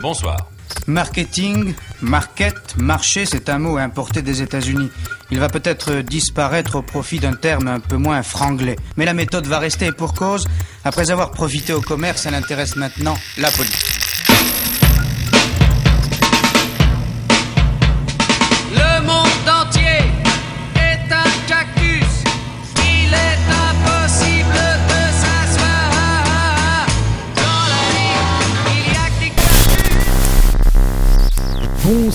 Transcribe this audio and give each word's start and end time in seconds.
Bonsoir. 0.00 0.36
Marketing, 0.86 1.74
market, 2.02 2.76
marché, 2.76 3.26
c'est 3.26 3.48
un 3.48 3.58
mot 3.58 3.78
importé 3.78 4.22
des 4.22 4.42
États-Unis. 4.42 4.90
Il 5.30 5.40
va 5.40 5.48
peut-être 5.48 6.00
disparaître 6.02 6.76
au 6.76 6.82
profit 6.82 7.18
d'un 7.18 7.34
terme 7.34 7.68
un 7.68 7.80
peu 7.80 7.96
moins 7.96 8.22
franglais. 8.22 8.76
Mais 8.96 9.04
la 9.04 9.14
méthode 9.14 9.46
va 9.46 9.58
rester 9.58 9.90
pour 9.92 10.14
cause. 10.14 10.46
Après 10.84 11.10
avoir 11.10 11.32
profité 11.32 11.72
au 11.72 11.80
commerce, 11.80 12.26
elle 12.26 12.34
intéresse 12.34 12.76
maintenant 12.76 13.18
la 13.38 13.50
politique. 13.50 13.97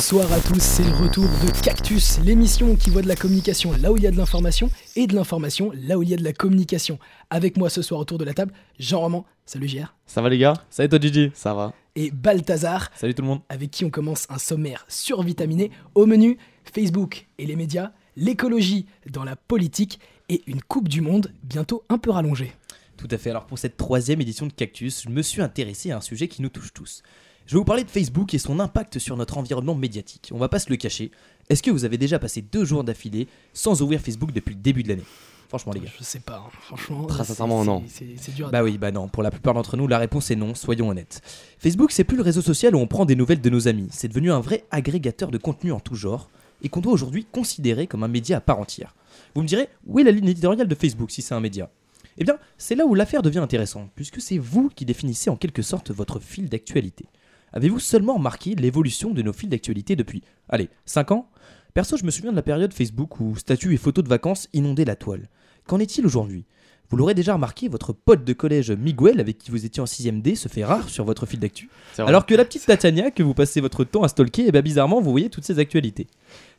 Bonsoir 0.05 0.33
à 0.33 0.39
tous, 0.41 0.59
c'est 0.59 0.83
le 0.83 0.91
retour 0.91 1.23
de 1.23 1.63
Cactus, 1.63 2.19
l'émission 2.19 2.75
qui 2.75 2.89
voit 2.89 3.01
de 3.01 3.07
la 3.07 3.15
communication 3.15 3.71
là 3.71 3.89
où 3.89 3.95
il 3.95 4.03
y 4.03 4.07
a 4.07 4.11
de 4.11 4.17
l'information 4.17 4.69
et 4.97 5.07
de 5.07 5.15
l'information 5.15 5.71
là 5.73 5.97
où 5.97 6.03
il 6.03 6.09
y 6.09 6.13
a 6.13 6.17
de 6.17 6.25
la 6.25 6.33
communication. 6.33 6.99
Avec 7.29 7.55
moi 7.55 7.69
ce 7.69 7.81
soir 7.81 8.01
autour 8.01 8.17
de 8.17 8.25
la 8.25 8.33
table, 8.33 8.51
Jean 8.77 8.99
Roman, 8.99 9.25
salut 9.45 9.69
JR, 9.69 9.95
Ça 10.05 10.21
va 10.21 10.27
les 10.27 10.37
gars? 10.37 10.55
Salut 10.69 10.89
toi 10.89 10.99
Gigi 10.99 11.31
Ça 11.33 11.53
va. 11.53 11.71
et 11.95 12.11
Balthazar, 12.11 12.91
Salut 12.97 13.15
tout 13.15 13.21
le 13.21 13.29
monde 13.29 13.39
avec 13.47 13.71
qui 13.71 13.85
on 13.85 13.89
commence 13.89 14.27
un 14.29 14.39
sommaire 14.39 14.83
survitaminé. 14.89 15.71
Au 15.95 16.05
menu, 16.05 16.37
Facebook 16.65 17.25
et 17.37 17.45
les 17.45 17.55
médias, 17.55 17.93
l'écologie 18.17 18.87
dans 19.09 19.23
la 19.23 19.37
politique 19.37 20.01
et 20.27 20.43
une 20.47 20.61
Coupe 20.61 20.89
du 20.89 20.99
Monde 20.99 21.31
bientôt 21.43 21.85
un 21.87 21.97
peu 21.97 22.11
rallongée. 22.11 22.51
Tout 22.97 23.07
à 23.09 23.17
fait, 23.17 23.29
alors 23.29 23.45
pour 23.45 23.57
cette 23.57 23.77
troisième 23.77 24.19
édition 24.19 24.47
de 24.47 24.51
Cactus, 24.53 25.03
je 25.03 25.09
me 25.09 25.21
suis 25.21 25.41
intéressé 25.41 25.91
à 25.91 25.97
un 25.97 26.01
sujet 26.01 26.27
qui 26.27 26.41
nous 26.41 26.49
touche 26.49 26.73
tous. 26.73 27.03
Je 27.45 27.55
vais 27.55 27.59
vous 27.59 27.65
parler 27.65 27.83
de 27.83 27.89
Facebook 27.89 28.33
et 28.33 28.37
son 28.37 28.59
impact 28.59 28.99
sur 28.99 29.17
notre 29.17 29.37
environnement 29.37 29.75
médiatique. 29.75 30.29
On 30.33 30.37
va 30.37 30.47
pas 30.47 30.59
se 30.59 30.69
le 30.69 30.77
cacher. 30.77 31.11
Est-ce 31.49 31.61
que 31.61 31.71
vous 31.71 31.83
avez 31.83 31.97
déjà 31.97 32.17
passé 32.17 32.41
deux 32.41 32.63
jours 32.63 32.85
d'affilée 32.85 33.27
sans 33.53 33.81
ouvrir 33.81 33.99
Facebook 33.99 34.31
depuis 34.31 34.55
le 34.55 34.61
début 34.61 34.81
de 34.81 34.89
l'année? 34.89 35.03
Franchement 35.49 35.73
les 35.73 35.81
gars. 35.81 35.89
Je 35.99 36.03
sais 36.03 36.21
pas, 36.21 36.37
hein, 36.37 36.49
franchement. 36.61 37.05
Très 37.05 37.25
sincèrement, 37.25 37.65
non. 37.65 37.83
C'est 37.87 38.15
c'est 38.17 38.33
dur 38.33 38.47
à 38.47 38.51
Bah 38.51 38.63
oui, 38.63 38.77
bah 38.77 38.91
non, 38.91 39.09
pour 39.09 39.23
la 39.23 39.29
plupart 39.29 39.53
d'entre 39.53 39.75
nous, 39.75 39.87
la 39.87 39.99
réponse 39.99 40.31
est 40.31 40.37
non, 40.37 40.55
soyons 40.55 40.89
honnêtes. 40.89 41.21
Facebook, 41.59 41.91
c'est 41.91 42.05
plus 42.05 42.15
le 42.15 42.23
réseau 42.23 42.41
social 42.41 42.75
où 42.75 42.79
on 42.79 42.87
prend 42.87 43.05
des 43.05 43.15
nouvelles 43.15 43.41
de 43.41 43.49
nos 43.49 43.67
amis, 43.67 43.89
c'est 43.91 44.07
devenu 44.07 44.31
un 44.31 44.39
vrai 44.39 44.63
agrégateur 44.71 45.29
de 45.29 45.37
contenu 45.37 45.73
en 45.73 45.79
tout 45.81 45.95
genre, 45.95 46.29
et 46.63 46.69
qu'on 46.69 46.79
doit 46.79 46.93
aujourd'hui 46.93 47.27
considérer 47.29 47.87
comme 47.87 48.03
un 48.03 48.07
média 48.07 48.37
à 48.37 48.41
part 48.41 48.59
entière. 48.59 48.95
Vous 49.35 49.43
me 49.43 49.47
direz, 49.47 49.67
où 49.85 49.99
est 49.99 50.03
la 50.03 50.11
ligne 50.11 50.29
éditoriale 50.29 50.67
de 50.67 50.75
Facebook 50.75 51.11
si 51.11 51.21
c'est 51.21 51.35
un 51.35 51.39
média? 51.39 51.69
Eh 52.17 52.23
bien, 52.23 52.37
c'est 52.57 52.75
là 52.75 52.85
où 52.85 52.95
l'affaire 52.95 53.21
devient 53.21 53.39
intéressante, 53.39 53.91
puisque 53.95 54.21
c'est 54.21 54.37
vous 54.37 54.69
qui 54.73 54.85
définissez 54.85 55.29
en 55.29 55.35
quelque 55.35 55.61
sorte 55.61 55.91
votre 55.91 56.19
fil 56.19 56.47
d'actualité. 56.47 57.05
Avez-vous 57.53 57.79
seulement 57.79 58.15
remarqué 58.15 58.55
l'évolution 58.55 59.11
de 59.11 59.21
nos 59.21 59.33
fils 59.33 59.49
d'actualité 59.49 59.95
depuis, 59.95 60.23
allez, 60.49 60.69
5 60.85 61.11
ans? 61.11 61.29
Perso, 61.73 61.97
je 61.97 62.03
me 62.03 62.11
souviens 62.11 62.31
de 62.31 62.35
la 62.35 62.43
période 62.43 62.73
Facebook 62.73 63.19
où 63.19 63.35
statuts 63.35 63.73
et 63.73 63.77
photos 63.77 64.03
de 64.03 64.09
vacances 64.09 64.49
inondaient 64.53 64.85
la 64.85 64.95
toile. 64.95 65.29
Qu'en 65.67 65.79
est-il 65.79 66.05
aujourd'hui? 66.05 66.45
Vous 66.89 66.97
l'aurez 66.97 67.15
déjà 67.15 67.33
remarqué, 67.33 67.69
votre 67.69 67.93
pote 67.93 68.23
de 68.23 68.33
collège 68.33 68.71
Miguel, 68.71 69.19
avec 69.19 69.39
qui 69.39 69.49
vous 69.49 69.65
étiez 69.65 69.81
en 69.81 69.85
6ème 69.85 70.21
D, 70.21 70.35
se 70.35 70.47
fait 70.47 70.63
rare 70.63 70.89
sur 70.89 71.05
votre 71.05 71.25
fil 71.25 71.39
d'actu. 71.39 71.69
Alors 71.97 72.25
que 72.25 72.35
la 72.35 72.45
petite 72.45 72.65
Tatiania, 72.65 73.09
que 73.09 73.23
vous 73.23 73.33
passez 73.33 73.61
votre 73.61 73.83
temps 73.83 74.03
à 74.03 74.07
stalker, 74.07 74.47
et 74.47 74.51
bien 74.51 74.61
bizarrement, 74.61 75.01
vous 75.01 75.09
voyez 75.09 75.29
toutes 75.29 75.45
ces 75.45 75.57
actualités. 75.57 76.07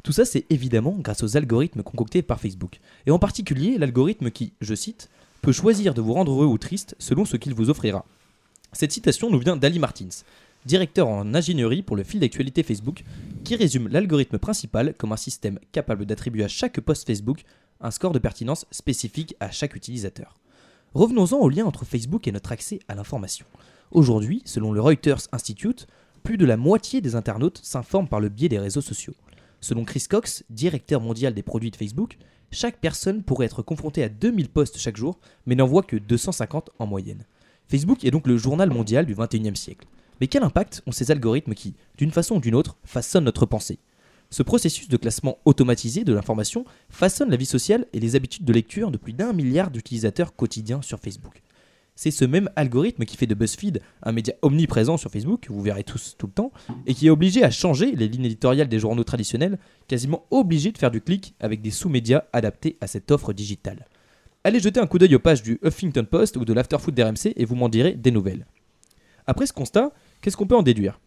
Tout 0.03 0.11
ça, 0.13 0.25
c'est 0.25 0.47
évidemment 0.51 0.97
grâce 0.99 1.23
aux 1.23 1.37
algorithmes 1.37 1.83
concoctés 1.83 2.23
par 2.23 2.41
Facebook. 2.41 2.81
Et 3.07 3.13
en 3.13 3.19
particulier, 3.21 3.79
l'algorithme 3.79 4.31
qui, 4.31 4.55
je 4.61 4.75
cite, 4.75 5.09
peut 5.43 5.53
choisir 5.53 5.95
de 5.95 6.01
vous 6.01 6.15
rendre 6.15 6.33
heureux 6.33 6.47
ou 6.47 6.59
triste 6.59 6.97
selon 6.99 7.25
ce 7.25 7.37
qu'il 7.37 7.55
vous 7.55 7.71
offrira. 7.71 8.05
Cette 8.73 8.91
citation 8.91 9.31
nous 9.31 9.39
vient 9.39 9.57
d'Ali 9.57 9.79
Martins, 9.79 10.09
directeur 10.65 11.09
en 11.09 11.35
ingénierie 11.35 11.83
pour 11.83 11.97
le 11.97 12.05
fil 12.05 12.21
d'actualité 12.21 12.63
Facebook, 12.63 13.05
qui 13.45 13.57
résume 13.57 13.89
l'algorithme 13.89 14.39
principal 14.39 14.95
comme 14.95 15.13
un 15.13 15.17
système 15.17 15.59
capable 15.73 16.07
d'attribuer 16.07 16.45
à 16.45 16.49
chaque 16.49 16.81
post 16.81 17.07
Facebook 17.07 17.45
un 17.81 17.91
score 17.91 18.13
de 18.13 18.19
pertinence 18.19 18.67
spécifique 18.71 19.37
à 19.41 19.51
chaque 19.51 19.77
utilisateur. 19.77 20.35
Revenons-en 20.95 21.39
au 21.39 21.49
lien 21.49 21.67
entre 21.67 21.85
Facebook 21.85 22.27
et 22.27 22.33
notre 22.33 22.53
accès 22.53 22.79
à 22.89 22.95
l'information. 22.95 23.47
Aujourd'hui, 23.91 24.43
selon 24.45 24.73
le 24.73 24.81
Reuters 24.81 25.29
Institute, 25.33 25.87
plus 26.23 26.39
de 26.39 26.47
la 26.47 26.57
moitié 26.57 27.01
des 27.01 27.17
internautes 27.17 27.61
s'informent 27.63 28.09
par 28.09 28.21
le 28.21 28.29
biais 28.29 28.49
des 28.49 28.59
réseaux 28.59 28.81
sociaux. 28.81 29.15
Selon 29.61 29.85
Chris 29.85 30.05
Cox, 30.09 30.45
directeur 30.51 31.01
mondial 31.01 31.35
des 31.35 31.43
produits 31.43 31.71
de 31.71 31.77
Facebook, 31.77 32.17
chaque 32.51 32.81
personne 32.81 33.23
pourrait 33.23 33.47
être 33.47 33.63
confrontée 33.63 34.03
à 34.03 34.09
2000 34.09 34.49
posts 34.49 34.79
chaque 34.79 34.97
jour, 34.97 35.19
mais 35.47 35.55
n'en 35.55 35.67
voit 35.67 35.83
que 35.83 35.97
250 35.97 36.71
en 36.79 36.87
moyenne. 36.87 37.27
Facebook 37.67 38.05
est 38.05 38.11
donc 38.11 38.27
le 38.27 38.37
journal 38.37 38.71
mondial 38.71 39.07
du 39.07 39.15
21e 39.15 39.57
siècle. 39.57 39.87
Mais 40.21 40.27
quel 40.27 40.43
impact 40.43 40.83
ont 40.87 40.93
ces 40.93 41.11
algorithmes 41.11 41.55
qui, 41.55 41.75
d'une 41.99 42.11
façon 42.11 42.37
ou 42.37 42.41
d'une 42.41 42.55
autre, 42.55 42.77
façonnent 42.85 43.25
notre 43.25 43.47
pensée? 43.47 43.79
Ce 44.31 44.43
processus 44.43 44.89
de 44.89 44.97
classement 44.97 45.39
automatisé 45.45 46.05
de 46.05 46.13
l'information 46.13 46.65
façonne 46.89 47.31
la 47.31 47.37
vie 47.37 47.47
sociale 47.47 47.87
et 47.93 48.01
les 48.01 48.17
habitudes 48.17 48.45
de 48.45 48.53
lecture 48.53 48.91
de 48.91 48.97
plus 48.97 49.13
d'un 49.13 49.33
milliard 49.33 49.71
d'utilisateurs 49.71 50.35
quotidiens 50.35 50.83
sur 50.83 50.99
Facebook. 50.99 51.43
C'est 51.97 52.11
ce 52.11 52.25
même 52.25 52.51
algorithme 52.57 53.05
qui 53.05 53.17
fait 53.17 53.29
de 53.29 53.35
BuzzFeed 53.35 53.81
un 54.03 54.11
média 54.11 54.35
omniprésent 54.43 54.97
sur 54.97 55.11
Facebook, 55.11 55.47
vous 55.49 55.63
verrez 55.63 55.85
tous 55.85 56.17
tout 56.19 56.27
le 56.27 56.33
temps, 56.33 56.51
et 56.87 56.95
qui 56.95 57.07
est 57.07 57.11
obligé 57.11 57.45
à 57.45 57.51
changer 57.53 57.93
les 57.93 58.09
lignes 58.09 58.25
éditoriales 58.25 58.69
des 58.69 58.81
journaux 58.81 59.05
traditionnels, 59.05 59.59
quasiment 59.87 60.25
obligé 60.33 60.73
de 60.73 60.79
faire 60.79 60.91
du 60.91 61.01
clic 61.01 61.35
avec 61.39 61.63
des 61.63 61.71
sous-médias 61.71 62.25
adaptés 62.33 62.77
à 62.81 62.89
cette 62.89 63.13
offre 63.13 63.33
digitale. 63.33 63.87
Allez 64.43 64.59
jeter 64.59 64.81
un 64.81 64.87
coup 64.87 64.99
d'œil 64.99 65.15
aux 65.15 65.21
pages 65.21 65.43
du 65.43 65.61
Huffington 65.63 66.05
Post 66.05 66.37
ou 66.37 66.45
de 66.45 66.53
l'Afterfoot 66.53 66.93
d'RMC 66.93 67.33
et 67.37 67.45
vous 67.45 67.55
m'en 67.55 67.69
direz 67.69 67.93
des 67.93 68.11
nouvelles. 68.11 68.47
Après 69.27 69.47
ce 69.47 69.53
constat, 69.53 69.93
qu'est-ce 70.25 70.39
qu'on 70.39 70.47
peut 70.47 70.57
en 70.57 70.63
déduire? 70.63 71.01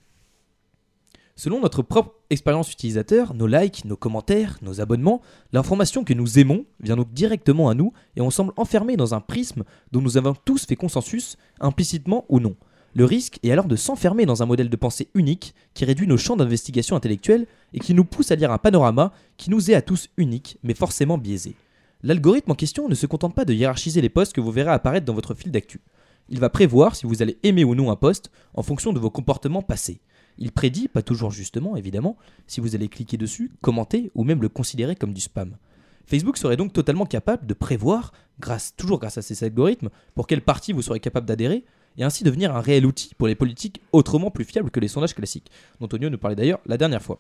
Selon 1.35 1.59
notre 1.59 1.81
propre 1.81 2.13
expérience 2.29 2.72
utilisateur, 2.72 3.33
nos 3.33 3.47
likes, 3.47 3.83
nos 3.83 3.95
commentaires, 3.95 4.59
nos 4.61 4.79
abonnements, 4.79 5.22
l'information 5.53 6.03
que 6.03 6.13
nous 6.13 6.38
aimons 6.38 6.66
vient 6.79 6.95
donc 6.95 7.11
directement 7.13 7.69
à 7.69 7.73
nous 7.73 7.94
et 8.16 8.22
on 8.22 8.29
semble 8.29 8.53
enfermé 8.57 8.95
dans 8.95 9.16
un 9.16 9.19
prisme 9.19 9.63
dont 9.91 10.01
nous 10.01 10.17
avons 10.17 10.35
tous 10.45 10.67
fait 10.67 10.75
consensus, 10.75 11.35
implicitement 11.59 12.25
ou 12.29 12.39
non. 12.39 12.55
Le 12.94 13.05
risque 13.05 13.39
est 13.41 13.51
alors 13.51 13.66
de 13.66 13.75
s'enfermer 13.75 14.28
dans 14.28 14.44
un 14.44 14.45
modèle 14.45 14.69
de 14.69 14.75
pensée 14.75 15.09
unique 15.16 15.55
qui 15.73 15.85
réduit 15.85 16.07
nos 16.07 16.17
champs 16.17 16.35
d'investigation 16.35 16.95
intellectuelle 16.95 17.47
et 17.73 17.79
qui 17.79 17.95
nous 17.95 18.05
pousse 18.05 18.29
à 18.29 18.35
lire 18.35 18.51
un 18.51 18.59
panorama 18.59 19.13
qui 19.38 19.49
nous 19.49 19.72
est 19.72 19.75
à 19.75 19.81
tous 19.81 20.09
unique 20.17 20.59
mais 20.61 20.75
forcément 20.75 21.17
biaisé. 21.17 21.55
L'algorithme 22.03 22.51
en 22.51 22.55
question 22.55 22.88
ne 22.88 22.95
se 22.95 23.07
contente 23.07 23.34
pas 23.34 23.45
de 23.45 23.53
hiérarchiser 23.53 24.01
les 24.01 24.09
posts 24.09 24.34
que 24.34 24.41
vous 24.41 24.51
verrez 24.51 24.72
apparaître 24.72 25.07
dans 25.07 25.16
votre 25.16 25.34
fil 25.34 25.51
d'actu. 25.51 25.81
Il 26.29 26.39
va 26.39 26.49
prévoir 26.49 26.95
si 26.95 27.05
vous 27.05 27.21
allez 27.21 27.38
aimer 27.43 27.63
ou 27.63 27.75
non 27.75 27.91
un 27.91 27.95
post 27.95 28.31
en 28.53 28.63
fonction 28.63 28.93
de 28.93 28.99
vos 28.99 29.09
comportements 29.09 29.61
passés. 29.61 30.01
Il 30.38 30.51
prédit, 30.51 30.88
pas 30.88 31.01
toujours 31.01 31.31
justement 31.31 31.75
évidemment, 31.75 32.17
si 32.45 32.59
vous 32.61 32.75
allez 32.75 32.89
cliquer 32.89 33.17
dessus, 33.17 33.51
commenter 33.61 34.11
ou 34.13 34.23
même 34.23 34.41
le 34.41 34.49
considérer 34.49 34.95
comme 34.95 35.13
du 35.13 35.21
spam. 35.21 35.57
Facebook 36.05 36.37
serait 36.37 36.57
donc 36.57 36.73
totalement 36.73 37.05
capable 37.05 37.45
de 37.45 37.53
prévoir, 37.53 38.13
grâce, 38.39 38.73
toujours 38.75 38.99
grâce 38.99 39.17
à 39.17 39.21
ces 39.21 39.43
algorithmes, 39.43 39.89
pour 40.16 40.27
quelle 40.27 40.41
partie 40.41 40.73
vous 40.73 40.81
serez 40.81 40.99
capable 40.99 41.27
d'adhérer, 41.27 41.66
et 41.97 42.03
ainsi 42.03 42.23
devenir 42.23 42.55
un 42.55 42.61
réel 42.61 42.85
outil 42.85 43.13
pour 43.16 43.27
les 43.27 43.35
politiques 43.35 43.81
autrement 43.91 44.31
plus 44.31 44.45
fiables 44.45 44.69
que 44.69 44.79
les 44.79 44.87
sondages 44.87 45.16
classiques, 45.16 45.51
dont 45.79 45.87
Tonio 45.87 46.09
nous 46.09 46.17
parlait 46.17 46.35
d'ailleurs 46.35 46.59
la 46.66 46.77
dernière 46.77 47.01
fois. 47.01 47.19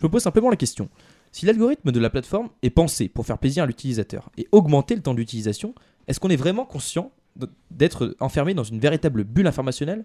Je 0.00 0.04
me 0.04 0.10
pose 0.10 0.22
simplement 0.22 0.50
la 0.50 0.56
question. 0.56 0.88
Si 1.32 1.46
l'algorithme 1.46 1.92
de 1.92 2.00
la 2.00 2.10
plateforme 2.10 2.48
est 2.62 2.70
pensé 2.70 3.08
pour 3.08 3.26
faire 3.26 3.38
plaisir 3.38 3.64
à 3.64 3.66
l'utilisateur 3.66 4.30
et 4.38 4.48
augmenter 4.52 4.94
le 4.94 5.02
temps 5.02 5.14
d'utilisation, 5.14 5.74
est-ce 6.08 6.18
qu'on 6.18 6.30
est 6.30 6.36
vraiment 6.36 6.64
conscient 6.64 7.12
d'être 7.70 8.16
enfermé 8.20 8.54
dans 8.54 8.64
une 8.64 8.80
véritable 8.80 9.24
bulle 9.24 9.46
informationnelle 9.46 10.04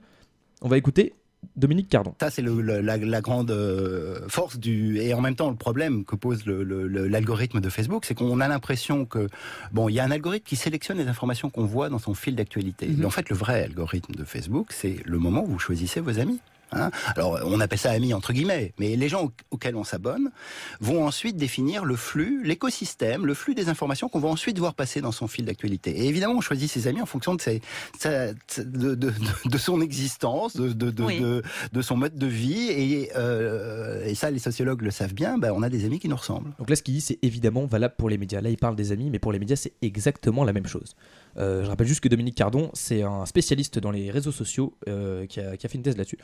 On 0.62 0.68
va 0.68 0.78
écouter 0.78 1.14
Dominique 1.56 1.90
Cardon. 1.90 2.14
Ça, 2.22 2.30
c'est 2.30 2.42
la, 2.44 2.98
la 2.98 3.22
grande 3.22 3.52
euh, 3.52 4.28
force 4.28 4.58
du 4.60 5.00
et 5.00 5.14
en 5.14 5.22
même 5.22 5.36
temps 5.36 5.50
le 5.50 5.56
problème 5.56 6.06
que 6.06 6.16
pose 6.16 6.46
l'algorithme 6.46 7.60
de 7.60 7.70
Facebook, 7.70 8.06
c'est 8.06 8.14
qu'on 8.14 8.40
a 8.40 8.48
l'impression 8.48 9.06
que 9.06 9.28
bon, 9.72 9.90
il 9.90 9.96
y 9.96 10.00
a 10.00 10.04
un 10.04 10.12
algorithme 10.12 10.46
qui 10.46 10.56
sélectionne 10.56 10.98
les 10.98 11.08
informations 11.08 11.50
qu'on 11.50 11.66
voit 11.66 11.90
dans 11.90 12.00
son 12.00 12.14
fil 12.14 12.36
d'actualité. 12.36 12.88
Mais 12.96 13.06
en 13.06 13.10
fait, 13.10 13.30
le 13.30 13.36
vrai 13.36 13.64
algorithme 13.64 14.14
de 14.14 14.24
Facebook, 14.24 14.72
c'est 14.72 14.98
le 15.04 15.18
moment 15.18 15.44
où 15.44 15.48
vous 15.48 15.60
choisissez 15.60 16.00
vos 16.00 16.20
amis. 16.20 16.40
Hein. 16.72 16.92
Alors, 17.16 17.40
on 17.46 17.60
appelle 17.60 17.80
ça 17.80 17.92
amis 17.92 18.14
entre 18.14 18.34
guillemets, 18.34 18.74
mais 18.80 18.96
les 18.96 19.10
gens 19.10 19.26
au- 19.26 19.32
auxquels 19.52 19.76
on 19.76 19.84
s'abonne 19.84 20.32
vont 20.80 21.06
ensuite 21.06 21.38
définir 21.38 21.86
le 21.86 21.96
flux, 21.96 22.42
l'écosystème, 22.44 23.26
le 23.26 23.34
flux 23.34 23.56
des 23.56 23.70
informations 23.70 24.10
qu'on 24.10 24.20
va 24.20 24.30
ensuite 24.30 24.58
voir 24.60 24.74
passer 24.74 25.02
dans 25.02 25.12
son 25.12 25.28
fil 25.28 25.46
d'actualité. 25.46 25.92
Et 25.92 26.08
évidemment, 26.08 26.36
on 26.36 26.42
choisit 26.42 26.70
ses 26.70 26.88
amis 26.88 27.02
en 27.02 27.06
fonction 27.06 27.36
de, 27.36 27.42
ses, 27.42 27.62
sa- 28.00 28.34
de, 28.34 28.36
de- 28.64 28.96
de- 28.96 29.12
de 29.46 29.58
son 29.58 29.82
existence, 29.82 30.56
de, 30.56 30.70
de, 30.74 30.92
de, 30.92 31.04
Oui. 31.04 31.20
de- 31.20 31.44
de 31.72 31.82
son 31.82 31.98
mode 31.98 32.16
de 32.16 32.28
vie. 32.28 32.70
Et, 32.70 33.12
euh, 33.16 34.06
et 34.06 34.16
ça, 34.16 34.32
les 34.32 34.40
sociologues 34.40 34.82
le 34.82 34.92
savent 34.92 35.14
bien, 35.14 35.38
ben, 35.38 35.52
on 35.56 35.62
a 35.64 35.70
des 35.70 35.86
amis 35.86 36.00
qui 36.00 36.10
nous 36.10 36.16
ressemblent. 36.16 36.52
Donc 36.60 36.70
là, 36.70 36.76
ce 36.76 36.82
qu'il 36.84 36.94
dit, 36.94 37.02
c'est 37.02 37.20
évidemment 37.22 37.66
valable 37.66 37.96
pour 37.98 38.10
les 38.10 38.18
médias. 38.18 38.42
Là, 38.42 38.50
il 38.50 38.58
parle 38.58 38.76
des 38.76 38.92
amis, 38.92 39.10
mais 39.10 39.20
pour 39.20 39.32
les 39.32 39.40
médias, 39.40 39.56
c'est 39.56 39.74
exactement 39.82 40.44
la 40.44 40.54
même 40.54 40.68
chose. 40.68 40.96
Euh, 41.38 41.64
je 41.64 41.70
rappelle 41.70 41.88
juste 41.88 42.02
que 42.02 42.10
Dominique 42.10 42.36
Cardon, 42.36 42.70
c'est 42.74 43.04
un 43.04 43.26
spécialiste 43.26 43.80
dans 43.80 43.92
les 43.92 44.12
réseaux 44.12 44.32
sociaux 44.32 44.74
euh, 44.88 45.26
qui, 45.26 45.40
a, 45.40 45.58
qui 45.58 45.66
a 45.66 45.70
fait 45.70 45.78
une 45.78 45.84
thèse 45.84 45.98
là-dessus. 45.98 46.18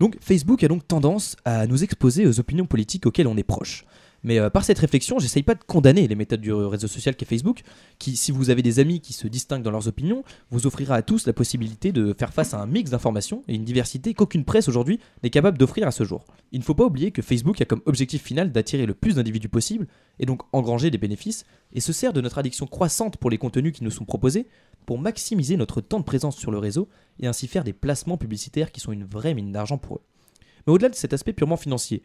Donc 0.00 0.16
Facebook 0.20 0.62
a 0.62 0.68
donc 0.68 0.86
tendance 0.86 1.36
à 1.44 1.66
nous 1.66 1.82
exposer 1.82 2.26
aux 2.26 2.40
opinions 2.40 2.66
politiques 2.66 3.06
auxquelles 3.06 3.26
on 3.26 3.36
est 3.36 3.42
proche. 3.42 3.84
Mais 4.24 4.38
euh, 4.38 4.50
par 4.50 4.64
cette 4.64 4.78
réflexion, 4.78 5.18
j'essaye 5.18 5.42
pas 5.42 5.54
de 5.54 5.64
condamner 5.64 6.06
les 6.06 6.14
méthodes 6.14 6.40
du 6.40 6.52
réseau 6.52 6.86
social 6.86 7.16
qu'est 7.16 7.26
Facebook, 7.26 7.62
qui, 7.98 8.16
si 8.16 8.30
vous 8.30 8.50
avez 8.50 8.62
des 8.62 8.78
amis 8.78 9.00
qui 9.00 9.12
se 9.12 9.26
distinguent 9.26 9.62
dans 9.62 9.70
leurs 9.70 9.88
opinions, 9.88 10.22
vous 10.50 10.66
offrira 10.66 10.94
à 10.94 11.02
tous 11.02 11.26
la 11.26 11.32
possibilité 11.32 11.92
de 11.92 12.14
faire 12.16 12.32
face 12.32 12.54
à 12.54 12.60
un 12.60 12.66
mix 12.66 12.90
d'informations 12.90 13.42
et 13.48 13.54
une 13.54 13.64
diversité 13.64 14.14
qu'aucune 14.14 14.44
presse 14.44 14.68
aujourd'hui 14.68 15.00
n'est 15.22 15.30
capable 15.30 15.58
d'offrir 15.58 15.86
à 15.86 15.90
ce 15.90 16.04
jour. 16.04 16.24
Il 16.52 16.60
ne 16.60 16.64
faut 16.64 16.74
pas 16.74 16.84
oublier 16.84 17.10
que 17.10 17.22
Facebook 17.22 17.60
a 17.60 17.64
comme 17.64 17.82
objectif 17.86 18.22
final 18.22 18.52
d'attirer 18.52 18.86
le 18.86 18.94
plus 18.94 19.16
d'individus 19.16 19.48
possible, 19.48 19.86
et 20.18 20.26
donc 20.26 20.42
engranger 20.52 20.90
des 20.90 20.98
bénéfices, 20.98 21.44
et 21.72 21.80
se 21.80 21.92
sert 21.92 22.12
de 22.12 22.20
notre 22.20 22.38
addiction 22.38 22.66
croissante 22.66 23.16
pour 23.16 23.30
les 23.30 23.38
contenus 23.38 23.72
qui 23.72 23.84
nous 23.84 23.90
sont 23.90 24.04
proposés 24.04 24.46
pour 24.86 24.98
maximiser 24.98 25.56
notre 25.56 25.80
temps 25.80 26.00
de 26.00 26.04
présence 26.04 26.36
sur 26.36 26.50
le 26.50 26.58
réseau 26.58 26.88
et 27.20 27.26
ainsi 27.26 27.46
faire 27.46 27.64
des 27.64 27.72
placements 27.72 28.16
publicitaires 28.16 28.72
qui 28.72 28.80
sont 28.80 28.92
une 28.92 29.04
vraie 29.04 29.34
mine 29.34 29.52
d'argent 29.52 29.78
pour 29.78 29.96
eux. 29.96 30.02
Mais 30.66 30.72
au-delà 30.72 30.88
de 30.88 30.94
cet 30.94 31.12
aspect 31.12 31.32
purement 31.32 31.56
financier, 31.56 32.02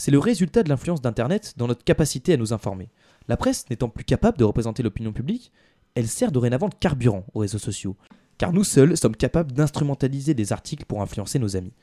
c'est 0.00 0.10
le 0.10 0.18
résultat 0.18 0.62
de 0.62 0.70
l'influence 0.70 1.02
d'Internet 1.02 1.52
dans 1.58 1.66
notre 1.66 1.84
capacité 1.84 2.32
à 2.32 2.38
nous 2.38 2.54
informer. 2.54 2.88
La 3.28 3.36
presse 3.36 3.68
n'étant 3.68 3.90
plus 3.90 4.02
capable 4.02 4.38
de 4.38 4.44
représenter 4.44 4.82
l'opinion 4.82 5.12
publique, 5.12 5.52
elle 5.94 6.08
sert 6.08 6.32
dorénavant 6.32 6.70
de 6.70 6.74
carburant 6.74 7.26
aux 7.34 7.40
réseaux 7.40 7.58
sociaux, 7.58 7.96
car 8.38 8.54
nous 8.54 8.64
seuls 8.64 8.96
sommes 8.96 9.14
capables 9.14 9.52
d'instrumentaliser 9.52 10.32
des 10.32 10.54
articles 10.54 10.86
pour 10.86 11.02
influencer 11.02 11.38
nos 11.38 11.54
amis. 11.54 11.74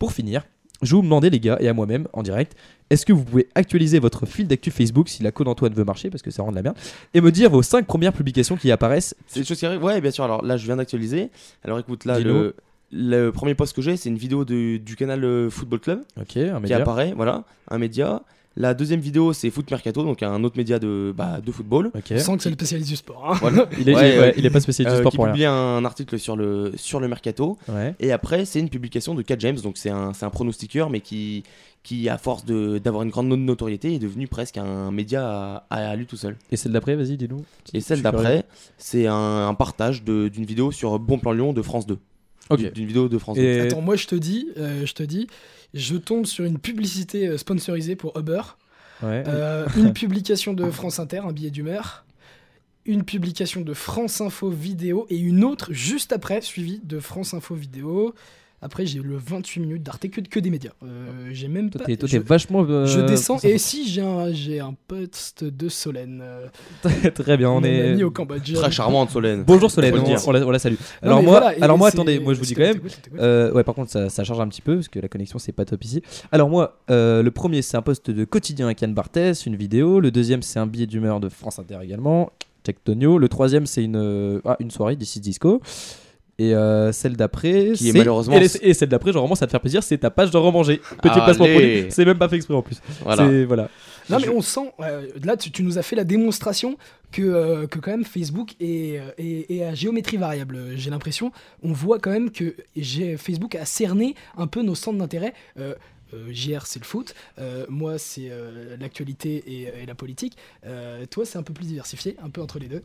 Pour 0.00 0.10
finir, 0.10 0.44
je 0.82 0.90
vais 0.90 0.96
vous 0.96 1.02
demander 1.02 1.30
les 1.30 1.38
gars 1.38 1.56
et 1.60 1.68
à 1.68 1.74
moi-même 1.74 2.08
en 2.12 2.24
direct, 2.24 2.56
est-ce 2.90 3.06
que 3.06 3.12
vous 3.12 3.22
pouvez 3.22 3.48
actualiser 3.54 4.00
votre 4.00 4.26
fil 4.26 4.48
d'actu 4.48 4.72
Facebook 4.72 5.08
si 5.08 5.22
la 5.22 5.30
code 5.30 5.46
Antoine 5.46 5.74
veut 5.74 5.84
marcher 5.84 6.10
parce 6.10 6.22
que 6.22 6.32
ça 6.32 6.42
rend 6.42 6.50
de 6.50 6.56
la 6.56 6.62
merde 6.62 6.76
et 7.14 7.20
me 7.20 7.30
dire 7.30 7.50
vos 7.50 7.62
5 7.62 7.86
premières 7.86 8.12
publications 8.12 8.56
qui 8.56 8.72
apparaissent 8.72 9.14
C'est 9.28 9.38
des 9.38 9.46
choses 9.46 9.60
qui 9.60 9.66
arrivent 9.66 9.84
Ouais, 9.84 10.00
bien 10.00 10.10
sûr. 10.10 10.24
Alors 10.24 10.44
là, 10.44 10.56
je 10.56 10.66
viens 10.66 10.74
d'actualiser. 10.74 11.30
Alors 11.62 11.78
écoute, 11.78 12.04
là, 12.04 12.18
le, 12.18 12.56
le 12.94 13.30
premier 13.30 13.54
post 13.54 13.74
que 13.74 13.82
j'ai, 13.82 13.96
c'est 13.96 14.08
une 14.08 14.16
vidéo 14.18 14.44
de- 14.44 14.76
du 14.78 14.94
canal 14.96 15.24
euh, 15.24 15.50
Football 15.50 15.80
Club 15.80 16.00
OK, 16.20 16.36
un 16.36 16.60
qui 16.62 16.72
apparaît, 16.72 17.12
voilà, 17.16 17.44
un 17.70 17.78
média. 17.78 18.22
La 18.56 18.72
deuxième 18.72 19.00
vidéo, 19.00 19.32
c'est 19.32 19.50
Foot 19.50 19.68
Mercato, 19.68 20.04
donc 20.04 20.22
un 20.22 20.44
autre 20.44 20.56
média 20.56 20.78
de, 20.78 21.12
bah, 21.16 21.40
de 21.44 21.50
football. 21.50 21.86
OK. 21.92 22.04
On 22.12 22.18
sent 22.18 22.36
que 22.36 22.42
c'est 22.44 22.50
le 22.50 22.54
spécialiste 22.54 22.88
du 22.88 22.94
sport. 22.94 23.32
hein. 23.32 23.36
Voilà. 23.40 23.66
Il 23.80 23.88
est, 23.88 23.94
Ouais, 23.96 24.00
il 24.10 24.14
est- 24.14 24.18
ouais. 24.18 24.18
ouais, 24.26 24.34
il 24.36 24.46
est 24.46 24.50
pas 24.50 24.60
spécialiste 24.60 24.94
du 24.94 24.98
Euh, 24.98 25.00
sport 25.00 25.10
qui 25.10 25.16
pour 25.16 25.24
rien. 25.24 25.32
publie 25.34 25.44
un 25.46 25.84
article 25.84 26.16
sur 26.20 26.36
le, 26.36 26.70
sur 26.76 27.00
le 27.00 27.08
mercato. 27.08 27.58
Ouais. 27.68 27.96
Et 27.98 28.12
après, 28.12 28.44
c'est 28.44 28.60
une 28.60 28.68
publication 28.68 29.16
de 29.16 29.22
Cat 29.22 29.34
James, 29.40 29.56
donc 29.60 29.76
c'est 29.76 29.90
un, 29.90 30.12
c'est 30.12 30.24
un 30.24 30.30
pronostiqueur, 30.30 30.88
mais 30.88 31.00
qui, 31.00 31.42
qui 31.82 32.08
à 32.08 32.16
force 32.16 32.44
de- 32.44 32.78
d'avoir 32.78 33.02
une 33.02 33.10
grande 33.10 33.26
notoriété, 33.26 33.92
est 33.94 33.98
devenu 33.98 34.28
presque 34.28 34.56
un 34.56 34.92
média 34.92 35.26
à, 35.28 35.66
à- 35.70 35.88
à 35.90 35.96
lui 35.96 36.06
tout 36.06 36.16
seul. 36.16 36.36
Et 36.52 36.56
celle 36.56 36.70
d'après, 36.70 36.94
vas-y, 36.94 37.16
dis-nous. 37.16 37.44
Et 37.72 37.80
celle 37.80 38.02
d'après, 38.02 38.44
c'est 38.78 39.08
un, 39.08 39.48
un 39.48 39.54
partage 39.54 40.04
de- 40.04 40.28
d'une 40.28 40.44
vidéo 40.44 40.70
sur 40.70 40.96
Bon 41.00 41.18
Plan 41.18 41.32
Lyon 41.32 41.52
de 41.54 41.60
France 41.62 41.88
2. 41.88 41.98
OK. 42.50 42.72
D'une- 42.72 42.86
vidéo 42.86 43.08
de 43.08 43.18
France 43.18 43.36
2. 43.38 43.42
Et 43.42 43.60
Attends, 43.60 43.80
moi 43.80 43.96
je 43.96 44.06
te 44.06 44.14
dis, 44.14 44.48
euh, 44.58 44.84
je 44.86 44.92
te 44.94 45.02
dis, 45.02 45.26
je 45.72 45.96
tombe 45.96 46.26
sur 46.26 46.44
une 46.44 46.58
publicité 46.58 47.26
euh, 47.28 47.38
sponsorisée 47.38 47.96
pour 47.96 48.18
Uber, 48.18 48.42
ouais. 49.02 49.24
euh, 49.26 49.66
une 49.76 49.92
publication 49.92 50.52
de 50.52 50.70
France 50.70 50.98
Inter, 50.98 51.18
un 51.18 51.32
billet 51.32 51.50
d'humeur, 51.50 52.04
une 52.86 53.04
publication 53.04 53.62
de 53.62 53.72
France 53.72 54.20
Info 54.20 54.50
Vidéo 54.50 55.06
et 55.08 55.16
une 55.18 55.42
autre 55.42 55.72
juste 55.72 56.12
après, 56.12 56.40
suivie 56.42 56.80
de 56.84 57.00
France 57.00 57.32
Info 57.34 57.54
Vidéo. 57.54 58.14
Après, 58.64 58.86
j'ai 58.86 58.98
le 58.98 59.18
28 59.18 59.60
minutes 59.60 59.82
d'Arte, 59.82 60.08
que, 60.08 60.22
que 60.22 60.40
des 60.40 60.48
médias. 60.48 60.70
Euh, 60.82 61.28
j'ai 61.32 61.48
même 61.48 61.68
toi 61.68 61.80
pas. 61.80 61.84
t'es 61.84 61.98
toi, 61.98 62.08
je, 62.08 62.16
t'es 62.16 62.24
vachement 62.24 62.64
euh, 62.66 62.86
je 62.86 63.00
descends 63.00 63.36
et 63.42 63.58
si 63.58 63.86
j'ai 63.86 64.00
un, 64.00 64.32
j'ai 64.32 64.58
un 64.58 64.74
post 64.88 65.44
de 65.44 65.68
Solène, 65.68 66.22
euh, 66.24 66.46
très 67.14 67.36
bien, 67.36 67.50
on 67.50 67.62
est 67.62 67.90
ami 67.90 68.04
au 68.04 68.10
Cambodge. 68.10 68.54
Très 68.54 68.70
charmante, 68.70 69.10
Solène. 69.10 69.44
Bonjour 69.46 69.70
Solène, 69.70 69.94
on, 69.98 70.28
on 70.28 70.32
la, 70.32 70.46
on 70.46 70.50
la 70.50 70.58
salue. 70.58 70.76
Non, 71.02 71.08
Alors 71.10 71.22
moi, 71.22 71.40
voilà, 71.40 71.56
alors 71.62 71.76
moi 71.76 71.88
attendez, 71.88 72.18
moi 72.18 72.32
je 72.32 72.38
vous 72.38 72.46
dis 72.46 72.54
quand 72.54 72.62
même, 72.62 72.80
Euh, 73.18 73.52
ouais, 73.52 73.64
par 73.64 73.74
contre, 73.74 73.90
ça, 73.90 74.08
ça 74.08 74.24
charge 74.24 74.40
un 74.40 74.48
petit 74.48 74.62
peu 74.62 74.76
parce 74.76 74.88
que 74.88 74.98
la 74.98 75.08
connexion 75.08 75.38
c'est 75.38 75.52
pas 75.52 75.66
top 75.66 75.84
ici. 75.84 76.00
Alors, 76.32 76.48
moi, 76.48 76.80
euh, 76.90 77.22
le 77.22 77.30
premier 77.30 77.60
c'est 77.60 77.76
un 77.76 77.82
post 77.82 78.10
de 78.10 78.24
quotidien 78.24 78.64
avec 78.64 78.80
Yann 78.80 78.94
Barthès, 78.94 79.44
une 79.44 79.56
vidéo. 79.56 80.00
Le 80.00 80.10
deuxième 80.10 80.40
c'est 80.40 80.58
un 80.58 80.66
billet 80.66 80.86
d'humeur 80.86 81.20
de 81.20 81.28
France 81.28 81.58
Inter 81.58 81.80
également. 81.82 82.32
Check 82.64 82.82
Tonio. 82.82 83.18
Le 83.18 83.28
troisième 83.28 83.66
c'est 83.66 83.84
une, 83.84 84.40
ah, 84.46 84.56
une 84.58 84.70
soirée 84.70 84.96
d'ici 84.96 85.20
Disco. 85.20 85.60
Et 86.38 86.52
euh, 86.54 86.90
celle 86.90 87.16
d'après, 87.16 87.72
Qui 87.76 87.90
est 87.90 87.92
malheureusement- 87.92 88.34
Et, 88.36 88.74
celle 88.74 88.88
d'après, 88.88 89.12
genre 89.12 89.22
vraiment, 89.22 89.36
ça 89.36 89.46
te 89.46 89.50
faire 89.52 89.60
plaisir, 89.60 89.82
c'est 89.84 89.98
ta 89.98 90.10
page 90.10 90.30
de 90.32 90.36
remanger. 90.36 90.78
Petit 91.00 91.08
Allez. 91.10 91.20
placement 91.24 91.46
produit. 91.46 91.84
C'est 91.90 92.04
même 92.04 92.18
pas 92.18 92.28
fait 92.28 92.36
exprès 92.36 92.54
en 92.54 92.62
plus. 92.62 92.80
Voilà. 93.04 93.28
C'est- 93.28 93.44
voilà. 93.44 93.68
Non 94.10 94.18
mais 94.20 94.28
on 94.28 94.42
sent, 94.42 94.70
euh, 94.80 95.06
là 95.24 95.34
tu, 95.38 95.50
tu 95.50 95.62
nous 95.62 95.78
as 95.78 95.82
fait 95.82 95.96
la 95.96 96.04
démonstration 96.04 96.76
que, 97.10 97.22
euh, 97.22 97.66
que 97.66 97.78
quand 97.78 97.90
même 97.92 98.04
Facebook 98.04 98.50
est, 98.60 99.00
est, 99.16 99.50
est 99.50 99.64
à 99.64 99.74
géométrie 99.74 100.18
variable, 100.18 100.58
j'ai 100.76 100.90
l'impression. 100.90 101.32
On 101.62 101.72
voit 101.72 101.98
quand 101.98 102.10
même 102.10 102.30
que 102.30 102.54
Facebook 103.16 103.54
a 103.54 103.64
cerné 103.64 104.14
un 104.36 104.46
peu 104.46 104.60
nos 104.62 104.74
centres 104.74 104.98
d'intérêt. 104.98 105.32
Euh, 106.12 106.32
JR 106.32 106.66
c'est 106.66 106.78
le 106.78 106.84
foot, 106.84 107.14
euh, 107.38 107.66
moi 107.68 107.98
c'est 107.98 108.28
euh, 108.30 108.76
l'actualité 108.76 109.42
et, 109.46 109.86
la 109.86 109.94
politique, 109.94 110.36
toi 111.10 111.24
c'est 111.24 111.38
un 111.38 111.42
peu 111.42 111.52
plus 111.52 111.66
diversifié, 111.66 112.16
un 112.22 112.30
peu 112.30 112.40
entre 112.40 112.58
les 112.58 112.68
deux. 112.68 112.82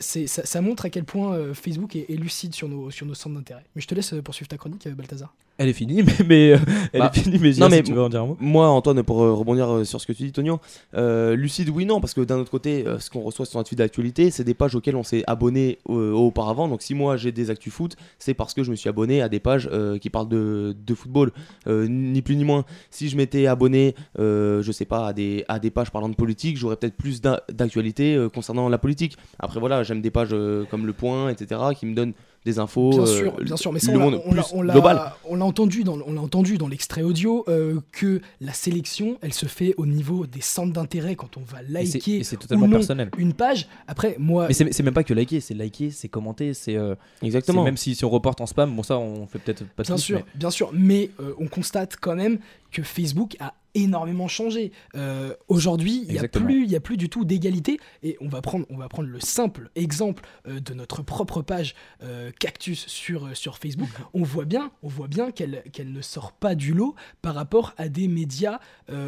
Ça, 0.00 0.60
montre 0.60 0.86
à 0.86 0.90
quel 0.90 1.04
point 1.04 1.54
Facebook 1.54 1.96
est, 1.96 2.08
lucide 2.10 2.54
sur 2.54 2.68
nos, 2.68 2.90
sur 2.90 3.06
nos 3.06 3.14
centres 3.14 3.36
d'intérêt. 3.36 3.64
Mais 3.74 3.82
je 3.82 3.86
te 3.86 3.94
laisse 3.94 4.14
poursuivre 4.24 4.48
ta 4.48 4.56
chronique, 4.56 4.86
Balthazar. 4.88 5.34
Elle 5.58 5.68
est 5.70 5.72
finie, 5.72 6.02
mais, 6.06 6.12
mais, 6.26 6.52
euh, 6.52 6.58
elle 6.92 7.00
Bah, 7.00 7.10
est 7.14 7.18
finie, 7.18 7.38
mais, 7.40 7.48
non, 7.52 7.54
JR, 7.54 7.64
si 7.64 7.70
mais 7.70 7.82
tu 7.82 7.92
veux 7.94 8.02
en 8.02 8.08
dire 8.10 8.22
un 8.22 8.26
mot? 8.26 8.36
Moi, 8.40 8.68
Antoine, 8.68 9.02
pour 9.02 9.22
euh, 9.22 9.32
rebondir 9.32 9.70
euh, 9.72 9.84
sur 9.84 10.00
ce 10.00 10.06
que 10.06 10.12
tu 10.12 10.24
dis, 10.24 10.32
Tonio, 10.32 10.60
lucide, 10.94 11.70
oui, 11.70 11.86
non, 11.86 12.00
parce 12.00 12.12
que 12.14 12.20
d'un 12.20 12.38
autre 12.38 12.50
côté, 12.50 12.84
ce 12.98 13.08
qu'on 13.10 13.20
reçoit 13.20 13.46
sur 13.46 13.58
notre 13.58 13.68
feed 13.70 13.78
d'actualité, 13.78 14.30
c'est 14.30 14.44
des 14.44 14.54
pages 14.54 14.74
auxquelles 14.74 14.96
on 14.96 15.02
s'est 15.02 15.24
abonné 15.26 15.78
auparavant. 15.86 16.68
Donc, 16.68 16.82
si 16.82 16.94
moi 16.94 17.16
j'ai 17.16 17.32
des 17.32 17.50
actus 17.50 17.72
foot, 17.72 17.96
c'est 18.18 18.34
parce 18.34 18.54
que 18.54 18.62
je 18.64 18.70
me 18.70 18.76
suis 18.76 18.88
abonné 18.88 19.22
à 19.22 19.28
des 19.28 19.40
pages 19.40 19.70
qui 20.00 20.10
parlent 20.10 20.28
de, 20.28 20.76
de 20.86 20.94
football, 20.94 21.32
ni 21.68 22.22
plus 22.22 22.36
ni 22.36 22.44
moins. 22.44 22.64
Si 22.90 23.08
je 23.08 23.16
m'étais 23.16 23.46
abonné, 23.46 23.94
je 24.18 24.70
sais 24.72 24.84
pas, 24.84 25.08
à 25.08 25.12
des, 25.12 25.44
à 25.48 25.58
des 25.58 25.70
pages 25.70 25.90
parlant 25.90 26.08
de 26.08 26.14
politique, 26.14 26.56
j'aurais 26.56 26.76
peut-être 26.76 26.96
plus 26.96 27.20
d'a- 27.20 27.42
d'actualité 27.52 28.14
euh, 28.14 28.28
concernant 28.28 28.68
la 28.68 28.78
politique. 28.78 29.16
Après, 29.38 29.60
voilà, 29.60 29.82
j'aime 29.82 30.00
des 30.00 30.10
pages 30.10 30.34
comme 30.70 30.86
Le 30.86 30.92
Point, 30.92 31.30
etc., 31.30 31.60
qui 31.78 31.86
me 31.86 31.94
donnent 31.94 32.12
des 32.46 32.58
infos. 32.58 32.88
Bien 32.90 33.00
euh, 33.02 33.06
sûr, 33.06 33.36
bien 33.42 33.56
sûr, 33.58 33.72
mais 33.72 33.80
ça 33.80 33.92
le 33.92 33.98
on 33.98 34.00
l'a- 34.00 34.06
monde 34.16 34.22
on 34.24 34.32
l'a- 34.34 34.42
plus 34.42 34.52
on 34.54 34.62
l'a 34.62 34.72
global. 34.72 35.12
on 35.28 35.36
l'a 35.36 35.44
entendu 35.44 35.84
dans 35.84 35.98
on 36.06 36.12
l'a 36.14 36.20
entendu 36.22 36.56
dans 36.56 36.68
l'extrait 36.68 37.02
audio 37.02 37.44
euh, 37.48 37.80
que 37.92 38.22
la 38.40 38.54
sélection, 38.54 39.18
elle 39.20 39.34
se 39.34 39.46
fait 39.46 39.74
au 39.76 39.84
niveau 39.84 40.26
des 40.26 40.40
centres 40.40 40.72
d'intérêt 40.72 41.16
quand 41.16 41.36
on 41.36 41.42
va 41.42 41.58
liker 41.68 42.22
c'est 42.24 42.36
totalement 42.38 42.64
ou 42.64 42.68
non 42.68 42.76
personnel. 42.78 43.10
une 43.18 43.34
page. 43.34 43.66
Après, 43.86 44.16
moi, 44.18 44.46
Mais 44.48 44.54
c'est 44.54 44.82
même 44.82 44.94
pas 44.94 45.04
que 45.04 45.12
liker, 45.12 45.40
c'est 45.40 45.54
liker, 45.54 45.90
c'est 45.90 46.08
commenter, 46.08 46.54
c'est. 46.54 46.76
euh, 46.76 46.94
Exactement. 47.22 47.64
Même 47.64 47.76
si, 47.76 47.94
si 47.94 48.04
on 48.04 48.10
reporte 48.10 48.40
en 48.40 48.46
spam, 48.46 48.74
bon, 48.74 48.82
ça 48.82 48.96
on 48.98 49.26
fait 49.26 49.38
peut-être 49.40 49.64
pas 49.74 49.82
bien 49.82 49.96
sûr, 49.96 50.18
mais- 50.18 50.38
bien 50.38 50.50
sûr, 50.50 50.70
mais 50.72 51.10
euh, 51.20 51.34
on 51.38 51.48
constate 51.48 51.96
quand 52.00 52.14
même 52.14 52.38
que 52.70 52.82
Facebook 52.82 53.36
a 53.40 53.52
énormément 53.76 54.28
changé. 54.28 54.72
Euh, 54.94 55.34
Aujourd'hui, 55.48 56.02
il 56.06 56.12
n'y 56.12 56.18
a 56.18 56.22
plus, 56.28 56.64
il 56.66 56.74
a 56.76 56.80
plus 56.80 56.96
du 56.96 57.08
tout 57.08 57.24
d'égalité. 57.24 57.78
Et 58.02 58.16
on 58.20 58.28
va 58.28 58.40
prendre, 58.42 58.66
on 58.70 58.76
va 58.76 58.88
prendre 58.88 59.08
le 59.08 59.20
simple 59.20 59.70
exemple 59.74 60.24
euh, 60.48 60.60
de 60.60 60.74
notre 60.74 61.02
propre 61.02 61.42
page 61.42 61.74
euh, 62.02 62.30
Cactus 62.40 62.86
sur 62.86 63.36
sur 63.36 63.58
Facebook. 63.58 63.88
On 64.14 64.22
voit 64.22 64.44
bien, 64.44 64.70
on 64.82 64.88
voit 64.88 65.08
bien 65.08 65.30
qu'elle 65.30 65.62
qu'elle 65.72 65.92
ne 65.92 66.00
sort 66.02 66.32
pas 66.32 66.54
du 66.54 66.72
lot 66.74 66.94
par 67.22 67.34
rapport 67.34 67.74
à 67.76 67.88
des 67.88 68.08
médias, 68.08 68.58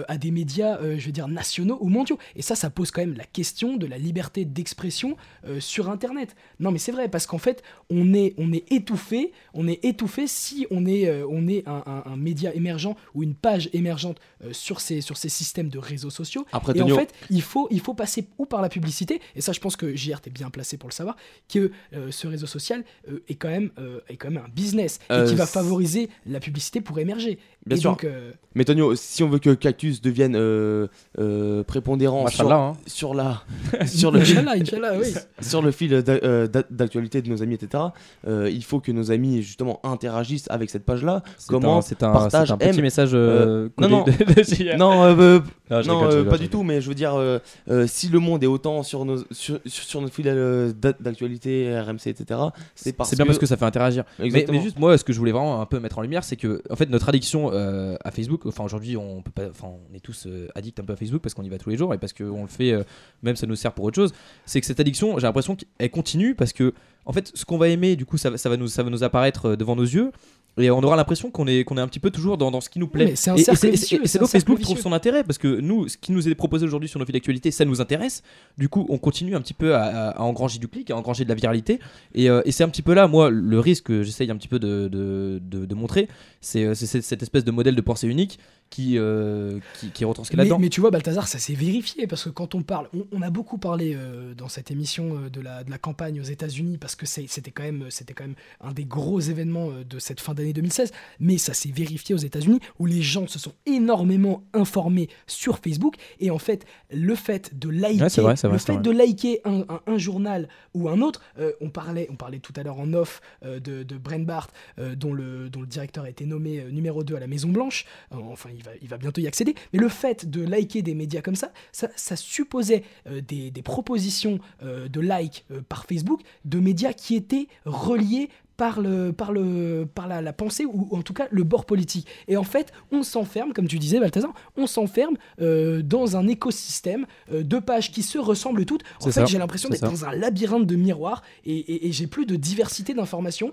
à 0.09 0.19
des 0.19 0.31
médias, 0.31 0.78
je 0.97 1.04
veux 1.07 1.12
dire 1.12 1.28
nationaux 1.28 1.78
ou 1.81 1.88
mondiaux. 1.88 2.19
Et 2.37 2.43
ça, 2.43 2.54
ça 2.54 2.71
pose 2.71 2.90
quand 2.90 3.00
même 3.00 3.16
la 3.16 3.25
question 3.25 3.76
de 3.76 3.87
la 3.87 3.99
liberté 3.99 4.45
d'expression 4.45 5.16
sur 5.59 5.88
Internet. 5.90 6.37
Non, 6.61 6.71
mais 6.73 6.78
c'est 6.78 6.93
vrai 6.93 7.09
parce 7.09 7.26
qu'en 7.26 7.38
fait, 7.38 7.62
on 7.90 8.12
est, 8.14 8.35
on 8.38 8.52
est 8.52 8.71
étouffé, 8.73 9.33
on 9.54 9.66
est 9.69 9.85
étouffé 9.85 10.26
si 10.26 10.66
on 10.71 10.87
est, 10.87 11.23
on 11.25 11.47
est 11.49 11.66
un, 11.69 11.83
un- 11.87 12.02
un 12.07 12.16
média 12.16 12.54
émergent 12.54 12.97
ou 13.14 13.23
une 13.23 13.35
page 13.35 13.71
émergente 13.73 14.19
sur 14.59 14.81
ces, 14.81 15.00
sur 15.00 15.17
ces 15.17 15.29
systèmes 15.29 15.69
de 15.69 15.79
réseaux 15.79 16.11
sociaux. 16.11 16.47
Après, 16.53 16.77
Et 16.77 16.83
en 16.83 16.88
fait, 16.88 17.15
il 17.31 17.43
faut, 17.43 17.69
il 17.71 17.81
faut 17.81 17.95
passer 17.95 18.27
ou 18.38 18.47
par 18.47 18.62
la 18.62 18.69
publicité, 18.69 19.21
et 19.37 19.41
ça, 19.41 19.53
je 19.53 19.61
pense 19.61 19.77
que 19.77 19.95
JR, 19.95 20.21
t'es 20.21 20.31
bien 20.31 20.50
placé 20.50 20.77
pour 20.77 20.88
le 20.88 20.95
savoir, 20.95 21.17
que 21.49 21.71
euh, 21.95 22.11
ce 22.11 22.27
réseau 22.27 22.47
social 22.47 22.85
euh, 23.11 23.21
est, 23.29 23.35
quand 23.35 23.49
même, 23.49 23.71
euh, 23.79 24.00
est 24.09 24.17
quand 24.17 24.31
même 24.31 24.45
un 24.45 24.49
business 24.49 24.99
et 25.11 25.25
qui 25.25 25.35
va 25.35 25.47
favoriser 25.47 26.11
la 26.27 26.41
publicité 26.41 26.81
pour 26.81 26.99
émerger. 26.99 27.38
Bien 27.67 27.77
et 27.77 27.81
sûr. 27.81 27.91
donc, 27.91 28.05
euh, 28.05 28.31
Mais 28.55 28.65
Tonio, 28.65 28.95
si 28.95 29.23
on 29.23 29.29
veut 29.29 29.38
que 29.41 29.53
Cactus 29.53 30.00
devienne 30.00 30.35
euh, 30.37 30.87
euh, 31.19 31.62
prépondérant 31.65 32.27
sur, 32.29 32.50
hein. 32.53 32.77
sur 32.87 33.15
la 33.15 33.43
sur 33.87 34.11
le 34.11 34.21
Inch'Allah, 34.21 34.53
Inch'Allah, 34.53 34.93
oui. 34.99 35.12
sur 35.43 35.61
le 35.61 35.71
fil 35.71 35.93
euh, 35.93 36.47
d'a- 36.47 36.62
d'actualité 36.71 37.21
de 37.21 37.29
nos 37.29 37.43
amis, 37.43 37.55
etc. 37.57 37.83
euh, 38.27 38.49
il 38.50 38.65
faut 38.65 38.81
que 38.81 38.91
nos 38.93 39.11
amis 39.11 39.43
justement 39.43 39.81
interagissent 39.85 40.47
avec 40.50 40.71
cette 40.71 40.85
page-là. 40.85 41.23
C'est 41.37 41.49
Comment 41.50 41.79
un- 41.79 41.83
c'est 41.83 42.03
un, 42.03 42.11
partage 42.12 42.49
c'est 42.49 42.55
un 42.55 42.57
petit 42.57 42.69
aime, 42.79 42.81
message 42.83 43.11
euh, 43.12 43.69
non, 43.79 43.88
non. 43.88 44.05
de. 44.05 44.77
Non, 44.79 45.03
euh, 45.05 45.15
euh, 45.19 45.41
Ah, 45.71 45.83
non, 45.83 46.00
rigole, 46.00 46.19
euh, 46.21 46.25
pas 46.31 46.38
du 46.38 46.49
tout. 46.49 46.62
Mais 46.62 46.81
je 46.81 46.88
veux 46.88 46.95
dire, 46.95 47.15
euh, 47.17 47.38
euh, 47.71 47.87
si 47.87 48.09
le 48.09 48.19
monde 48.19 48.43
est 48.43 48.47
autant 48.49 48.83
sur 48.83 49.05
nos 49.05 49.19
sur, 49.31 50.00
notre 50.00 50.15
fil 50.15 50.25
d'a- 50.25 50.93
d'actualité, 50.99 51.79
RMC, 51.81 52.07
etc. 52.09 52.41
C'est 52.75 52.93
parce 52.95 53.11
C'est 53.11 53.17
bien 53.17 53.25
que 53.25 53.29
parce 53.29 53.38
que 53.38 53.47
ça 53.47 53.57
fait 53.57 53.65
interagir. 53.67 54.05
Mais, 54.19 54.27
Exactement. 54.27 54.59
mais 54.59 54.65
juste 54.65 54.79
moi, 54.79 54.97
ce 54.97 55.05
que 55.05 55.12
je 55.12 55.19
voulais 55.19 55.33
vraiment 55.33 55.61
un 55.61 55.67
peu 55.67 55.81
mettre 55.81 55.99
en 55.99 56.03
lumière, 56.03 56.25
c'est 56.25 56.37
que 56.37 56.62
en 56.71 56.77
fait 56.77 56.88
notre 56.88 57.09
addiction 57.09 57.48
euh, 57.52 57.97
à 58.05 58.11
Facebook, 58.11 58.47
enfin 58.47 58.64
aujourd'hui 58.64 58.97
on 58.97 59.23
peut 59.23 59.31
pas, 59.31 59.49
enfin 59.49 59.69
on 59.69 59.95
est 59.95 60.00
tous 60.00 60.26
euh, 60.26 60.49
addicts 60.55 60.81
un 60.81 60.85
peu 60.85 60.93
à 60.93 60.97
Facebook 60.97 61.21
parce 61.23 61.35
qu'on 61.35 61.43
y 61.43 61.49
va 61.49 61.59
tous 61.59 61.71
les 61.71 61.76
jours 61.76 61.93
et 61.95 61.99
parce 61.99 62.12
qu'on 62.12 62.43
le 62.43 62.49
fait, 62.49 62.73
euh, 62.73 62.83
même 63.23 63.37
ça 63.37 63.47
nous 63.47 63.57
sert 63.57 63.73
pour 63.73 63.85
autre 63.85 63.97
chose. 63.97 64.12
C'est 64.47 64.61
que 64.61 64.67
cette 64.67 64.81
addiction, 64.81 65.19
j'ai 65.19 65.26
l'impression 65.26 65.57
qu'elle 65.57 65.90
continue 65.90 66.35
parce 66.35 66.52
que 66.52 66.75
en 67.07 67.12
fait 67.12 67.31
ce 67.35 67.45
qu'on 67.45 67.59
va 67.59 67.69
aimer, 67.69 67.97
du 67.97 68.07
coup 68.07 68.19
ça, 68.19 68.31
va- 68.31 68.38
ça 68.38 68.49
va 68.49 68.57
nous 68.57 68.69
ça 68.69 68.83
va 68.83 68.90
nous 68.90 69.05
apparaître 69.05 69.57
devant 69.57 69.76
nos 69.76 69.83
yeux. 69.85 70.11
Et 70.59 70.71
on 70.71 70.81
aura 70.83 70.97
l'impression 70.97 71.31
qu'on 71.31 71.47
est, 71.47 71.65
qu'on 71.65 71.77
est 71.77 71.81
un 71.81 71.88
petit 71.88 72.00
peu 72.00 72.11
toujours 72.11 72.37
dans, 72.38 72.50
dans 72.50 72.61
ce 72.61 72.69
qui 72.69 72.79
nous 72.79 72.88
plaît. 72.88 73.07
Mais 73.07 73.17
c'est 73.17 73.31
un 73.31 73.37
Et- 73.37 73.43
cercle 73.45 73.61
c'est- 73.61 73.71
vicieux, 73.71 73.99
et 73.99 74.07
c'est 74.07 74.12
c'est 74.12 74.19
un 74.19 74.21
là 74.23 74.25
où 74.25 74.29
Facebook 74.29 74.61
trouve 74.61 74.79
son 74.81 74.93
intérêt 74.93 75.25
parce 75.25 75.38
que 75.38 75.61
nous, 75.61 75.88
ce 75.88 75.97
qui 75.97 76.12
nous 76.12 76.29
est 76.29 76.35
proposé 76.35 76.65
aujourd'hui 76.67 76.88
sur 76.88 76.99
nos 76.99 77.07
fils 77.07 77.12
d'actualité, 77.12 77.50
ça 77.50 77.65
nous 77.65 77.81
intéresse. 77.81 78.23
Du 78.59 78.69
coup, 78.69 78.87
on 78.88 78.99
continue 78.99 79.37
un 79.37 79.41
petit 79.41 79.55
peu 79.55 79.75
à, 79.75 80.21
engranger 80.21 80.59
du 80.59 80.69
clic, 80.69 80.91
à 80.91 80.97
engranger 80.97 81.25
de 81.25 81.29
la 81.29 81.35
viralité. 81.35 81.79
Et, 82.15 82.29
euh, 82.31 82.43
et 82.45 82.53
c'est 82.53 82.65
un 82.65 82.69
petit 82.69 82.83
peu 82.83 82.95
là, 82.95 83.07
moi, 83.09 83.31
le 83.31 83.61
risque 83.61 83.85
que 83.85 84.03
j'essaye 84.03 84.31
un 84.31 84.37
petit 84.37 84.49
peu 84.49 84.59
de, 84.59 84.88
de, 84.88 85.41
de- 85.43 85.65
de 85.67 85.75
montrer, 85.75 86.09
c'est 86.41 86.65
euh, 86.65 86.75
c'est 86.75 86.87
cette- 87.03 87.23
espèce 87.23 87.45
de 87.45 87.50
modèle 87.50 87.75
de 87.75 87.81
pensée 87.81 88.07
unique 88.09 88.38
qui, 88.71 88.99
euh, 88.99 89.59
qui, 89.81 89.88
qui 89.91 90.03
est 90.03 90.07
retranscrit 90.07 90.37
Mais, 90.37 90.43
là-dedans. 90.45 90.59
mais 90.59 90.69
tu 90.69 90.81
vois, 90.83 90.91
Balthazar, 90.91 91.27
ça 91.27 91.38
s'est 91.38 91.55
vérifié 91.55 92.07
parce 92.07 92.25
que 92.25 92.29
quand 92.29 92.55
on 92.55 92.62
parle, 92.62 92.88
on, 92.95 93.07
on 93.12 93.23
a 93.23 93.31
beaucoup 93.31 93.57
parlé 93.59 93.95
euh, 93.97 94.35
dans 94.35 94.49
cette 94.49 94.71
émission 94.71 95.17
euh, 95.17 95.31
de, 95.31 95.41
la, 95.41 95.65
de 95.65 95.71
la 95.71 95.79
campagne 95.79 96.21
aux 96.21 96.25
États-Unis 96.25 96.77
parce 96.79 96.95
que 96.95 97.07
c'est- 97.07 97.27
c'était 97.29 97.50
quand, 97.50 97.62
même- 97.62 97.87
c'était 97.88 98.12
quand 98.12 98.25
même 98.25 98.35
un 98.61 98.73
des 98.73 98.85
gros 98.85 99.21
événements 99.21 99.71
de 99.88 99.99
cette 99.99 100.21
fin 100.21 100.35
d'année 100.35 100.48
2016. 100.52 100.93
Mais 101.21 101.38
ça 101.38 101.55
s'est 101.55 101.71
vérifié 101.71 102.14
aux 102.14 102.19
États-Unis 102.19 102.61
où 102.78 102.87
les 102.87 103.02
gens 103.02 103.26
se 103.26 103.38
sont 103.38 103.52
énormément 103.67 104.43
informés 104.52 105.09
sur 105.26 105.59
Facebook 105.59 105.95
et 106.21 106.31
en 106.31 106.38
fait, 106.38 106.64
le 106.90 107.14
fait 107.14 107.59
de 107.59 107.69
liker, 107.69 108.02
Ouais, 108.02 108.09
c'est 108.09 108.21
vrai, 108.21 108.37
c'est 108.37 108.47
vrai, 108.49 108.57
le 108.57 108.62
fait 108.62 108.81
de 108.81 108.90
liker 108.90 109.40
un, 109.45 109.61
un- 109.69 109.81
un 109.87 109.99
journal 109.99 110.49
ou 110.75 110.88
un 110.88 111.00
autre, 111.00 111.21
euh, 111.38 111.52
on 111.61 111.71
parlait, 111.71 112.07
on 112.11 112.17
parlait 112.17 112.38
tout 112.38 112.52
à 112.57 112.62
l'heure 112.62 112.78
en 112.78 112.93
off 112.95 113.21
euh, 113.45 113.61
de, 113.61 113.83
de 113.83 113.97
Brent 113.99 114.25
Bart, 114.25 114.49
euh, 114.78 114.95
dont, 114.95 115.12
le, 115.12 115.49
dont 115.50 115.61
le 115.61 115.67
directeur 115.67 116.05
a 116.05 116.11
été 116.11 116.25
nommé 116.26 116.64
numéro 116.71 117.05
2 117.05 117.17
à 117.17 117.21
la 117.21 117.26
Maison 117.26 117.49
Blanche. 117.49 117.85
Enfin, 118.11 118.50
il 118.55 118.62
va, 118.62 118.71
il 118.83 118.88
va 118.88 118.97
bientôt 118.99 119.21
y 119.21 119.26
accéder. 119.26 119.55
Mais 119.73 119.78
le 119.78 119.88
fait 119.88 120.28
de 120.28 120.43
liker 120.43 120.83
des 120.83 120.95
médias 120.95 121.21
comme 121.23 121.37
ça, 121.37 121.52
ça, 121.73 121.88
ça 121.97 122.17
supposait 122.17 122.83
des, 123.26 123.50
des 123.50 123.62
propositions 123.62 124.38
de 124.62 125.00
like 125.00 125.45
par 125.69 125.85
Facebook 125.87 126.21
de 126.45 126.59
médias 126.61 126.93
qui 126.93 127.14
étaient 127.17 127.49
reliés 127.64 128.28
par, 128.59 128.81
le, 128.83 129.12
par, 129.12 129.33
le, 129.33 129.88
par 129.95 130.07
la, 130.09 130.21
la 130.21 130.33
pensée 130.35 130.67
ou 130.67 130.88
en 130.91 131.00
tout 131.00 131.15
cas 131.15 131.29
le 131.31 131.45
bord 131.45 131.65
politique. 131.65 132.07
Et 132.27 132.37
en 132.37 132.43
fait, 132.45 132.73
on 132.93 133.03
s'enferme, 133.03 133.55
comme 133.55 133.69
tu 133.69 133.79
disais 133.79 134.00
Balthazar, 134.00 134.35
on 134.57 134.67
s'enferme 134.67 135.17
euh, 135.41 135.81
dans 135.81 136.17
un 136.19 136.27
écosystème 136.29 137.07
euh, 137.33 137.43
de 137.43 137.59
pages 137.61 137.91
qui 137.93 138.03
se 138.03 138.19
ressemblent 138.19 138.67
toutes. 138.67 138.83
En 139.00 139.05
fait, 139.12 139.21
j'ai 139.29 139.38
l'impression 139.38 139.69
d'être 139.71 139.81
dans 139.91 140.05
un 140.05 140.12
labyrinthe 140.12 140.67
de 140.67 140.77
miroirs 140.77 141.23
et, 141.47 141.57
et- 141.57 141.87
et 141.88 141.93
j'ai 141.93 142.07
plus 142.09 142.27
de 142.27 142.37
diversité 142.37 142.93
d'informations. 142.95 143.53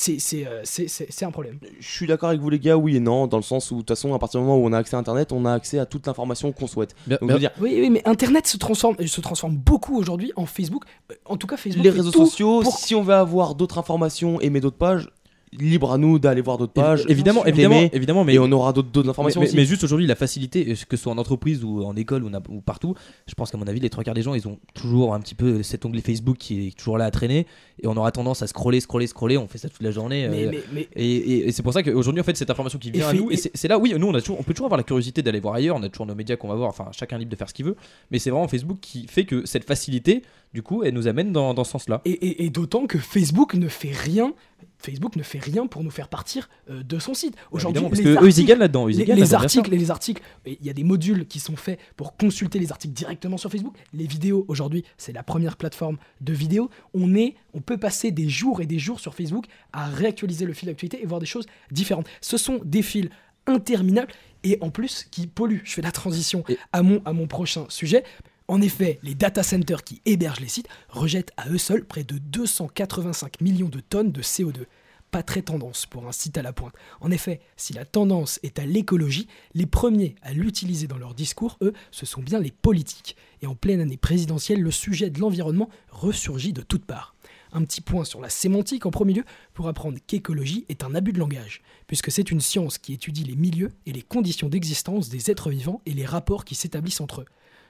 C'est 0.00 0.20
c'est, 0.20 0.46
euh, 0.46 0.60
c'est- 0.62 1.24
un 1.24 1.30
problème. 1.32 1.58
Je 1.80 1.88
suis 1.88 2.06
d'accord 2.06 2.28
avec 2.28 2.40
vous 2.40 2.50
les 2.50 2.60
gars, 2.60 2.76
oui 2.76 2.94
et 2.94 3.00
non, 3.00 3.26
dans 3.26 3.36
le 3.36 3.42
sens 3.42 3.72
où 3.72 3.74
de 3.74 3.80
toute 3.80 3.88
façon 3.88 4.14
à 4.14 4.18
partir 4.20 4.38
du 4.38 4.46
moment 4.46 4.56
où 4.62 4.64
on 4.64 4.72
a 4.72 4.78
accès 4.78 4.94
à 4.94 4.98
internet, 5.00 5.32
on 5.32 5.44
a 5.44 5.52
accès 5.52 5.80
à 5.80 5.86
toute 5.86 6.06
l'information 6.06 6.52
qu'on 6.52 6.68
souhaite. 6.68 6.94
Bien- 7.08 7.18
Donc 7.20 7.30
bien- 7.30 7.30
je 7.30 7.34
veux 7.34 7.40
dire, 7.40 7.50
Oui, 7.60 7.78
oui, 7.80 7.90
mais 7.90 8.02
Internet 8.06 8.46
se 8.46 8.56
transforme, 8.58 8.94
se 9.04 9.20
transforme 9.20 9.56
beaucoup 9.56 9.98
aujourd'hui 9.98 10.30
en 10.36 10.46
Facebook. 10.46 10.84
Euh, 11.10 11.14
En 11.24 11.36
tout 11.36 11.48
cas, 11.48 11.56
Facebook. 11.56 11.82
les 11.82 11.90
réseaux 11.90 12.12
sociaux, 12.12 12.60
pour- 12.62 12.78
si 12.78 12.94
on 12.94 13.02
veut 13.02 13.14
avoir 13.14 13.56
d'autres 13.56 13.78
informations, 13.78 14.40
aimer 14.40 14.60
d'autres 14.60 14.76
pages, 14.78 15.08
libre 15.52 15.92
à 15.92 15.98
nous 15.98 16.18
d'aller 16.18 16.40
voir 16.40 16.58
d'autres 16.58 16.72
pages. 16.72 17.04
évidemment, 17.08 17.44
évidemment, 17.46 17.88
évidemment, 17.92 18.24
mais 18.24 18.34
et 18.34 18.38
on 18.38 18.50
aura 18.52 18.72
d'autres 18.72 19.02
Mais, 19.02 19.08
informations 19.08 19.40
mais- 19.40 19.46
aussi. 19.46 19.56
mais 19.56 19.64
juste 19.64 19.84
aujourd'hui, 19.84 20.06
la 20.06 20.14
facilité, 20.14 20.64
que 20.88 20.96
ce 20.96 21.02
soit 21.02 21.12
en 21.12 21.18
entreprise 21.18 21.64
ou 21.64 21.82
en 21.84 21.96
école 21.96 22.24
ou, 22.24 22.60
partout, 22.60 22.94
je 23.26 23.34
pense 23.34 23.50
qu'à 23.50 23.58
mon 23.58 23.66
avis, 23.66 23.80
les 23.80 23.90
trois 23.90 24.04
quarts 24.04 24.14
des 24.14 24.22
gens, 24.22 24.34
ils 24.34 24.46
ont 24.48 24.58
toujours 24.74 25.14
un 25.14 25.20
petit 25.20 25.34
peu 25.34 25.62
cet 25.62 25.84
onglet 25.84 26.00
Facebook 26.00 26.36
qui 26.38 26.68
est 26.68 26.76
toujours 26.76 26.98
là 26.98 27.04
à 27.06 27.10
traîner 27.10 27.46
et 27.82 27.86
on 27.86 27.96
aura 27.96 28.12
tendance 28.12 28.42
à 28.42 28.46
scroller, 28.46 28.80
scroller, 28.80 29.06
scroller. 29.06 29.38
On 29.38 29.48
fait 29.48 29.58
ça 29.58 29.68
toute 29.68 29.82
la 29.82 29.90
journée. 29.90 30.28
Mais, 30.28 30.44
euh, 30.46 30.50
mais- 30.50 30.62
mais- 30.72 30.88
Et, 30.96 31.06
et- 31.16 31.48
et 31.48 31.52
c'est 31.52 31.62
pour 31.62 31.72
ça 31.72 31.82
qu'aujourd'hui, 31.82 32.20
en 32.20 32.24
fait, 32.24 32.36
cette 32.36 32.50
information 32.50 32.78
qui 32.78 32.90
vient 32.90 33.06
à 33.06 33.10
fait- 33.12 33.16
nous, 33.16 33.30
et 33.30 33.36
c'est 33.36 33.50
c'est 33.54 33.68
là, 33.68 33.78
oui, 33.78 33.94
nous, 33.98 34.06
on, 34.06 34.14
a 34.14 34.20
toujours, 34.20 34.38
on 34.38 34.42
peut 34.42 34.52
toujours 34.52 34.66
avoir 34.66 34.78
la 34.78 34.84
curiosité 34.84 35.22
d'aller 35.22 35.40
voir 35.40 35.54
ailleurs, 35.54 35.76
on 35.76 35.82
a 35.82 35.88
toujours 35.88 36.06
nos 36.06 36.14
médias 36.14 36.36
qu'on 36.36 36.48
va 36.48 36.54
voir, 36.54 36.68
enfin, 36.68 36.88
chacun 36.92 37.18
libre 37.18 37.30
de 37.30 37.36
faire 37.36 37.48
ce 37.48 37.54
qu'il 37.54 37.64
veut, 37.64 37.76
mais 38.10 38.18
c'est 38.18 38.30
vraiment 38.30 38.48
Facebook 38.48 38.78
qui 38.80 39.06
fait 39.08 39.24
que 39.24 39.46
cette 39.46 39.64
facilité, 39.64 40.22
du 40.54 40.62
coup, 40.62 40.82
elle 40.82 40.94
nous 40.94 41.08
amène 41.08 41.32
dans, 41.32 41.52
dans 41.54 41.64
ce 41.64 41.72
sens-là. 41.72 42.00
Et, 42.04 42.10
et- 42.10 42.44
et 42.44 42.50
d'autant 42.50 42.86
que 42.86 42.98
Facebook 42.98 43.54
ne 43.54 43.68
fait 43.68 43.92
rien. 43.92 44.32
Facebook 44.80 45.16
ne 45.16 45.22
fait 45.24 45.40
rien 45.40 45.66
pour 45.66 45.82
nous 45.82 45.90
faire 45.90 46.08
partir 46.08 46.48
euh, 46.70 46.82
de 46.84 46.98
son 47.00 47.12
site. 47.12 47.34
Aujourd'hui, 47.50 47.82
Évidemment, 47.82 47.88
parce 47.90 47.98
les 47.98 48.04
que 48.04 48.08
eux, 48.10 48.12
ils 48.12 48.16
y 48.22 48.26
articles- 48.28 48.46
gagnent 48.48 48.58
là-dedans. 48.60 48.86
les, 48.86 49.34
articles, 49.34 49.70
les 49.70 49.90
articles, 49.90 50.22
il 50.46 50.56
y 50.64 50.70
a 50.70 50.72
des 50.72 50.84
modules 50.84 51.26
qui 51.26 51.40
sont 51.40 51.56
faits 51.56 51.78
pour 51.96 52.16
consulter 52.16 52.58
les 52.60 52.70
articles 52.70 52.94
directement 52.94 53.36
sur 53.36 53.50
Facebook. 53.50 53.74
Les 53.92 54.06
vidéos, 54.06 54.44
aujourd'hui, 54.48 54.84
c'est 54.96 55.12
la 55.12 55.22
première 55.24 55.56
plateforme 55.56 55.96
de 56.20 56.32
vidéos. 56.32 56.70
On 56.94 57.14
est, 57.16 57.34
on 57.54 57.60
peut 57.60 57.76
passer 57.78 58.10
des 58.12 58.28
jours 58.28 58.60
et 58.60 58.66
des 58.66 58.78
jours 58.78 59.00
sur 59.00 59.14
Facebook 59.14 59.46
à 59.72 59.86
réactualiser 59.86 60.44
le 60.46 60.52
fil 60.52 60.66
d'actualité 60.68 61.02
et 61.02 61.06
voir 61.06 61.18
des 61.20 61.26
choses 61.26 61.46
différentes. 61.72 62.06
Ce 62.20 62.36
sont 62.36 62.60
des 62.64 62.82
fils 62.82 63.08
interminables 63.46 64.12
et 64.44 64.58
en 64.60 64.70
plus 64.70 65.06
qui 65.10 65.26
polluent. 65.26 65.62
Je 65.64 65.72
fais 65.72 65.82
la 65.82 65.90
transition 65.92 66.44
Et- 66.48 66.56
à 66.72 66.82
mon, 66.82 67.02
à 67.04 67.12
mon 67.12 67.26
prochain 67.26 67.64
sujet. 67.68 68.04
En 68.50 68.62
effet, 68.62 68.98
les 69.02 69.14
data 69.14 69.42
centers 69.42 69.84
qui 69.84 70.00
hébergent 70.06 70.40
les 70.40 70.48
sites 70.48 70.70
rejettent 70.88 71.32
à 71.36 71.50
eux 71.50 71.58
seuls 71.58 71.84
près 71.84 72.02
de 72.02 72.16
285 72.16 73.42
millions 73.42 73.68
de 73.68 73.80
tonnes 73.80 74.10
de 74.10 74.22
CO2. 74.22 74.64
Pas 75.10 75.22
très 75.22 75.42
tendance 75.42 75.84
pour 75.84 76.08
un 76.08 76.12
site 76.12 76.38
à 76.38 76.42
la 76.42 76.54
pointe. 76.54 76.72
En 77.02 77.10
effet, 77.10 77.40
si 77.58 77.74
la 77.74 77.84
tendance 77.84 78.40
est 78.42 78.58
à 78.58 78.64
l'écologie, 78.64 79.28
les 79.52 79.66
premiers 79.66 80.14
à 80.22 80.32
l'utiliser 80.32 80.86
dans 80.86 80.96
leur 80.96 81.14
discours, 81.14 81.58
eux, 81.60 81.74
ce 81.90 82.06
sont 82.06 82.22
bien 82.22 82.40
les 82.40 82.50
politiques. 82.50 83.16
Et 83.42 83.46
en 83.46 83.54
pleine 83.54 83.82
année 83.82 83.98
présidentielle, 83.98 84.62
le 84.62 84.70
sujet 84.70 85.10
de 85.10 85.20
l'environnement 85.20 85.68
ressurgit 85.90 86.54
de 86.54 86.62
toutes 86.62 86.86
parts. 86.86 87.14
Un 87.52 87.64
petit 87.64 87.82
point 87.82 88.04
sur 88.04 88.22
la 88.22 88.30
sémantique 88.30 88.86
en 88.86 88.90
premier 88.90 89.12
lieu 89.12 89.24
pour 89.52 89.68
apprendre 89.68 89.98
qu'écologie 90.06 90.64
est 90.70 90.84
un 90.84 90.94
abus 90.94 91.12
de 91.12 91.18
langage, 91.18 91.60
puisque 91.86 92.10
c'est 92.10 92.30
une 92.30 92.40
science 92.40 92.78
qui 92.78 92.94
étudie 92.94 93.24
les 93.24 93.36
milieux 93.36 93.72
et 93.84 93.92
les 93.92 94.02
conditions 94.02 94.48
d'existence 94.48 95.10
des 95.10 95.30
êtres 95.30 95.50
vivants 95.50 95.82
et 95.84 95.92
les 95.92 96.06
rapports 96.06 96.46
qui 96.46 96.54
s'établissent 96.54 97.02
entre 97.02 97.20
eux. 97.20 97.26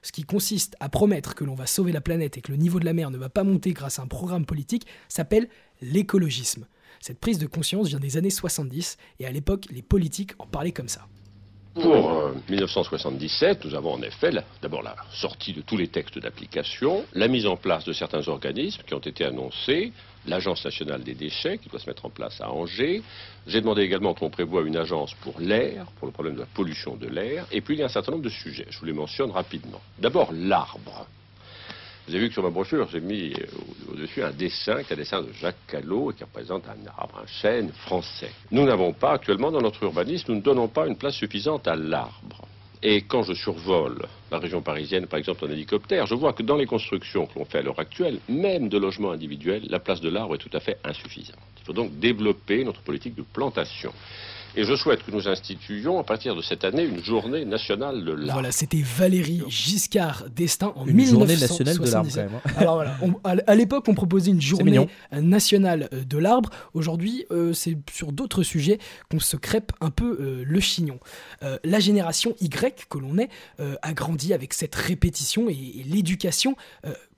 Ce 0.09 0.13
qui 0.13 0.23
consiste 0.23 0.75
à 0.81 0.89
promettre 0.89 1.35
que 1.35 1.45
l'on 1.45 1.55
va 1.55 1.67
sauver 1.67 1.93
la 1.93 2.01
planète 2.01 2.39
et 2.39 2.41
que 2.41 2.51
le 2.51 2.57
niveau 2.57 2.81
de 2.81 2.87
la 2.87 2.95
mer 2.95 3.11
ne 3.11 3.19
va 3.19 3.29
pas 3.29 3.45
monter 3.45 3.75
grâce 3.75 3.99
à 3.99 4.03
un 4.03 4.07
programme 4.07 4.47
politique 4.47 4.87
s'appelle 5.07 5.51
l'écologisme. 5.83 6.67
Cette 6.99 7.21
prise 7.21 7.39
de 7.39 7.45
conscience 7.45 7.89
vient 7.89 7.99
des 7.99 8.17
années 8.17 8.31
70 8.31 8.97
et 9.21 9.27
à 9.27 9.31
l'époque 9.31 9.67
les 9.71 9.83
politiques 9.83 10.33
en 10.39 10.47
parlaient 10.47 10.73
comme 10.73 10.89
ça. 10.89 11.07
Pour 11.75 12.11
euh, 12.11 12.33
1977, 12.49 13.67
nous 13.67 13.75
avons 13.75 13.93
en 13.93 14.01
effet 14.01 14.31
d'abord 14.63 14.83
la 14.83 14.97
sortie 15.13 15.53
de 15.53 15.61
tous 15.61 15.77
les 15.77 15.89
textes 15.89 16.19
d'application, 16.19 17.05
la 17.13 17.29
mise 17.29 17.47
en 17.47 17.59
place 17.59 17.85
de 17.85 17.93
certains 17.93 18.27
organismes 18.29 18.81
qui 18.87 18.95
ont 18.95 19.01
été 19.01 19.27
annoncés, 19.27 19.93
l'Agence 20.27 20.65
nationale 20.65 21.03
des 21.03 21.15
déchets 21.15 21.59
qui 21.59 21.69
doit 21.69 21.79
se 21.81 21.89
mettre 21.89 22.05
en 22.07 22.11
place 22.11 22.41
à 22.41 22.51
Angers. 22.51 23.03
J'ai 23.47 23.61
demandé 23.61 23.83
également 23.83 24.15
qu'on 24.15 24.31
prévoie 24.31 24.63
une 24.63 24.77
agence 24.77 25.15
pour 25.23 25.39
l'air, 25.41 25.87
pour 25.99 26.07
le 26.07 26.13
problème 26.13 26.35
de 26.35 26.41
la 26.41 26.47
pollution 26.47 26.97
de 26.97 27.07
l'air, 27.07 27.47
et 27.51 27.61
puis 27.61 27.75
il 27.77 27.79
y 27.81 27.83
a 27.83 27.87
un 27.87 27.91
certain 27.91 28.13
nombre 28.13 28.25
de 28.25 28.29
sujets. 28.29 28.67
Je 28.71 28.79
vous 28.79 28.87
les 28.87 28.93
mentionne 28.93 29.31
rapidement. 29.31 29.81
D'abord 29.99 30.31
l'arbre. 30.33 31.07
Vous 32.07 32.15
avez 32.15 32.23
vu 32.25 32.29
que 32.29 32.35
sur 32.35 32.43
ma 32.43 32.49
brochure, 32.51 32.89
j'ai 32.91 33.01
mis 33.01 33.35
euh, 33.35 33.45
au- 33.89 33.93
au-dessus 33.93 34.23
un 34.23 34.31
dessin 34.31 34.83
qui 34.83 34.93
est 34.93 34.95
un 34.95 34.99
dessin 34.99 35.21
de 35.23 35.31
Jacques 35.33 35.67
Callot 35.67 36.11
et 36.11 36.15
qui 36.15 36.25
représente 36.25 36.65
un 36.67 36.87
arbre, 36.97 37.21
un 37.23 37.27
chêne 37.27 37.71
français. 37.73 38.31
Nous 38.51 38.65
n'avons 38.65 38.95
pas 38.95 39.13
actuellement 39.13 39.51
dans 39.51 39.61
notre 39.61 39.83
urbanisme, 39.83 40.33
nous 40.33 40.37
ne 40.39 40.43
donnons 40.43 40.69
pas 40.69 40.87
une 40.87 40.97
place 40.97 41.15
suffisante 41.15 41.69
à 41.69 41.77
l'arbre. 41.77 42.47
Et 42.83 43.03
quand 43.03 43.25
je 43.25 43.35
survole 43.35 44.07
la 44.31 44.39
région 44.39 44.63
parisienne, 44.63 45.07
par 45.07 45.19
exemple 45.19 45.45
en 45.45 45.51
hélicoptère, 45.51 46.07
je 46.07 46.15
vois 46.15 46.33
que 46.33 46.45
dans 46.45 46.57
les 46.57 46.67
constructions 46.67 47.27
que 47.27 47.39
l'on 47.39 47.45
fait 47.45 47.59
à 47.59 47.63
l'heure 47.63 47.81
actuelle, 47.81 48.21
même 48.29 48.69
de 48.69 48.79
logements 48.79 49.11
individuels, 49.11 49.63
la 49.69 49.81
place 49.81 50.01
de 50.01 50.09
l'arbre 50.09 50.37
est 50.37 50.39
tout 50.39 50.51
à 50.53 50.61
fait 50.61 50.79
insuffisante. 50.85 51.39
Il 51.59 51.65
faut 51.65 51.73
donc 51.73 51.99
développer 51.99 52.63
notre 52.63 52.83
politique 52.83 53.17
de 53.17 53.23
plantation. 53.23 53.93
Et 54.57 54.65
je 54.65 54.75
souhaite 54.75 55.05
que 55.05 55.11
nous 55.13 55.29
instituions 55.29 55.99
à 56.01 56.05
partir 56.05 56.35
de 56.35 56.43
cette 56.43 56.65
année 56.65 56.83
une 56.85 57.03
journée 57.05 57.45
nationale 57.45 58.05
de 58.05 58.13
l'arbre. 58.13 58.33
Voilà, 58.33 58.51
c'était 58.51 58.83
Valérie 58.83 59.43
Giscard 59.49 60.25
d'Estaing 60.35 60.73
en 60.75 60.87
Une 60.87 61.05
journée 61.05 61.37
nationale 61.37 61.77
de 61.77 61.83
1977. 61.83 61.93
l'arbre, 61.93 62.11
quand 62.13 62.17
même. 62.23 62.57
hein. 62.57 62.61
Alors 62.61 62.75
voilà, 62.75 62.97
on- 63.03 63.15
à 63.47 63.55
l'époque, 63.55 63.85
on 63.89 63.95
proposait 63.95 64.31
une 64.31 64.41
journée 64.41 64.89
nationale 65.13 65.89
euh, 65.93 66.05
de 66.05 66.19
l'arbre. 66.19 66.51
Aujourd'hui, 66.75 67.25
euh, 67.31 67.53
c'est 67.53 67.77
sur 67.93 68.11
d'autres 68.13 68.43
sujets 68.43 68.79
qu'on 69.11 69.21
se 69.21 69.37
crêpe 69.37 69.73
un 69.81 69.91
peu 69.91 70.17
euh, 70.21 70.45
le 70.47 70.61
chignon. 70.61 70.99
Euh, 71.43 71.59
la 71.65 71.79
génération 71.79 72.35
Y 72.41 72.87
que 72.89 72.99
l'on 72.99 73.19
est 73.19 73.29
euh, 73.61 73.75
a 73.83 73.93
grandi 73.93 74.33
avec 74.35 74.55
cette 74.55 74.75
répétition 74.75 75.49
et, 75.49 75.53
et 75.53 75.83
l'éducation. 75.85 76.57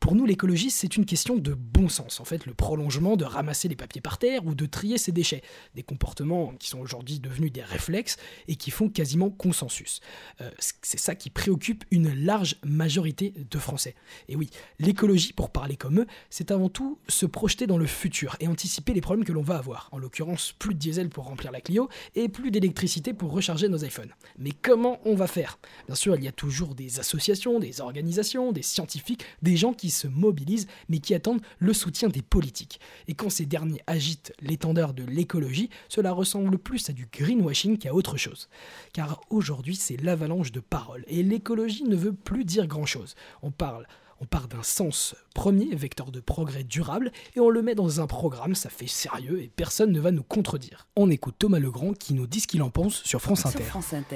Pour 0.01 0.15
nous, 0.15 0.25
l'écologie, 0.25 0.71
c'est 0.71 0.97
une 0.97 1.05
question 1.05 1.37
de 1.37 1.53
bon 1.53 1.91
sens. 1.91 2.21
En 2.21 2.25
fait, 2.25 2.47
le 2.47 2.55
prolongement 2.55 3.19
de 3.19 3.25
ramasser 3.25 3.69
les 3.69 3.77
papiers 3.77 4.01
par 4.01 4.17
terre 4.17 4.47
ou 4.47 4.55
de 4.55 4.65
trier 4.65 4.97
ses 4.97 5.13
déchets. 5.13 5.43
Des 5.75 5.83
comportements 5.83 6.55
qui 6.59 6.69
sont 6.69 6.81
aujourd'hui 6.81 7.21
devenus 7.21 7.53
des 7.53 7.63
réflexes 7.63 8.17
et 8.49 8.57
qui 8.57 8.71
font 8.71 8.89
quasiment 8.89 9.29
consensus. 9.29 10.01
Euh, 10.41 10.51
c'est 10.81 10.99
ça 10.99 11.15
qui 11.15 11.29
préoccupe 11.29 11.85
une 11.91 12.15
large 12.25 12.57
majorité 12.65 13.35
de 13.37 13.59
Français. 13.59 13.95
Et 14.29 14.37
oui, 14.37 14.49
l'écologie, 14.79 15.35
pour 15.35 15.51
parler 15.51 15.77
comme 15.77 16.01
eux, 16.01 16.07
c'est 16.31 16.51
avant 16.51 16.71
tout 16.71 16.99
se 17.09 17.27
projeter 17.27 17.67
dans 17.67 17.79
le 17.79 17.87
futur 17.87 18.37
et 18.41 18.49
anticiper 18.49 18.95
les 18.95 19.03
problèmes 19.03 19.27
que 19.27 19.33
l'on 19.33 19.43
va 19.43 19.59
avoir. 19.59 19.91
En 19.93 19.99
l'occurrence, 19.99 20.55
plus 20.59 20.73
de 20.73 20.79
diesel 20.79 21.11
pour 21.11 21.25
remplir 21.25 21.53
la 21.53 21.61
Clio 21.61 21.91
et 22.15 22.31
plus 22.31 22.51
d'électricité 22.51 23.13
pour 23.13 23.33
recharger 23.33 23.69
nos 23.69 23.85
iPhones. 23.85 24.15
Mais 24.39 24.53
comment 24.53 24.99
on 25.05 25.15
va 25.15 25.27
faire? 25.27 25.59
Bien 25.87 25.95
sûr, 25.95 26.17
il 26.17 26.25
y 26.25 26.29
a 26.29 26.33
toujours 26.33 26.75
des 26.75 27.01
associations, 27.01 27.61
des 27.61 27.83
organisations, 27.83 28.53
des 28.53 28.63
scientifiques, 28.63 29.27
des 29.43 29.59
gens 29.59 29.75
qui 29.75 29.90
se 29.91 30.09
mobilisent 30.09 30.67
mais 30.89 30.99
qui 30.99 31.15
attendent 31.15 31.43
le 31.59 31.73
soutien 31.73 32.09
des 32.09 32.23
politiques. 32.23 32.81
Et 33.09 33.15
quand 33.15 33.31
ces 33.31 33.47
derniers 33.47 33.83
agitent 33.87 34.33
l'étendard 34.41 34.95
de 34.95 35.05
l'écologie, 35.05 35.71
cela 35.89 36.13
ressemble 36.13 36.59
plus 36.59 36.89
à 36.91 36.93
du 36.93 37.07
greenwashing 37.13 37.79
qu'à 37.79 37.95
autre 37.95 38.17
chose. 38.17 38.49
Car 38.93 39.21
aujourd'hui, 39.31 39.77
c'est 39.77 40.01
l'avalanche 40.01 40.53
de 40.53 40.61
paroles 40.61 41.05
et 41.07 41.23
l'écologie 41.23 41.85
ne 41.85 41.97
veut 41.97 42.15
plus 42.15 42.45
dire 42.45 42.67
grand-chose. 42.67 43.15
On 43.43 43.51
parle 43.51 43.87
On 44.23 44.27
part 44.27 44.49
d'un 44.49 44.63
sens 44.63 45.15
premier, 45.35 45.75
vecteur 45.75 46.11
de 46.11 46.21
progrès 46.21 46.63
durable, 46.63 47.11
et 47.37 47.41
on 47.41 47.49
le 47.49 47.63
met 47.63 47.75
dans 47.75 48.03
un 48.03 48.07
programme, 48.07 48.55
ça 48.55 48.69
fait 48.69 48.87
sérieux 48.87 49.41
et 49.41 49.49
personne 49.49 49.93
ne 49.93 49.99
va 50.01 50.11
nous 50.11 50.23
contredire. 50.23 50.87
On 50.95 51.11
écoute 51.11 51.37
Thomas 51.39 51.59
Legrand 51.59 51.95
qui 51.95 52.13
nous 52.13 52.27
dit 52.27 52.41
ce 52.41 52.47
qu'il 52.47 52.63
en 52.63 52.69
pense 52.69 53.03
sur 53.03 53.23
France 53.23 53.47
Inter. 53.47 53.65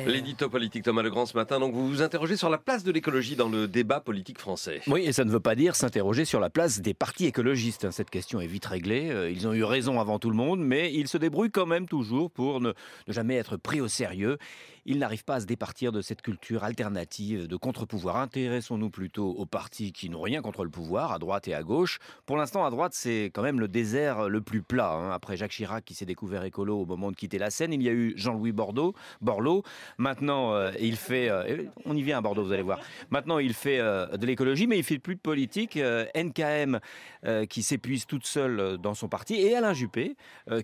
L'édito 0.07 0.51
politique 0.51 0.83
Thomas 0.85 1.01
Legrand 1.03 1.25
ce 1.25 1.35
matin, 1.35 1.59
donc 1.59 1.73
vous 1.73 1.89
vous 1.89 2.03
interrogez 2.03 2.37
sur 2.37 2.51
la 2.51 2.59
place 2.59 2.85
de 2.85 2.93
l'écologie 2.93 3.35
dans 3.35 3.49
le 3.49 3.67
débat 3.67 4.01
politique 4.01 4.39
français. 4.39 4.83
Oui, 4.89 5.05
et 5.07 5.13
ça 5.13 5.25
ne 5.25 5.31
veut 5.31 5.41
pas 5.41 5.55
dire 5.55 5.75
s'interroger 5.75 6.27
sur 6.27 6.39
la 6.41 6.51
place 6.51 6.81
des 6.83 6.93
partis 6.93 7.25
écologistes. 7.25 7.87
hein. 7.87 7.91
Cette 7.91 8.11
question 8.11 8.41
est 8.43 8.47
vite 8.47 8.67
réglée. 8.67 9.09
Euh, 9.11 9.31
Ils 9.31 9.47
ont 9.49 9.55
eu 9.55 9.65
raison 9.65 10.01
avant 10.01 10.19
tout 10.19 10.29
le 10.29 10.37
monde, 10.37 10.61
mais 10.61 10.93
ils 10.93 11.09
se 11.09 11.17
débrouillent 11.17 11.51
quand 11.51 11.65
même 11.67 11.89
toujours 11.89 12.31
pour 12.31 12.61
ne, 12.61 12.73
ne 13.09 13.13
jamais 13.13 13.37
être 13.37 13.57
pris 13.57 13.81
au 13.81 13.89
sérieux. 13.89 14.37
Ils 14.87 14.99
n'arrivent 14.99 15.25
pas 15.25 15.37
à 15.37 15.41
se 15.41 15.47
départir 15.47 15.93
de 15.93 16.03
cette 16.03 16.21
culture 16.21 16.62
alternative 16.62 17.47
de 17.47 17.57
contre-pouvoir. 17.57 18.17
Intéressons-nous 18.17 18.91
plutôt 18.91 19.31
aux 19.31 19.47
partis 19.47 19.93
qui 19.93 20.11
n'ont 20.11 20.21
rien 20.21 20.43
contre 20.43 20.62
le 20.62 20.71
pouvoir, 20.71 21.12
à 21.12 21.19
droite 21.19 21.49
et 21.49 21.55
à 21.55 21.62
gauche. 21.62 21.99
Pour 22.26 22.37
l'instant, 22.37 22.67
à 22.67 22.71
droite, 22.71 22.93
c'est 22.95 23.31
quand 23.33 23.43
même 23.43 23.61
le 23.61 23.69
désert 23.69 24.29
le 24.29 24.41
plus 24.43 24.61
plat. 24.61 24.93
hein. 24.93 25.11
Après 25.11 25.37
Jacques 25.38 25.53
Chirac 25.53 25.85
qui 25.85 25.95
s'est 25.95 26.05
découvert 26.05 26.45
écolo 26.45 26.81
au 26.81 26.87
moment 26.87 27.11
de 27.11 27.17
quitter 27.17 27.38
la 27.38 27.50
scène, 27.50 27.73
il 27.73 27.83
y 27.83 27.88
a 27.88 27.93
eu 27.93 28.12
Jean-Louis 28.17 28.53
Bordeaux. 28.53 28.95
Maintenant, 29.99 30.55
euh, 30.55 30.71
il 30.81 30.97
fait. 30.97 31.31
euh, 31.31 31.64
on 31.87 31.97
y 31.97 32.03
vient 32.03 32.19
à 32.19 32.21
Bordeaux, 32.21 32.45
vous 32.45 32.53
allez 32.53 32.62
voir. 32.62 32.81
Maintenant, 33.11 33.38
il 33.38 33.55
fait 33.55 33.79
euh, 33.81 34.17
de 34.19 34.26
l'écologie, 34.26 34.67
mais 34.67 34.79
il 34.79 34.85
fait 34.85 34.99
plus 34.99 35.14
de 35.14 35.21
politique. 35.21 35.79
NKM 36.14 36.79
qui 37.49 37.62
s'épuise 37.62 38.07
toute 38.07 38.26
seule 38.26 38.76
dans 38.79 38.93
son 38.93 39.09
parti 39.09 39.35
et 39.37 39.57
Alain 39.57 39.73
Juppé 39.73 40.14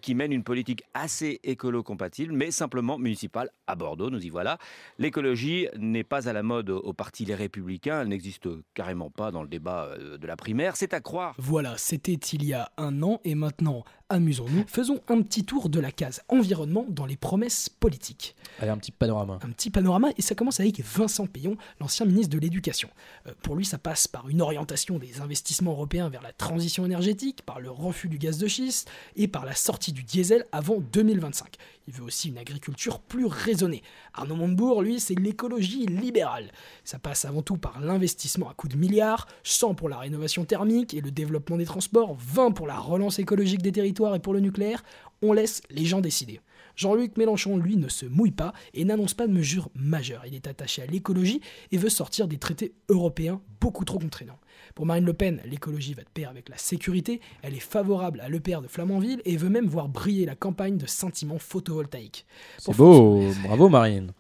qui 0.03 0.15
mène 0.15 0.31
une 0.31 0.45
politique 0.45 0.83
assez 0.93 1.41
écolo-compatible, 1.43 2.33
mais 2.35 2.51
simplement 2.51 2.99
municipale 2.99 3.51
à 3.67 3.75
Bordeaux. 3.77 4.10
Nous 4.11 4.25
y 4.25 4.29
voilà. 4.29 4.59
L'écologie 4.99 5.69
n'est 5.79 6.05
pas 6.05 6.29
à 6.29 6.33
la 6.33 6.43
mode 6.43 6.71
au 6.71 6.93
parti 6.93 7.25
Les 7.25 7.35
Républicains. 7.35 8.03
Elle 8.03 8.09
n'existe 8.09 8.49
carrément 8.75 9.11
pas 9.11 9.31
dans 9.31 9.43
le 9.43 9.49
débat 9.49 9.87
euh, 9.87 10.19
de 10.19 10.27
la 10.27 10.37
primaire. 10.37 10.77
C'est 10.77 10.95
à 10.95 11.01
croire. 11.01 11.35
Voilà, 11.39 11.77
c'était 11.79 12.13
il 12.13 12.45
y 12.45 12.53
a 12.53 12.71
un 12.77 13.03
an 13.03 13.21
et 13.25 13.35
maintenant, 13.35 13.85
amusons-nous, 14.11 14.65
faisons 14.67 15.01
un 15.09 15.23
petit 15.23 15.45
tour 15.45 15.69
de 15.69 15.81
la 15.81 15.93
case 15.93 16.21
environnement 16.29 16.85
dans 16.89 17.07
les 17.07 17.17
promesses 17.17 17.69
politiques. 17.69 18.35
Allez, 18.59 18.71
un 18.71 18.77
petit 18.77 18.91
panorama. 18.91 19.39
Un 19.43 19.51
petit 19.51 19.71
panorama 19.71 20.11
et 20.19 20.23
ça 20.23 20.35
commence 20.35 20.61
avec 20.61 20.81
Vincent 20.81 21.27
Payon, 21.27 21.57
l'ancien 21.81 22.05
ministre 22.05 22.35
de 22.35 22.39
l'Éducation. 22.39 22.91
Euh, 23.27 23.33
pour 23.43 23.57
lui, 23.57 23.65
ça 23.65 23.79
passe 23.79 24.09
par 24.09 24.29
une 24.29 24.43
orientation 24.43 24.99
des 24.99 25.21
investissements 25.21 25.73
européens 25.73 26.09
vers 26.09 26.23
la 26.23 26.33
transition 26.33 26.85
énergétique, 26.85 27.43
par 27.47 27.61
le 27.61 27.71
refus 27.71 28.09
du 28.09 28.19
gaz 28.19 28.39
de 28.39 28.49
schiste 28.49 28.91
et 29.17 29.29
par 29.29 29.47
la 29.47 29.55
sortie 29.55 29.93
du 29.93 30.03
diesel 30.03 30.45
avant 30.53 30.81
2025. 30.81 31.57
Il 31.87 31.95
veut 31.95 32.05
aussi 32.05 32.29
une 32.29 32.39
agriculture 32.39 33.01
plus 33.01 33.27
raisonnée. 33.27 33.83
Arnaud 34.15 34.37
Montebourg, 34.37 34.83
lui, 34.83 35.01
c'est 35.01 35.19
l'écologie 35.19 35.87
libérale. 35.87 36.53
Ça 36.85 36.99
passe 36.99 37.25
avant 37.25 37.43
tout 37.43 37.57
par 37.57 37.81
l'investissement 37.81 38.49
à 38.49 38.55
coups 38.55 38.75
de 38.75 38.79
milliards, 38.79 39.27
100 39.45 39.75
pour 39.75 39.89
la 39.89 39.99
rénovation 39.99 40.45
thermique 40.45 40.95
et 40.95 41.01
le 41.01 41.11
développement 41.11 41.57
des 41.57 41.65
transports, 41.65 42.17
20 42.19 42.53
pour 42.53 42.67
la 42.67 42.79
relance 42.79 43.19
écologique 43.19 43.63
des 43.63 43.73
territoires 43.73 44.00
et 44.15 44.19
pour 44.19 44.33
le 44.33 44.41
nucléaire. 44.41 44.83
On 45.23 45.33
laisse 45.33 45.63
les 45.71 45.85
gens 45.85 46.01
décider. 46.01 46.41
Jean-Luc 46.77 47.17
Mélenchon, 47.19 47.59
lui, 47.59 47.77
ne 47.77 47.89
se 47.89 48.07
mouille 48.07 48.31
pas 48.31 48.55
et 48.73 48.85
n'annonce 48.85 49.13
pas 49.13 49.27
de 49.27 49.33
mesures 49.33 49.69
majeures. 49.75 50.23
Il 50.27 50.35
est 50.35 50.47
attaché 50.47 50.83
à 50.83 50.87
l'écologie 50.87 51.41
et 51.73 51.77
veut 51.77 51.91
sortir 51.91 52.27
des 52.27 52.39
traités 52.39 52.73
européens 52.89 53.43
beaucoup 53.61 53.85
trop 53.85 53.99
contraignants. 53.99 54.39
Pour 54.75 54.87
Marine 54.87 55.05
Le 55.05 55.13
Pen, 55.13 55.43
l'écologie 55.45 55.95
va 55.95 56.03
de 56.03 56.09
pair 56.09 56.31
avec 56.31 56.49
la 56.49 56.57
sécurité. 56.57 57.21
Elle 57.43 57.55
est 57.55 57.61
favorable 57.61 58.21
à 58.21 58.29
l'EPR 58.29 58.63
de 58.63 58.69
Flamanville 58.69 59.21
et 59.25 59.37
veut 59.37 59.51
même 59.51 59.67
voir 59.67 59.89
briller 59.89 60.25
la 60.25 60.35
campagne 60.35 60.79
de 60.79 60.87
scintillement 60.87 61.39
photovoltaïque. 61.39 62.25
C'est 62.59 62.75
bravo 62.75 63.69
Marine. 63.69 64.13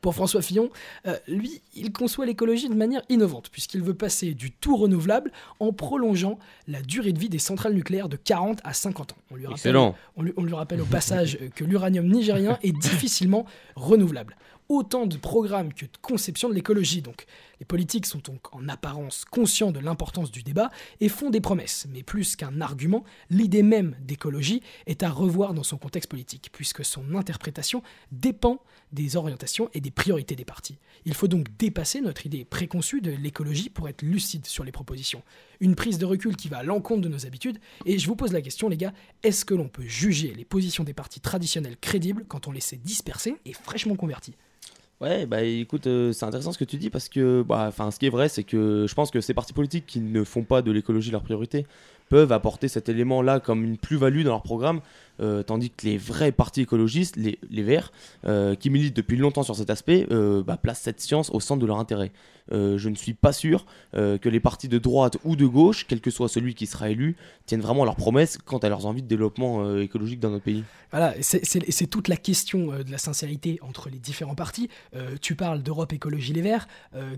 Pour 0.00 0.14
François 0.14 0.42
Fillon, 0.42 0.70
euh, 1.06 1.16
lui, 1.28 1.62
il 1.74 1.92
conçoit 1.92 2.26
l'écologie 2.26 2.68
de 2.68 2.74
manière 2.74 3.02
innovante, 3.08 3.48
puisqu'il 3.50 3.82
veut 3.82 3.94
passer 3.94 4.34
du 4.34 4.50
tout 4.50 4.76
renouvelable 4.76 5.32
en 5.60 5.72
prolongeant 5.72 6.38
la 6.68 6.82
durée 6.82 7.12
de 7.12 7.18
vie 7.18 7.28
des 7.28 7.38
centrales 7.38 7.74
nucléaires 7.74 8.08
de 8.08 8.16
40 8.16 8.60
à 8.64 8.72
50 8.72 9.12
ans. 9.12 9.16
On 9.30 9.36
lui 9.36 9.46
rappelle, 9.46 9.58
Excellent. 9.58 9.94
on 10.16 10.22
lui, 10.22 10.32
on 10.36 10.44
lui 10.44 10.54
rappelle 10.54 10.80
au 10.80 10.86
passage 10.86 11.38
que 11.54 11.64
l'uranium 11.64 12.06
nigérien 12.06 12.58
est 12.62 12.76
difficilement 12.76 13.46
renouvelable. 13.74 14.36
Autant 14.68 15.06
de 15.06 15.16
programmes 15.16 15.72
que 15.72 15.84
de 15.84 15.96
conception 16.02 16.48
de 16.48 16.54
l'écologie, 16.54 17.00
donc. 17.00 17.26
Les 17.60 17.66
politiques 17.66 18.06
sont 18.06 18.18
donc 18.18 18.54
en 18.54 18.68
apparence 18.68 19.24
conscients 19.24 19.70
de 19.70 19.80
l'importance 19.80 20.30
du 20.30 20.42
débat 20.42 20.70
et 21.00 21.08
font 21.08 21.30
des 21.30 21.40
promesses. 21.40 21.86
Mais 21.90 22.02
plus 22.02 22.36
qu'un 22.36 22.60
argument, 22.60 23.04
l'idée 23.30 23.62
même 23.62 23.96
d'écologie 24.00 24.62
est 24.86 25.02
à 25.02 25.10
revoir 25.10 25.54
dans 25.54 25.62
son 25.62 25.78
contexte 25.78 26.10
politique, 26.10 26.50
puisque 26.52 26.84
son 26.84 27.14
interprétation 27.14 27.82
dépend 28.12 28.60
des 28.96 29.16
orientations 29.16 29.70
et 29.74 29.80
des 29.80 29.92
priorités 29.92 30.34
des 30.34 30.44
partis. 30.44 30.78
Il 31.04 31.14
faut 31.14 31.28
donc 31.28 31.46
dépasser 31.58 32.00
notre 32.00 32.26
idée 32.26 32.44
préconçue 32.44 33.00
de 33.00 33.12
l'écologie 33.12 33.68
pour 33.68 33.88
être 33.88 34.02
lucide 34.02 34.46
sur 34.46 34.64
les 34.64 34.72
propositions. 34.72 35.22
Une 35.60 35.76
prise 35.76 35.98
de 35.98 36.06
recul 36.06 36.34
qui 36.34 36.48
va 36.48 36.58
à 36.58 36.62
l'encontre 36.64 37.02
de 37.02 37.08
nos 37.08 37.26
habitudes. 37.26 37.58
Et 37.84 37.98
je 37.98 38.06
vous 38.08 38.16
pose 38.16 38.32
la 38.32 38.40
question, 38.40 38.68
les 38.68 38.76
gars, 38.76 38.92
est-ce 39.22 39.44
que 39.44 39.54
l'on 39.54 39.68
peut 39.68 39.86
juger 39.86 40.34
les 40.34 40.44
positions 40.44 40.82
des 40.82 40.94
partis 40.94 41.20
traditionnels 41.20 41.76
crédibles 41.76 42.24
quand 42.26 42.48
on 42.48 42.52
les 42.52 42.60
sait 42.60 42.78
dispersés 42.78 43.36
et 43.44 43.52
fraîchement 43.52 43.94
convertis 43.94 44.34
Ouais, 45.02 45.26
bah 45.26 45.42
écoute, 45.42 45.86
euh, 45.88 46.12
c'est 46.12 46.24
intéressant 46.24 46.52
ce 46.52 46.58
que 46.58 46.64
tu 46.64 46.78
dis 46.78 46.88
parce 46.88 47.10
que, 47.10 47.44
bah, 47.46 47.70
ce 47.70 47.98
qui 47.98 48.06
est 48.06 48.10
vrai, 48.10 48.30
c'est 48.30 48.44
que 48.44 48.86
je 48.88 48.94
pense 48.94 49.10
que 49.10 49.20
ces 49.20 49.34
partis 49.34 49.52
politiques 49.52 49.84
qui 49.84 50.00
ne 50.00 50.24
font 50.24 50.42
pas 50.42 50.62
de 50.62 50.72
l'écologie 50.72 51.10
leur 51.10 51.22
priorité 51.22 51.66
peuvent 52.08 52.32
apporter 52.32 52.68
cet 52.68 52.88
élément-là 52.88 53.40
comme 53.40 53.62
une 53.62 53.76
plus-value 53.76 54.22
dans 54.22 54.30
leur 54.30 54.42
programme, 54.42 54.80
euh, 55.20 55.42
tandis 55.42 55.70
que 55.70 55.86
les 55.86 55.98
vrais 55.98 56.32
partis 56.32 56.62
écologistes, 56.62 57.16
les, 57.16 57.38
les 57.50 57.62
Verts, 57.62 57.92
euh, 58.26 58.54
qui 58.54 58.70
militent 58.70 58.96
depuis 58.96 59.16
longtemps 59.16 59.42
sur 59.42 59.56
cet 59.56 59.70
aspect, 59.70 60.06
euh, 60.10 60.42
bah, 60.42 60.56
placent 60.56 60.80
cette 60.82 61.00
science 61.00 61.30
au 61.30 61.40
centre 61.40 61.60
de 61.60 61.66
leur 61.66 61.78
intérêt. 61.78 62.12
Je 62.52 62.88
ne 62.88 62.94
suis 62.94 63.14
pas 63.14 63.32
sûr 63.32 63.66
que 63.92 64.28
les 64.28 64.38
partis 64.38 64.68
de 64.68 64.78
droite 64.78 65.16
ou 65.24 65.34
de 65.34 65.46
gauche, 65.46 65.84
quel 65.88 66.00
que 66.00 66.12
soit 66.12 66.28
celui 66.28 66.54
qui 66.54 66.66
sera 66.68 66.90
élu, 66.90 67.16
tiennent 67.44 67.60
vraiment 67.60 67.84
leurs 67.84 67.96
promesses 67.96 68.38
quant 68.38 68.58
à 68.58 68.68
leurs 68.68 68.86
envies 68.86 69.02
de 69.02 69.08
développement 69.08 69.76
écologique 69.80 70.20
dans 70.20 70.30
notre 70.30 70.44
pays. 70.44 70.62
Voilà, 70.92 71.12
c'est- 71.22 71.90
toute 71.90 72.06
la 72.06 72.16
question 72.16 72.68
de 72.68 72.88
la 72.88 72.98
sincérité 72.98 73.58
entre 73.62 73.90
les 73.90 73.98
différents 73.98 74.36
partis. 74.36 74.68
Tu 75.20 75.34
parles 75.34 75.60
d'Europe 75.64 75.92
Écologie 75.92 76.34
Les 76.34 76.40
Verts, 76.42 76.68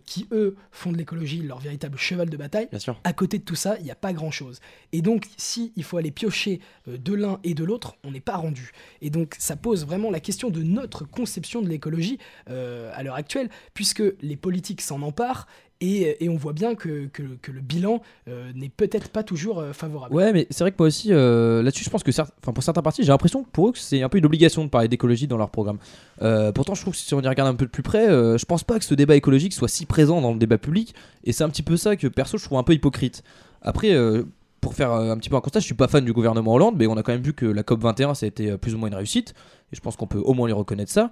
qui 0.06 0.26
eux 0.32 0.56
font 0.70 0.92
de 0.92 0.96
l'écologie 0.96 1.42
leur 1.42 1.58
véritable 1.58 1.98
cheval 1.98 2.30
de 2.30 2.36
bataille. 2.38 2.68
Bien 2.70 2.78
sûr. 2.78 2.98
À 3.04 3.12
côté 3.12 3.36
de 3.36 3.44
tout 3.44 3.54
ça, 3.54 3.76
il 3.80 3.84
n'y 3.84 3.90
a 3.90 3.94
pas 3.96 4.14
grand-chose. 4.14 4.60
Et 4.92 5.02
donc, 5.02 5.26
si 5.36 5.74
il 5.76 5.84
faut 5.84 5.98
aller 5.98 6.10
piocher 6.10 6.60
de 6.86 7.12
l'un 7.12 7.38
et 7.44 7.52
de 7.52 7.64
l'autre, 7.64 7.87
on 8.04 8.10
n'est 8.10 8.20
pas 8.20 8.36
rendu. 8.36 8.72
Et 9.02 9.10
donc, 9.10 9.34
ça 9.38 9.56
pose 9.56 9.86
vraiment 9.86 10.10
la 10.10 10.20
question 10.20 10.50
de 10.50 10.62
notre 10.62 11.04
conception 11.04 11.62
de 11.62 11.68
l'écologie 11.68 12.18
euh, 12.50 12.90
à 12.94 13.02
l'heure 13.02 13.14
actuelle, 13.16 13.48
puisque 13.74 14.02
les 14.22 14.36
politiques 14.36 14.80
s'en 14.80 15.02
emparent. 15.02 15.46
Et, 15.80 16.24
et 16.24 16.28
on 16.28 16.34
voit 16.36 16.54
bien 16.54 16.74
que, 16.74 17.06
que- 17.06 17.22
le 17.52 17.60
bilan 17.60 18.02
euh, 18.26 18.50
n'est 18.52 18.68
peut-être 18.68 19.10
pas 19.10 19.22
toujours 19.22 19.60
euh, 19.60 19.72
favorable. 19.72 20.12
Ouais, 20.12 20.32
mais 20.32 20.48
c'est 20.50 20.64
vrai 20.64 20.72
que 20.72 20.76
moi 20.76 20.88
aussi, 20.88 21.12
euh, 21.12 21.62
là-dessus, 21.62 21.84
je 21.84 21.90
pense 21.90 22.02
que 22.02 22.10
pour 22.40 22.62
certains 22.64 22.82
partis, 22.82 23.04
j'ai 23.04 23.12
l'impression 23.12 23.44
que 23.44 23.48
pour 23.50 23.68
eux, 23.68 23.72
c'est 23.76 24.02
un 24.02 24.08
peu 24.08 24.18
une 24.18 24.26
obligation 24.26 24.64
de 24.64 24.70
parler 24.70 24.88
d'écologie 24.88 25.28
dans 25.28 25.36
leur 25.36 25.50
programme. 25.50 25.78
Euh, 26.20 26.50
pourtant, 26.50 26.74
je 26.74 26.80
trouve 26.82 26.94
que 26.94 26.98
si 26.98 27.14
on 27.14 27.20
y 27.20 27.28
regarde 27.28 27.48
un 27.48 27.54
peu 27.54 27.64
de 27.64 27.70
plus 27.70 27.84
près, 27.84 28.08
euh, 28.08 28.36
je 28.36 28.44
pense 28.44 28.64
pas 28.64 28.80
que 28.80 28.84
ce 28.84 28.94
débat 28.94 29.14
écologique 29.14 29.52
soit 29.52 29.68
si 29.68 29.86
présent 29.86 30.20
dans 30.20 30.32
le 30.32 30.38
débat 30.40 30.58
public. 30.58 30.96
Et 31.22 31.30
c'est 31.32 31.44
un 31.44 31.48
petit 31.48 31.62
peu 31.62 31.76
ça 31.76 31.94
que 31.94 32.08
perso, 32.08 32.38
je 32.38 32.44
trouve 32.44 32.58
un 32.58 32.64
peu 32.64 32.74
hypocrite. 32.74 33.22
Après, 33.62 33.92
euh, 33.92 34.24
pour 34.60 34.74
faire 34.74 34.92
euh, 34.92 35.12
un 35.12 35.16
petit 35.16 35.28
peu 35.28 35.36
un 35.36 35.40
constat, 35.40 35.60
je 35.60 35.66
suis 35.66 35.74
pas 35.74 35.88
fan 35.88 36.04
du 36.04 36.12
gouvernement 36.12 36.54
Hollande, 36.54 36.76
mais 36.76 36.86
on 36.86 36.96
a 36.96 37.02
quand 37.02 37.12
même 37.12 37.22
vu 37.22 37.32
que 37.32 37.46
la 37.46 37.62
COP21, 37.62 38.14
ça 38.14 38.26
a 38.26 38.28
été 38.28 38.50
euh, 38.50 38.56
plus 38.56 38.74
ou 38.74 38.78
moins 38.78 38.88
une 38.88 38.94
réussite. 38.94 39.34
Et 39.72 39.76
je 39.76 39.80
pense 39.80 39.96
qu'on 39.96 40.06
peut 40.06 40.18
au 40.18 40.34
moins 40.34 40.46
lui 40.46 40.54
reconnaître 40.54 40.90
ça. 40.90 41.10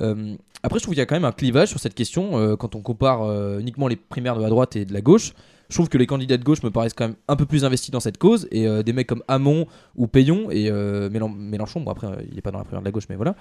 Euh, 0.00 0.34
après, 0.62 0.78
je 0.78 0.84
trouve 0.84 0.94
qu'il 0.94 1.00
y 1.00 1.02
a 1.02 1.06
quand 1.06 1.14
même 1.14 1.24
un 1.24 1.32
clivage 1.32 1.68
sur 1.68 1.78
cette 1.80 1.94
question 1.94 2.56
quand 2.56 2.74
on 2.74 2.82
compare 2.82 3.58
uniquement 3.58 3.88
les 3.88 3.96
primaires 3.96 4.36
de 4.36 4.42
la 4.42 4.48
droite 4.48 4.76
et 4.76 4.84
de 4.84 4.92
la 4.92 5.00
gauche. 5.00 5.32
Je 5.68 5.74
trouve 5.76 5.88
que 5.88 5.98
les 5.98 6.06
candidats 6.06 6.36
de 6.36 6.44
gauche 6.44 6.62
me 6.62 6.70
paraissent 6.70 6.94
quand 6.94 7.08
même 7.08 7.16
un 7.28 7.34
peu 7.36 7.46
plus 7.46 7.64
investis 7.64 7.90
dans 7.90 8.00
cette 8.00 8.18
cause 8.18 8.46
et 8.52 8.66
des 8.84 8.92
mecs 8.92 9.08
comme 9.08 9.24
Hamon 9.26 9.66
ou 9.96 10.06
Payon 10.06 10.50
et 10.50 10.70
Mélen- 10.70 11.34
Mélenchon, 11.36 11.80
bon 11.80 11.90
après 11.90 12.06
il 12.30 12.38
est 12.38 12.42
pas 12.42 12.52
dans 12.52 12.58
la 12.58 12.64
primaire 12.64 12.82
de 12.82 12.84
la 12.84 12.92
gauche 12.92 13.06
mais 13.08 13.16
voilà. 13.16 13.34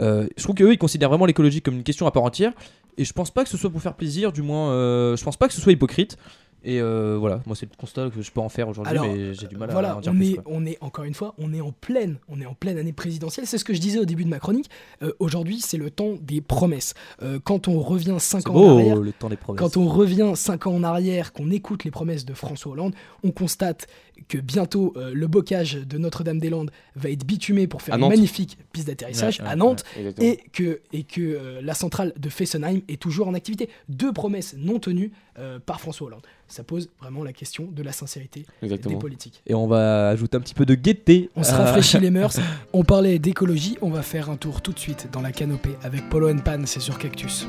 Je 0.00 0.42
trouve 0.42 0.54
qu'eux 0.54 0.72
ils 0.72 0.78
considèrent 0.78 1.08
vraiment 1.08 1.26
l'écologie 1.26 1.62
comme 1.62 1.74
une 1.74 1.82
question 1.82 2.06
à 2.06 2.12
part 2.12 2.22
entière 2.22 2.52
et 2.96 3.04
je 3.04 3.12
pense 3.12 3.32
pas 3.32 3.42
que 3.42 3.50
ce 3.50 3.56
soit 3.56 3.70
pour 3.70 3.82
faire 3.82 3.94
plaisir, 3.94 4.32
du 4.32 4.42
moins 4.42 4.70
je 5.16 5.24
pense 5.24 5.36
pas 5.36 5.48
que 5.48 5.54
ce 5.54 5.60
soit 5.60 5.72
hypocrite. 5.72 6.16
Et 6.64 6.80
euh, 6.80 7.16
voilà, 7.18 7.40
moi 7.46 7.54
c'est 7.54 7.66
le 7.70 7.76
constat 7.76 8.10
que 8.10 8.20
je 8.20 8.30
peux 8.32 8.40
en 8.40 8.48
faire 8.48 8.68
aujourd'hui, 8.68 8.98
mais 9.00 9.32
j'ai 9.34 9.46
du 9.46 9.56
mal 9.56 9.70
à 9.70 9.96
en 9.96 10.00
dire 10.00 10.12
on 10.12 10.16
plus. 10.16 10.30
est, 10.32 10.34
quoi. 10.34 10.42
on 10.46 10.66
est 10.66 10.76
encore 10.80 11.04
une 11.04 11.14
fois, 11.14 11.34
on 11.38 11.52
est 11.54 11.60
en 11.60 11.70
pleine, 11.72 12.16
on 12.28 12.40
est 12.40 12.46
en 12.46 12.54
pleine 12.54 12.78
année 12.78 12.92
présidentielle. 12.92 13.46
C'est 13.46 13.58
ce 13.58 13.64
que 13.64 13.74
je 13.74 13.80
disais 13.80 13.98
au 14.00 14.04
début 14.04 14.24
de 14.24 14.28
ma 14.28 14.38
chronique. 14.40 14.68
Euh, 15.02 15.12
Aujourd'hui, 15.20 15.60
c'est 15.60 15.76
le 15.76 15.90
temps 15.90 16.14
des 16.20 16.40
promesses. 16.40 16.94
Euh, 17.22 17.38
quand 17.42 17.68
on 17.68 17.78
revient 17.80 18.16
5 18.18 18.40
C'est 18.42 18.48
ans 18.48 18.54
en 18.54 18.60
beau 18.60 18.78
arrière, 18.78 18.96
le 18.96 19.12
temps 19.12 19.28
des 19.28 19.36
promesses. 19.36 19.60
quand 19.60 19.76
on 19.76 19.86
revient 19.86 20.32
5 20.34 20.66
ans 20.66 20.74
en 20.74 20.82
arrière, 20.82 21.32
qu'on 21.32 21.50
écoute 21.50 21.84
les 21.84 21.90
promesses 21.92 22.24
de 22.24 22.34
François 22.34 22.72
Hollande, 22.72 22.94
on 23.22 23.30
constate 23.30 23.86
que 24.28 24.38
bientôt 24.38 24.92
euh, 24.96 25.12
le 25.14 25.26
bocage 25.26 25.74
de 25.74 25.98
Notre-Dame-des-Landes 25.98 26.70
va 26.96 27.10
être 27.10 27.24
bitumé 27.24 27.66
pour 27.66 27.82
faire 27.82 27.96
une 27.96 28.08
magnifique 28.08 28.58
piste 28.72 28.86
d'atterrissage 28.88 29.38
Ouais, 29.38 29.46
ouais, 29.46 29.50
à 29.52 29.56
Nantes 29.56 29.84
et 30.20 30.40
que, 30.52 30.80
et 30.92 31.02
que 31.04 31.20
euh, 31.20 31.60
la 31.62 31.74
centrale 31.74 32.12
de 32.18 32.28
Fessenheim 32.28 32.80
est 32.88 33.00
toujours 33.00 33.28
en 33.28 33.34
activité. 33.34 33.68
Deux 33.88 34.12
promesses 34.12 34.54
non 34.58 34.78
tenues 34.78 35.12
euh, 35.38 35.58
par 35.64 35.80
François 35.80 36.08
Hollande. 36.08 36.22
Ça 36.48 36.64
pose 36.64 36.88
vraiment 37.00 37.22
la 37.22 37.32
question 37.32 37.68
de 37.70 37.82
la 37.82 37.92
sincérité 37.92 38.40
des 38.62 38.66
Exactement. 38.66 38.98
politiques. 38.98 39.42
Et 39.46 39.54
on 39.54 39.66
va 39.66 40.08
ajouter 40.08 40.36
un 40.36 40.40
petit 40.40 40.54
peu 40.54 40.66
de 40.66 40.74
gaieté. 40.74 41.30
On 41.36 41.42
se 41.42 41.52
rafraîchit 41.52 41.98
les 42.00 42.10
mœurs. 42.10 42.38
On 42.72 42.84
parlait 42.84 43.18
d'écologie, 43.18 43.76
on 43.82 43.90
va 43.90 44.02
faire 44.02 44.30
un 44.30 44.36
tour 44.36 44.62
tout 44.62 44.72
de 44.72 44.78
suite 44.78 45.08
dans 45.12 45.20
la 45.20 45.32
canopée 45.32 45.76
avec 45.82 46.08
Polo 46.08 46.30
and 46.30 46.38
Pan, 46.38 46.62
c'est 46.64 46.80
sur 46.80 46.98
Cactus. 46.98 47.46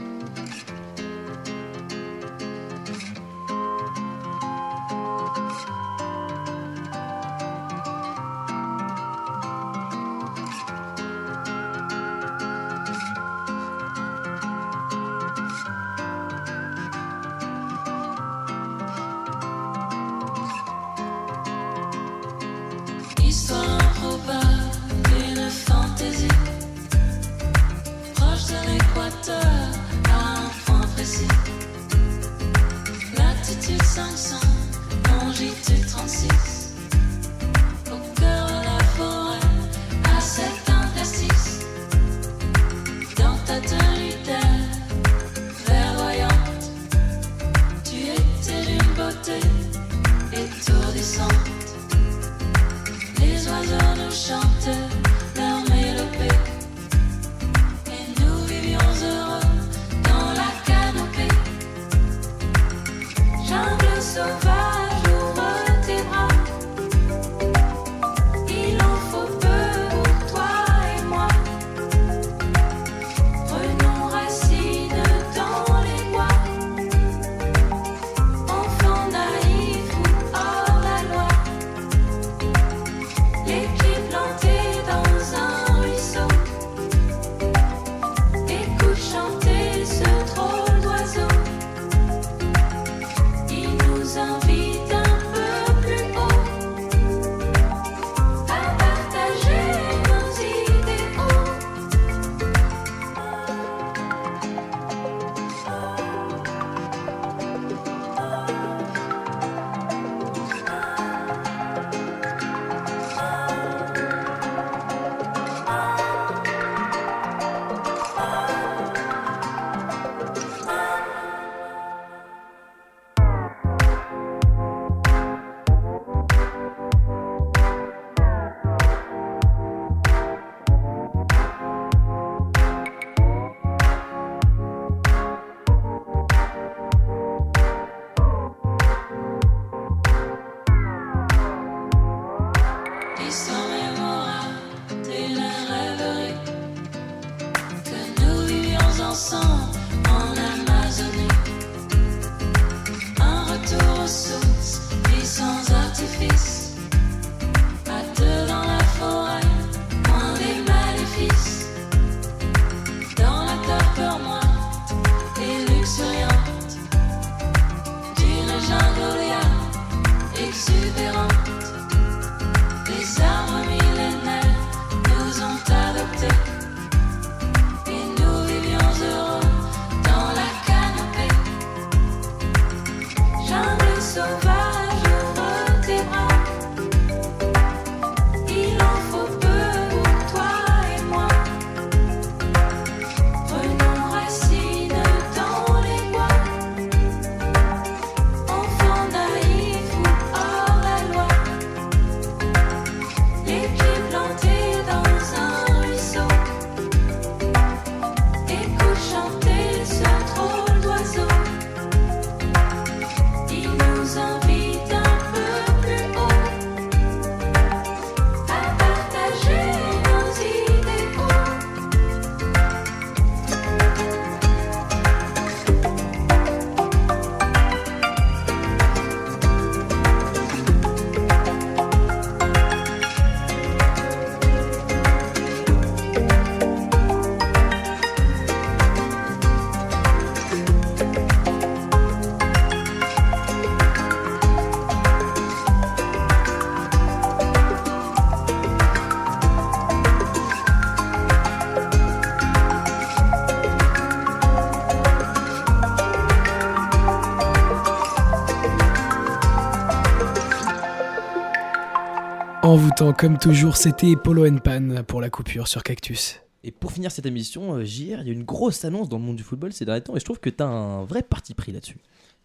Comme 263.00 263.38
toujours, 263.38 263.78
c'était 263.78 264.18
Polo 264.18 264.46
and 264.46 264.58
Pan 264.58 265.04
pour 265.08 265.22
la 265.22 265.30
coupure 265.30 265.70
sur 265.70 265.84
Cactus. 265.84 266.42
Et 266.66 266.72
pour 266.72 266.92
finir 266.92 267.12
cette 267.12 267.26
émission, 267.26 267.76
euh, 267.76 267.86
JR, 267.86 268.20
il 268.20 268.28
y 268.28 268.30
a 268.30 268.34
une 268.34 268.44
grosse 268.44 268.84
annonce 268.84 269.08
dans 269.08 269.18
le 269.18 269.24
monde 269.24 269.38
du 269.38 269.44
football 269.44 269.72
ces 269.72 269.86
derniers 269.86 270.02
temps 270.02 270.18
et 270.18 270.20
je 270.20 270.26
trouve 270.26 270.42
que 270.42 270.50
tu 270.50 270.62
as 270.62 270.68
un 270.68 271.06
vrai 271.06 271.24
parti 271.24 271.54
pris 271.54 271.72
là-dessus. 271.72 272.00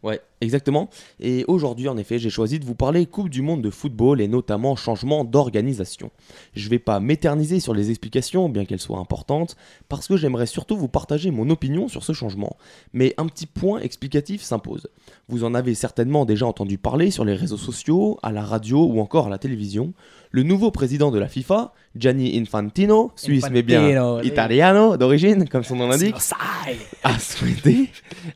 Ouais, 0.05 0.21
exactement. 0.43 0.91
Et 1.19 1.47
aujourd'hui, 1.49 1.89
en 1.89 1.97
effet, 1.97 2.19
j'ai 2.19 2.29
choisi 2.29 2.59
de 2.59 2.67
vous 2.67 2.75
parler 2.75 3.07
Coupe 3.07 3.31
du 3.31 3.41
Monde 3.41 3.63
de 3.63 3.71
football 3.71 4.21
et 4.21 4.29
notamment 4.29 4.77
changement 4.77 5.25
d'organisation. 5.25 6.11
Je 6.53 6.69
vais 6.69 6.79
pas 6.79 7.01
m'éterniser 7.01 7.59
sur 7.59 7.73
les 7.73 7.89
explications, 7.89 8.51
bien 8.51 8.67
qu'elles 8.67 8.81
soient 8.83 8.99
importantes, 8.99 9.57
parce 9.89 10.07
que 10.07 10.19
j'aimerais 10.19 10.45
surtout 10.45 10.77
vous 10.77 10.89
partager 10.89 11.31
mon 11.31 11.49
opinion 11.49 11.89
sur 11.89 12.05
ce 12.05 12.13
changement. 12.13 12.59
Mais 12.93 13.15
un 13.17 13.25
petit 13.27 13.47
point 13.47 13.81
explicatif 13.81 14.43
s'impose. 14.43 14.89
Vous 15.29 15.43
en 15.43 15.55
avez 15.55 15.75
certainement 15.75 16.27
déjà 16.27 16.47
entendu 16.47 16.77
parler 16.77 17.11
sur 17.11 17.25
les 17.25 17.35
réseaux 17.35 17.57
sociaux, 17.57 18.19
à 18.23 18.31
la 18.31 18.45
radio 18.45 18.85
ou 18.85 19.01
encore 19.01 19.29
à 19.29 19.31
la 19.31 19.39
télévision. 19.39 19.95
Le 20.35 20.43
nouveau 20.43 20.73
président 20.73 21.13
de 21.13 21.19
la 21.21 21.29
FIFA, 21.29 21.73
Gianni 21.95 22.37
Infantino, 22.41 23.13
suisse 23.15 23.45
mais 23.53 23.63
bien 23.63 24.17
oui. 24.19 24.27
italiano 24.27 24.97
d'origine, 24.97 25.49
comme 25.49 25.63
son 25.63 25.77
nom 25.77 25.87
l'indique, 25.87 26.17
a 27.05 27.19
souhaité, 27.21 27.89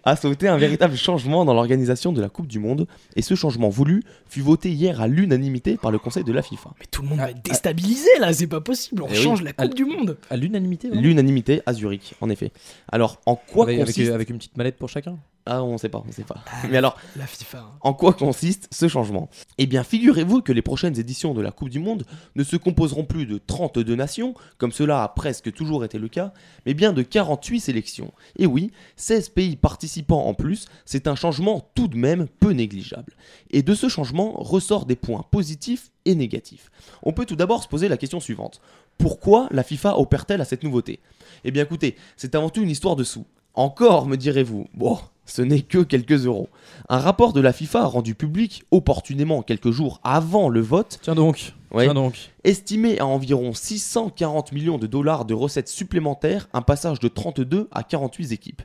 a 0.04 0.14
souhaité 0.14 0.46
un 0.46 0.56
véritable 0.58 0.96
changement 0.96 1.44
dans 1.44 1.54
l'organisation 1.54 2.12
de 2.12 2.20
la 2.20 2.28
Coupe 2.28 2.46
du 2.46 2.60
Monde. 2.60 2.86
Et 3.16 3.22
ce 3.22 3.34
changement 3.34 3.68
voulu 3.68 4.04
fut 4.28 4.42
voté 4.42 4.70
hier 4.70 5.00
à 5.00 5.08
l'unanimité 5.08 5.76
par 5.76 5.90
le 5.90 5.98
Conseil 5.98 6.22
de 6.22 6.30
la 6.32 6.42
FIFA. 6.42 6.70
Mais 6.78 6.86
tout 6.88 7.02
le 7.02 7.08
monde 7.08 7.18
va 7.18 7.30
être 7.30 7.42
déstabilisé 7.42 8.08
là, 8.20 8.32
c'est 8.32 8.46
pas 8.46 8.60
possible. 8.60 9.02
On 9.02 9.08
Eh 9.08 9.16
oui. 9.16 9.22
change 9.24 9.42
la 9.42 9.52
Coupe 9.52 9.64
À- 9.72 9.74
du 9.74 9.84
Monde. 9.84 10.16
À 10.30 10.36
l'unanimité 10.36 10.86
vraiment 10.86 11.02
L'unanimité 11.02 11.62
à 11.66 11.72
Zurich, 11.72 12.14
en 12.20 12.30
effet. 12.30 12.52
Alors, 12.92 13.18
en 13.26 13.34
quoi 13.34 13.64
avec, 13.64 13.80
avec- 13.80 13.86
consiste... 13.96 14.12
avec 14.12 14.30
une 14.30 14.38
petite 14.38 14.56
mallette 14.56 14.76
pour 14.76 14.88
chacun 14.88 15.16
Ah, 15.50 15.62
on 15.64 15.78
sait 15.78 15.88
pas, 15.88 16.02
on 16.06 16.12
sait 16.12 16.24
pas. 16.24 16.44
Mais 16.70 16.76
alors, 16.76 16.96
La 17.16 17.26
FIFA. 17.26 17.58
hein. 17.58 17.70
en 17.80 17.94
quoi 17.94 18.12
consiste 18.12 18.68
ce 18.70 18.86
changement? 18.86 19.30
Eh 19.56 19.64
bien, 19.66 19.82
figurez-vous 19.82 20.42
que 20.42 20.52
les 20.52 20.60
prochaines 20.60 20.98
éditions 21.00 21.32
de 21.32 21.40
la 21.40 21.50
Coupe 21.52 21.70
du 21.70 21.78
Monde 21.78 22.04
ne 22.36 22.44
se 22.44 22.56
composeront 22.56 23.04
plus 23.04 23.24
de 23.24 23.38
32 23.38 23.94
nations, 23.94 24.34
comme 24.58 24.72
cela 24.72 25.02
a 25.02 25.08
presque 25.08 25.50
toujours 25.54 25.86
été 25.86 25.98
le 25.98 26.08
cas, 26.08 26.34
mais 26.66 26.74
bien 26.74 26.92
de 26.92 27.00
48 27.02 27.60
sélections. 27.60 28.12
Et 28.38 28.44
oui, 28.44 28.70
16 28.96 29.30
pays 29.30 29.56
participants 29.56 30.26
en 30.26 30.34
plus, 30.34 30.66
c'est 30.84 31.06
un 31.08 31.14
changement 31.14 31.66
tout 31.74 31.88
de 31.88 31.96
même 31.96 32.28
peu 32.40 32.50
négligeable. 32.50 33.14
Et 33.50 33.62
de 33.62 33.74
ce 33.74 33.88
changement 33.88 34.32
ressort 34.36 34.84
des 34.84 34.96
points 34.96 35.24
positifs 35.30 35.90
et 36.04 36.14
négatifs. 36.14 36.70
On 37.02 37.12
peut 37.14 37.24
tout 37.24 37.36
d'abord 37.36 37.62
se 37.62 37.68
poser 37.68 37.88
la 37.88 37.96
question 37.96 38.20
suivante. 38.20 38.60
Pourquoi 38.98 39.48
la 39.50 39.62
FIFA 39.62 39.98
opère-t-elle 39.98 40.40
à 40.42 40.44
cette 40.44 40.62
nouveauté? 40.62 41.00
Eh 41.44 41.50
bien 41.52 41.62
écoutez, 41.62 41.96
c'est 42.16 42.34
avant 42.34 42.50
tout 42.50 42.62
une 42.62 42.70
histoire 42.70 42.96
de 42.96 43.04
sous. 43.04 43.24
Encore, 43.58 44.06
me 44.06 44.14
direz-vous. 44.14 44.68
Bon, 44.72 45.00
ce 45.26 45.42
n'est 45.42 45.62
que 45.62 45.78
quelques 45.78 46.26
euros. 46.26 46.48
Un 46.88 46.98
rapport 46.98 47.32
de 47.32 47.40
la 47.40 47.52
FIFA 47.52 47.86
rendu 47.86 48.14
public 48.14 48.62
opportunément 48.70 49.42
quelques 49.42 49.72
jours 49.72 49.98
avant 50.04 50.48
le 50.48 50.60
vote, 50.60 51.00
Tiens 51.02 51.16
donc. 51.16 51.54
Ouais. 51.72 51.86
Tiens 51.86 51.94
donc. 51.94 52.30
estimé 52.44 53.00
à 53.00 53.06
environ 53.06 53.52
640 53.52 54.52
millions 54.52 54.78
de 54.78 54.86
dollars 54.86 55.24
de 55.24 55.34
recettes 55.34 55.66
supplémentaires, 55.66 56.48
un 56.52 56.62
passage 56.62 57.00
de 57.00 57.08
32 57.08 57.68
à 57.72 57.82
48 57.82 58.30
équipes. 58.30 58.62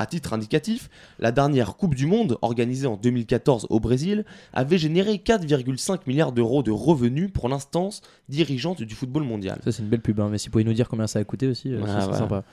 À 0.00 0.06
titre 0.06 0.32
indicatif, 0.32 0.88
la 1.18 1.30
dernière 1.30 1.76
Coupe 1.76 1.94
du 1.94 2.06
Monde, 2.06 2.38
organisée 2.40 2.86
en 2.86 2.96
2014 2.96 3.66
au 3.68 3.80
Brésil, 3.80 4.24
avait 4.54 4.78
généré 4.78 5.16
4,5 5.22 6.00
milliards 6.06 6.32
d'euros 6.32 6.62
de 6.62 6.70
revenus 6.70 7.30
pour 7.30 7.50
l'instance 7.50 8.00
dirigeante 8.30 8.80
du 8.80 8.94
football 8.94 9.24
mondial. 9.24 9.60
Ça, 9.62 9.72
c'est 9.72 9.82
une 9.82 9.90
belle 9.90 10.00
pub, 10.00 10.18
hein, 10.18 10.30
mais 10.32 10.38
si 10.38 10.48
vous 10.48 10.52
pouvez 10.52 10.64
nous 10.64 10.72
dire 10.72 10.88
combien 10.88 11.06
ça 11.06 11.18
a 11.18 11.24
coûté 11.24 11.48
aussi, 11.48 11.74
euh, 11.74 11.80
Ah, 11.82 11.86
ça 11.86 11.92
serait 11.92 12.04
voilà. 12.04 12.18
sympa. 12.18 12.44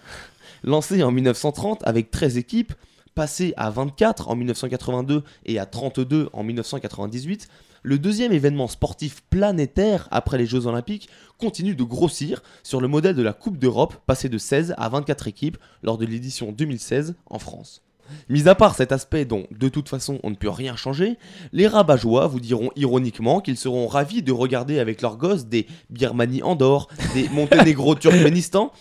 Lancé 0.66 1.02
en 1.04 1.12
1930 1.12 1.88
avec 1.88 2.12
13 2.12 2.38
équipes, 2.38 2.74
passé 3.16 3.54
à 3.56 3.70
24 3.70 4.28
en 4.28 4.36
1982 4.36 5.24
et 5.46 5.58
à 5.58 5.66
32 5.66 6.28
en 6.34 6.44
1998, 6.44 7.48
le 7.88 7.97
deuxième 7.97 8.34
événement 8.34 8.67
sportif 8.67 9.23
planétaire 9.30 10.10
après 10.12 10.38
les 10.38 10.45
Jeux 10.45 10.67
Olympiques 10.67 11.08
continue 11.38 11.73
de 11.73 11.84
grossir 11.86 12.43
sur 12.62 12.82
le 12.82 12.89
modèle 12.89 13.15
de 13.15 13.21
la 13.21 13.32
Coupe 13.32 13.58
d'Europe, 13.58 13.95
passé 14.06 14.28
de 14.28 14.38
16 14.38 14.76
à 14.78 14.89
24 14.89 15.30
équipes 15.30 15.58
lors 15.84 15.97
de 15.97 16.06
l'édition 16.06 16.52
2016 16.52 17.15
en 17.30 17.39
France. 17.39 17.82
Mis 18.28 18.50
à 18.50 18.56
part 18.56 18.76
cet 18.76 18.91
aspect 18.91 19.23
dont, 19.23 19.47
de 19.52 19.69
toute 19.69 19.88
façon, 19.88 20.19
on 20.23 20.32
ne 20.32 20.36
peut 20.36 20.50
rien 20.50 20.76
changer, 20.76 21.17
les 21.54 21.65
rabat 21.65 21.95
vous 21.95 22.41
diront 22.41 22.71
ironiquement 22.76 23.39
qu'ils 23.39 23.56
seront 23.56 23.88
ravis 23.88 24.21
de 24.21 24.34
regarder 24.34 24.80
avec 24.80 25.02
leurs 25.02 25.15
gosses 25.15 25.45
des 25.45 25.65
Birmanie 25.89 26.43
Andorre, 26.43 26.89
des 27.13 27.30
Monténégro 27.34 27.95
Turkménistan, 27.95 28.73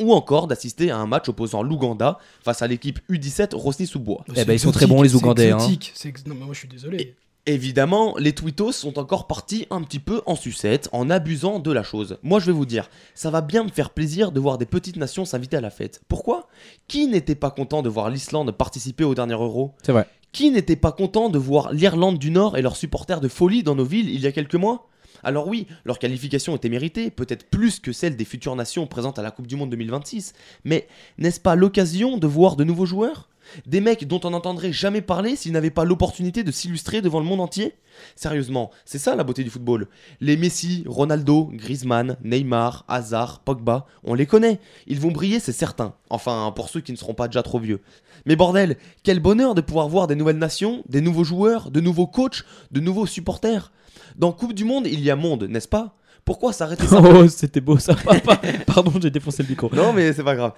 ou 0.00 0.14
encore 0.14 0.46
d'assister 0.46 0.90
à 0.90 0.96
un 0.96 1.06
match 1.06 1.28
opposant 1.28 1.62
l'Ouganda 1.62 2.18
face 2.42 2.62
à 2.62 2.66
l'équipe 2.66 2.98
U17 3.10 3.54
Rosny-sous-Bois. 3.54 4.24
Eh 4.34 4.46
ben, 4.46 4.54
ils 4.54 4.58
sont 4.58 4.72
très 4.72 4.86
bons, 4.86 5.02
les 5.02 5.10
c'est 5.10 5.16
Ougandais, 5.16 5.50
hein. 5.50 5.58
c'est 5.92 6.26
Non, 6.26 6.34
mais 6.34 6.46
moi 6.46 6.54
je 6.54 6.60
suis 6.60 6.68
désolé. 6.68 7.14
Évidemment, 7.48 8.14
les 8.18 8.34
tweetos 8.34 8.72
sont 8.72 8.98
encore 8.98 9.26
partis 9.26 9.66
un 9.70 9.80
petit 9.80 10.00
peu 10.00 10.20
en 10.26 10.36
sucette, 10.36 10.90
en 10.92 11.08
abusant 11.08 11.60
de 11.60 11.72
la 11.72 11.82
chose. 11.82 12.18
Moi 12.22 12.40
je 12.40 12.44
vais 12.44 12.52
vous 12.52 12.66
dire, 12.66 12.90
ça 13.14 13.30
va 13.30 13.40
bien 13.40 13.64
me 13.64 13.70
faire 13.70 13.88
plaisir 13.88 14.32
de 14.32 14.38
voir 14.38 14.58
des 14.58 14.66
petites 14.66 14.98
nations 14.98 15.24
s'inviter 15.24 15.56
à 15.56 15.62
la 15.62 15.70
fête. 15.70 16.02
Pourquoi? 16.08 16.46
Qui 16.88 17.06
n'était 17.06 17.34
pas 17.34 17.50
content 17.50 17.80
de 17.80 17.88
voir 17.88 18.10
l'Islande 18.10 18.52
participer 18.52 19.02
au 19.02 19.14
dernier 19.14 19.32
Euro? 19.32 19.72
C'est 19.82 19.92
vrai. 19.92 20.06
Qui 20.30 20.50
n'était 20.50 20.76
pas 20.76 20.92
content 20.92 21.30
de 21.30 21.38
voir 21.38 21.72
l'Irlande 21.72 22.18
du 22.18 22.30
Nord 22.30 22.58
et 22.58 22.60
leurs 22.60 22.76
supporters 22.76 23.22
de 23.22 23.28
folie 23.28 23.62
dans 23.62 23.74
nos 23.74 23.86
villes 23.86 24.10
il 24.10 24.20
y 24.20 24.26
a 24.26 24.32
quelques 24.32 24.54
mois? 24.54 24.86
Alors 25.24 25.48
oui, 25.48 25.66
leur 25.86 25.98
qualification 25.98 26.54
était 26.54 26.68
méritée, 26.68 27.10
peut-être 27.10 27.48
plus 27.48 27.80
que 27.80 27.92
celle 27.92 28.14
des 28.14 28.26
futures 28.26 28.56
nations 28.56 28.86
présentes 28.86 29.18
à 29.18 29.22
la 29.22 29.30
Coupe 29.30 29.46
du 29.46 29.56
Monde 29.56 29.70
2026, 29.70 30.34
mais 30.64 30.86
n'est-ce 31.16 31.40
pas 31.40 31.56
l'occasion 31.56 32.18
de 32.18 32.26
voir 32.26 32.56
de 32.56 32.64
nouveaux 32.64 32.84
joueurs? 32.84 33.30
Des 33.66 33.80
mecs 33.80 34.06
dont 34.06 34.20
on 34.24 34.30
n'entendrait 34.30 34.72
jamais 34.72 35.00
parler 35.00 35.36
s'ils 35.36 35.52
n'avaient 35.52 35.70
pas 35.70 35.84
l'opportunité 35.84 36.44
de 36.44 36.50
s'illustrer 36.50 37.02
devant 37.02 37.20
le 37.20 37.26
monde 37.26 37.40
entier 37.40 37.74
Sérieusement, 38.14 38.70
c'est 38.84 38.98
ça 38.98 39.16
la 39.16 39.24
beauté 39.24 39.42
du 39.42 39.50
football. 39.50 39.88
Les 40.20 40.36
Messi, 40.36 40.84
Ronaldo, 40.86 41.50
Griezmann, 41.52 42.16
Neymar, 42.22 42.84
Hazard, 42.88 43.40
Pogba, 43.40 43.86
on 44.04 44.14
les 44.14 44.26
connaît. 44.26 44.60
Ils 44.86 45.00
vont 45.00 45.10
briller, 45.10 45.40
c'est 45.40 45.52
certain. 45.52 45.94
Enfin, 46.10 46.52
pour 46.54 46.68
ceux 46.68 46.80
qui 46.80 46.92
ne 46.92 46.96
seront 46.96 47.14
pas 47.14 47.28
déjà 47.28 47.42
trop 47.42 47.58
vieux. 47.58 47.80
Mais 48.26 48.36
bordel, 48.36 48.76
quel 49.02 49.20
bonheur 49.20 49.54
de 49.54 49.60
pouvoir 49.60 49.88
voir 49.88 50.06
des 50.06 50.14
nouvelles 50.14 50.38
nations, 50.38 50.82
des 50.88 51.00
nouveaux 51.00 51.24
joueurs, 51.24 51.70
de 51.70 51.80
nouveaux 51.80 52.06
coachs, 52.06 52.44
de 52.70 52.80
nouveaux 52.80 53.06
supporters. 53.06 53.72
Dans 54.16 54.32
Coupe 54.32 54.52
du 54.52 54.64
Monde, 54.64 54.86
il 54.86 55.00
y 55.00 55.10
a 55.10 55.16
monde, 55.16 55.44
n'est-ce 55.44 55.68
pas? 55.68 55.94
Pourquoi 56.24 56.52
s'arrêter 56.52 56.86
simplement 56.86 57.20
Oh, 57.24 57.28
c'était 57.28 57.60
beau 57.60 57.78
ça. 57.78 57.94
Pardon, 58.66 58.92
j'ai 59.00 59.10
défoncé 59.10 59.42
le 59.42 59.48
micro. 59.48 59.70
Non, 59.74 59.92
mais 59.92 60.12
c'est 60.12 60.24
pas 60.24 60.36
grave. 60.36 60.52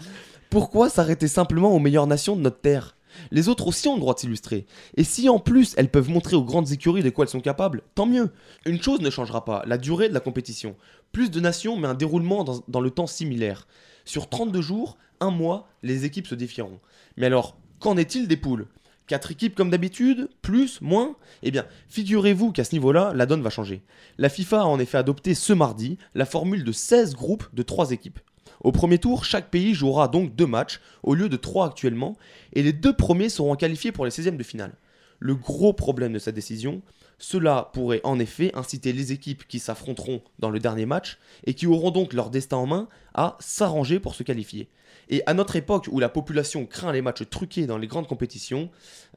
Pourquoi 0.50 0.88
s'arrêter 0.88 1.28
simplement 1.28 1.72
aux 1.72 1.78
meilleures 1.78 2.08
nations 2.08 2.34
de 2.34 2.40
notre 2.40 2.60
terre? 2.60 2.96
Les 3.30 3.48
autres 3.48 3.68
aussi 3.68 3.86
ont 3.86 3.94
le 3.94 4.00
droit 4.00 4.14
de 4.14 4.18
s'illustrer. 4.18 4.66
Et 4.96 5.04
si 5.04 5.28
en 5.28 5.38
plus 5.38 5.74
elles 5.76 5.92
peuvent 5.92 6.10
montrer 6.10 6.34
aux 6.34 6.42
grandes 6.42 6.72
écuries 6.72 7.04
de 7.04 7.10
quoi 7.10 7.24
elles 7.24 7.30
sont 7.30 7.40
capables, 7.40 7.82
tant 7.94 8.04
mieux. 8.04 8.32
Une 8.66 8.82
chose 8.82 9.00
ne 9.00 9.10
changera 9.10 9.44
pas, 9.44 9.62
la 9.68 9.78
durée 9.78 10.08
de 10.08 10.14
la 10.14 10.18
compétition. 10.18 10.74
Plus 11.12 11.30
de 11.30 11.38
nations, 11.38 11.76
mais 11.76 11.86
un 11.86 11.94
déroulement 11.94 12.42
dans, 12.42 12.80
le 12.80 12.90
temps 12.90 13.06
similaire. 13.06 13.68
Sur 14.04 14.28
32 14.28 14.60
jours, 14.60 14.98
un 15.20 15.30
mois, 15.30 15.68
les 15.84 16.04
équipes 16.04 16.26
se 16.26 16.34
défieront. 16.34 16.80
Mais 17.16 17.26
alors, 17.26 17.56
qu'en 17.78 17.96
est-il 17.96 18.26
des 18.26 18.36
poules? 18.36 18.66
4 19.06 19.30
équipes 19.30 19.54
comme 19.54 19.70
d'habitude? 19.70 20.30
Plus? 20.42 20.80
Moins? 20.80 21.14
Eh 21.44 21.52
bien, 21.52 21.64
figurez-vous 21.88 22.50
qu'à 22.50 22.64
ce 22.64 22.74
niveau-là, 22.74 23.12
la 23.14 23.26
donne 23.26 23.42
va 23.42 23.50
changer. 23.50 23.82
La 24.18 24.28
FIFA 24.28 24.62
a 24.62 24.64
en 24.64 24.80
effet 24.80 24.98
adopté 24.98 25.34
ce 25.34 25.52
mardi 25.52 25.96
la 26.16 26.26
formule 26.26 26.64
de 26.64 26.72
16 26.72 27.14
groupes 27.14 27.46
de 27.52 27.62
3 27.62 27.92
équipes. 27.92 28.18
Au 28.60 28.72
premier 28.72 28.98
tour, 28.98 29.24
chaque 29.24 29.50
pays 29.50 29.74
jouera 29.74 30.08
donc 30.08 30.34
deux 30.34 30.46
matchs 30.46 30.80
au 31.02 31.14
lieu 31.14 31.28
de 31.28 31.36
trois 31.36 31.66
actuellement, 31.66 32.16
et 32.52 32.62
les 32.62 32.72
deux 32.72 32.94
premiers 32.94 33.28
seront 33.28 33.56
qualifiés 33.56 33.92
pour 33.92 34.04
les 34.04 34.10
16e 34.10 34.36
de 34.36 34.42
finale. 34.42 34.72
Le 35.18 35.34
gros 35.34 35.72
problème 35.72 36.12
de 36.12 36.18
cette 36.18 36.34
décision, 36.34 36.82
cela 37.18 37.70
pourrait 37.74 38.00
en 38.04 38.18
effet 38.18 38.50
inciter 38.54 38.92
les 38.92 39.12
équipes 39.12 39.46
qui 39.46 39.58
s'affronteront 39.58 40.22
dans 40.38 40.50
le 40.50 40.58
dernier 40.58 40.86
match 40.86 41.18
et 41.44 41.54
qui 41.54 41.66
auront 41.66 41.90
donc 41.90 42.14
leur 42.14 42.30
destin 42.30 42.56
en 42.56 42.66
main 42.66 42.88
à 43.14 43.36
s'arranger 43.40 44.00
pour 44.00 44.14
se 44.14 44.22
qualifier. 44.22 44.68
Et 45.10 45.22
à 45.26 45.34
notre 45.34 45.56
époque 45.56 45.88
où 45.90 46.00
la 46.00 46.08
population 46.08 46.64
craint 46.66 46.92
les 46.92 47.02
matchs 47.02 47.28
truqués 47.28 47.66
dans 47.66 47.78
les 47.78 47.86
grandes 47.86 48.06
compétitions, 48.06 48.70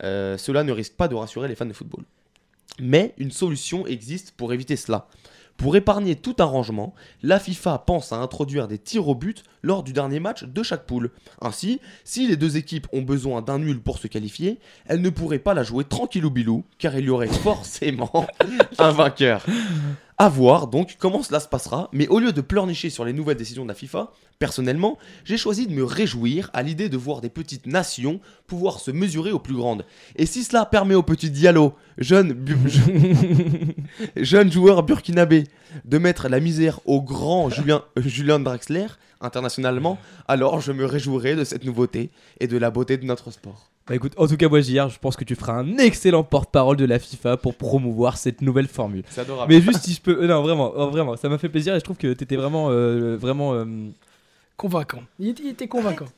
euh, 0.04 0.38
cela 0.38 0.64
ne 0.64 0.72
risque 0.72 0.94
pas 0.94 1.08
de 1.08 1.16
rassurer 1.16 1.48
les 1.48 1.56
fans 1.56 1.66
de 1.66 1.74
football. 1.74 2.04
Mais 2.80 3.14
une 3.18 3.32
solution 3.32 3.86
existe 3.86 4.32
pour 4.32 4.52
éviter 4.52 4.76
cela. 4.76 5.08
Pour 5.58 5.76
épargner 5.76 6.16
tout 6.16 6.36
arrangement, 6.40 6.94
la 7.22 7.40
FIFA 7.40 7.80
pense 7.80 8.12
à 8.12 8.18
introduire 8.18 8.68
des 8.68 8.78
tirs 8.78 9.08
au 9.08 9.16
but 9.16 9.44
lors 9.62 9.84
du 9.84 9.94
dernier 9.94 10.20
match 10.20 10.44
de 10.44 10.64
chaque 10.64 10.86
poule. 10.86 11.12
Ainsi, 11.42 11.80
si 12.04 12.28
les 12.28 12.36
deux 12.36 12.58
équipes 12.58 12.88
ont 12.92 13.02
besoin 13.02 13.42
d'un 13.42 13.60
nul 13.60 13.82
pour 13.82 13.98
se 13.98 14.08
qualifier, 14.08 14.60
elles 14.86 15.02
ne 15.02 15.10
pourraient 15.10 15.40
pas 15.40 15.54
la 15.54 15.64
jouer 15.64 15.86
tranquillou 15.86 16.30
bilou, 16.30 16.66
car 16.80 16.98
il 16.98 17.06
y 17.06 17.10
aurait 17.10 17.28
forcément 17.28 18.28
un 18.78 18.92
vainqueur. 18.92 19.46
À 20.24 20.30
voir 20.30 20.68
donc 20.68 20.96
comment 21.00 21.22
cela 21.22 21.42
se 21.42 21.50
passera, 21.50 21.90
mais 21.92 22.08
au 22.08 22.18
lieu 22.18 22.32
de 22.32 22.40
pleurnicher 22.40 22.90
sur 22.90 23.04
les 23.04 23.12
nouvelles 23.12 23.36
décisions 23.36 23.64
de 23.64 23.68
la 23.68 23.74
FIFA, 23.74 24.10
personnellement, 24.40 24.98
j'ai 25.26 25.36
choisi 25.36 25.68
de 25.68 25.74
me 25.74 25.84
réjouir 25.84 26.50
à 26.54 26.64
l'idée 26.64 26.88
de 26.88 26.96
voir 26.96 27.20
des 27.20 27.28
petites 27.28 27.68
nations 27.68 28.22
pouvoir 28.48 28.80
se 28.80 28.90
mesurer 28.90 29.34
aux 29.34 29.40
plus 29.40 29.54
grandes. 29.54 29.86
Et 30.16 30.26
si 30.26 30.46
cela 30.46 30.66
permet 30.66 30.96
au 30.96 31.04
petit 31.04 31.30
Diallo, 31.30 31.74
jeune, 31.98 32.32
bu- 32.32 32.56
jeune 34.16 34.50
joueur 34.50 34.84
burkinabé, 34.84 35.44
de 35.84 35.98
mettre 35.98 36.30
la 36.30 36.40
misère 36.40 36.80
au 36.86 37.02
grand 37.02 37.50
Julien, 37.50 37.84
euh, 37.98 38.88
internationalement, 39.20 39.98
alors 40.30 40.62
je 40.62 40.72
me 40.72 40.86
réjouirai 40.86 41.36
de 41.36 41.44
cette 41.44 41.66
nouveauté 41.66 42.12
et 42.40 42.48
de 42.48 42.58
la 42.58 42.72
beauté 42.72 42.96
de 42.96 43.04
notre 43.04 43.30
sport. 43.30 43.73
Bah 43.88 43.96
écoute, 43.96 44.14
en 44.18 44.28
tout 44.28 44.38
cas, 44.38 44.48
moi, 44.48 44.62
JR, 44.62 44.88
je 44.90 44.98
pense 44.98 45.18
que 45.18 45.26
tu 45.26 45.36
feras 45.36 45.54
un 45.60 45.78
excellent 45.78 46.24
porte-parole 46.24 46.78
de 46.78 46.86
la 46.86 47.00
FIFA 47.00 47.36
pour 47.38 47.56
promouvoir 47.56 48.18
cette 48.18 48.42
nouvelle 48.42 48.68
formule. 48.70 49.04
C'est 49.10 49.22
adorable. 49.22 49.54
Mais 49.54 49.60
juste 49.62 49.84
si 49.84 49.94
je 49.94 50.02
peux. 50.02 50.24
euh, 50.24 50.28
Non, 50.28 50.42
vraiment, 50.42 50.72
oh, 50.76 50.90
vraiment, 50.90 51.18
ça 51.18 51.28
m'a 51.28 51.38
fait 51.38 51.50
plaisir 51.50 51.76
et 51.76 51.80
je 51.80 51.84
trouve 51.84 51.98
que 51.98 52.14
t'étais 52.14 52.38
vraiment. 52.38 52.70
euh, 52.70 53.18
vraiment 53.18 53.54
euh, 53.54 53.66
Convaincant. 54.56 55.02
Il 55.20 55.30
était, 55.30 55.44
il 55.44 55.50
était 55.50 55.68
convaincant. 55.68 56.06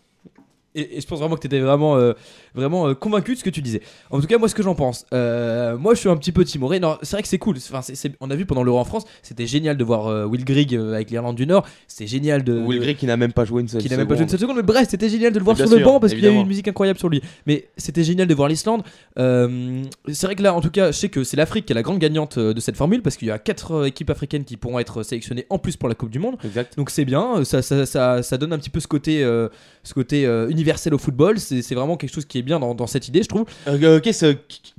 et, 0.75 0.97
et 0.97 1.01
je 1.01 1.07
pense 1.07 1.19
vraiment 1.19 1.35
que 1.35 1.41
t'étais 1.41 1.59
vraiment, 1.59 1.95
euh, 1.95 2.13
vraiment 2.53 2.87
euh, 2.87 2.93
convaincu 2.93 3.33
de 3.33 3.39
ce 3.39 3.43
que 3.43 3.49
tu 3.49 3.61
disais. 3.61 3.81
En 4.11 4.19
tout 4.19 4.27
cas, 4.27 4.37
moi, 4.37 4.47
ce 4.49 4.55
que 4.55 4.63
j'en 4.63 4.75
pense. 4.75 5.05
euh, 5.13 5.77
moi, 5.77 5.93
je 5.93 5.99
suis 6.01 6.09
un 6.09 6.17
petit 6.17 6.31
peu 6.31 6.43
timoré. 6.43 6.79
Non, 6.79 6.97
c'est 7.01 7.15
vrai 7.15 7.21
que 7.23 7.27
c'est 7.27 7.37
cool. 7.37 7.57
Enfin, 7.57 7.81
on 8.19 8.29
a 8.29 8.35
vu 8.35 8.45
pendant 8.45 8.63
l'Euro 8.63 8.79
en 8.79 8.85
France, 8.85 9.05
c'était 9.23 9.47
génial 9.47 9.77
de 9.77 9.83
voir 9.83 10.29
Will 10.29 10.45
Grigg 10.45 10.75
avec 10.75 11.09
l'Irlande 11.09 11.35
du 11.35 11.47
Nord. 11.47 11.65
C'était 11.87 12.07
génial 12.07 12.43
de. 12.43 12.59
Will 12.59 12.79
Grigg 12.79 12.97
qui 12.97 13.05
n'a 13.05 13.17
même 13.17 13.33
pas 13.33 13.45
joué 13.45 13.61
une 13.61 13.67
seule 13.67 13.81
qui 13.81 13.89
n'a 13.89 13.97
même 13.97 14.07
pas 14.07 14.15
joué 14.15 14.23
une 14.23 14.29
seconde. 14.29 14.39
seule 14.39 14.49
seconde, 14.49 14.57
mais 14.57 14.63
bref, 14.63 14.87
c'était 14.89 15.09
génial 15.09 15.31
de 15.31 15.39
le 15.39 15.45
voir 15.45 15.57
sur 15.57 15.69
le 15.69 15.83
banc 15.83 15.99
parce 15.99 16.13
qu'il 16.13 16.23
y 16.23 16.27
a 16.27 16.31
eu 16.31 16.35
une 16.35 16.47
musique 16.47 16.67
incroyable 16.67 16.99
sur 16.99 17.09
lui. 17.09 17.21
Mais 17.45 17.67
c'était 17.77 18.03
génial 18.03 18.27
de 18.27 18.33
voir 18.33 18.49
l'Islande. 18.49 18.83
C'est 19.15 20.23
vrai 20.23 20.35
que 20.35 20.43
là, 20.43 20.53
en 20.53 20.61
tout 20.61 20.71
cas, 20.71 20.91
je 20.91 20.97
sais 20.97 21.09
que 21.09 21.23
c'est 21.23 21.37
l'Afrique 21.37 21.65
qui 21.65 21.73
est 21.73 21.75
la 21.75 21.83
grande 21.83 21.99
gagnante 21.99 22.37
de 22.37 22.59
cette 22.59 22.75
formule 22.77 23.01
parce 23.01 23.17
qu'il 23.17 23.27
y 23.27 23.31
a 23.31 23.39
quatre 23.39 23.85
équipes 23.87 24.09
africaines 24.09 24.43
qui 24.43 24.57
pourront 24.57 24.79
être 24.79 25.03
sélectionnées 25.03 25.45
en 25.49 25.57
plus 25.57 25.77
pour 25.77 25.89
la 25.89 25.95
Coupe 25.95 26.09
du 26.09 26.19
Monde. 26.19 26.35
Exact. 26.43 26.75
Donc 26.77 26.89
c'est 26.89 27.05
bien, 27.05 27.43
ça, 27.43 27.61
ça, 27.61 27.85
ça, 27.85 28.23
ça 28.23 28.37
donne 28.37 28.53
un 28.53 28.57
petit 28.57 28.69
peu 28.69 28.79
ce 28.79 28.87
côté, 28.87 29.21
ce 29.21 29.93
côté 29.93 30.25
universel 30.65 30.93
au 30.93 30.97
football. 30.97 31.39
C'est 31.39 31.75
vraiment 31.75 31.95
quelque 31.97 32.13
chose 32.13 32.25
qui 32.25 32.39
est 32.39 32.41
bien 32.41 32.59
dans, 32.59 32.73
dans 32.73 32.87
cette 32.87 33.07
idée, 33.07 33.21
je 33.23 33.27
trouve. 33.29 33.45
Euh, 33.67 33.77
euh, 33.83 33.99
Qu'est-ce 33.99 34.33